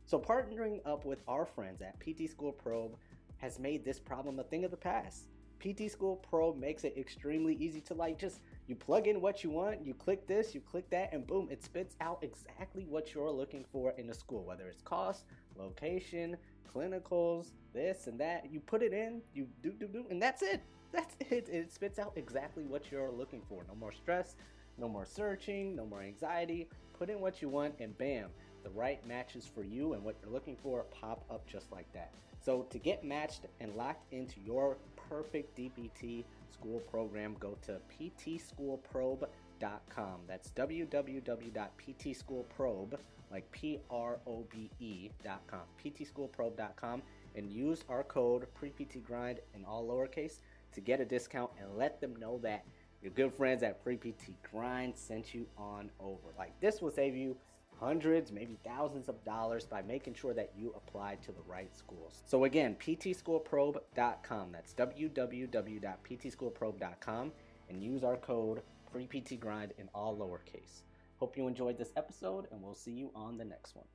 So, 0.06 0.20
partnering 0.20 0.80
up 0.86 1.06
with 1.06 1.20
our 1.28 1.46
friends 1.46 1.82
at 1.82 2.00
PT 2.00 2.30
School 2.30 2.52
Probe 2.52 2.96
has 3.38 3.60
made 3.60 3.84
this 3.84 4.00
problem 4.00 4.40
a 4.40 4.44
thing 4.44 4.64
of 4.64 4.72
the 4.72 4.78
past. 4.78 5.28
PT 5.60 5.92
School 5.92 6.18
Probe 6.18 6.58
makes 6.58 6.84
it 6.84 6.96
extremely 6.98 7.56
easy 7.56 7.82
to 7.82 7.94
like 7.94 8.18
just 8.18 8.40
you 8.68 8.76
plug 8.76 9.08
in 9.08 9.22
what 9.22 9.44
you 9.44 9.50
want, 9.50 9.86
you 9.86 9.94
click 9.94 10.28
this, 10.28 10.54
you 10.54 10.62
click 10.62 10.90
that, 10.92 11.14
and 11.14 11.26
boom, 11.26 11.48
it 11.50 11.64
spits 11.64 11.96
out 12.00 12.20
exactly 12.22 12.86
what 12.86 13.14
you're 13.14 13.32
looking 13.32 13.66
for 13.72 13.94
in 13.98 14.10
a 14.10 14.14
school, 14.14 14.44
whether 14.44 14.68
it's 14.68 14.82
cost, 14.82 15.26
location, 15.58 16.38
clinicals, 16.74 17.52
this 17.74 18.08
and 18.08 18.20
that. 18.20 18.52
You 18.52 18.60
put 18.60 18.84
it 18.84 18.94
in, 18.94 19.22
you 19.34 19.48
do 19.64 19.72
do 19.72 19.88
do, 19.88 20.06
and 20.10 20.22
that's 20.22 20.42
it. 20.42 20.62
That's 20.94 21.16
it. 21.20 21.50
It 21.50 21.72
spits 21.72 22.00
out 22.00 22.14
exactly 22.16 22.64
what 22.64 22.92
you're 22.92 23.12
looking 23.12 23.42
for. 23.50 23.66
No 23.68 23.76
more 23.76 23.92
stress, 23.92 24.36
no 24.78 24.88
more 24.88 25.06
searching, 25.06 25.76
no 25.76 25.86
more 25.86 26.02
anxiety. 26.02 26.70
Put 26.98 27.10
in 27.10 27.20
what 27.20 27.42
you 27.42 27.50
want, 27.50 27.76
and 27.80 27.98
bam, 27.98 28.30
the 28.64 28.70
right 28.72 29.06
matches 29.08 29.50
for 29.54 29.64
you 29.64 29.94
and 29.94 30.04
what 30.04 30.16
you're 30.22 30.32
looking 30.32 30.56
for 30.56 30.84
pop 30.86 31.24
up 31.30 31.46
just 31.48 31.72
like 31.72 31.92
that. 31.94 32.12
So 32.44 32.64
to 32.70 32.80
get 32.80 33.04
matched 33.04 33.46
and 33.60 33.76
locked 33.76 34.12
into 34.14 34.40
your 34.40 34.78
perfect 35.10 35.58
DPT 35.58 36.24
school 36.52 36.80
program, 36.82 37.36
go 37.40 37.58
to 37.64 37.80
ptschoolprobe.com. 38.00 40.20
That's 40.28 40.52
www.ptschoolprobe, 40.52 42.98
like 43.32 43.52
P 43.52 43.80
R 43.90 44.20
O 44.28 44.46
B 44.50 44.70
E.com, 44.80 45.62
ptschoolprobe.com, 45.84 47.02
and 47.36 47.52
use 47.52 47.84
our 47.90 48.04
code 48.04 48.48
PrePTGrind 48.60 49.40
in 49.54 49.66
all 49.66 49.86
lowercase 49.86 50.40
to 50.74 50.82
get 50.82 51.00
a 51.00 51.06
discount 51.06 51.52
and 51.60 51.78
let 51.78 52.02
them 52.02 52.16
know 52.18 52.40
that 52.44 52.66
your 53.02 53.12
good 53.12 53.34
friends 53.34 53.64
at 53.64 53.84
PrePT 53.84 54.36
Grind 54.52 54.96
sent 54.96 55.34
you 55.34 55.48
on 55.58 55.90
over. 56.00 56.34
Like 56.38 56.60
this 56.60 56.80
will 56.82 56.92
save 56.92 57.16
you 57.16 57.38
hundreds, 57.80 58.32
maybe 58.32 58.58
thousands 58.64 59.08
of 59.08 59.24
dollars 59.24 59.66
by 59.66 59.84
making 59.84 60.16
sure 60.16 60.34
that 60.34 60.52
you 60.58 60.74
apply 60.76 61.16
to 61.24 61.32
the 61.32 61.44
right 61.48 61.76
schools. 61.76 62.24
So 62.26 62.46
again, 62.46 62.76
ptschoolprobe.com. 62.80 64.52
That's 64.52 64.74
www.ptschoolprobe.com 64.74 67.32
and 67.70 67.84
use 67.84 68.04
our 68.04 68.18
code 68.18 68.62
PrePTGrind 68.94 69.72
in 69.78 69.90
all 69.94 70.16
lowercase. 70.16 70.82
Hope 71.20 71.38
you 71.38 71.48
enjoyed 71.48 71.78
this 71.78 71.92
episode 71.96 72.48
and 72.52 72.62
we'll 72.62 72.76
see 72.76 72.92
you 72.92 73.12
on 73.16 73.38
the 73.38 73.46
next 73.46 73.76
one. 73.76 73.86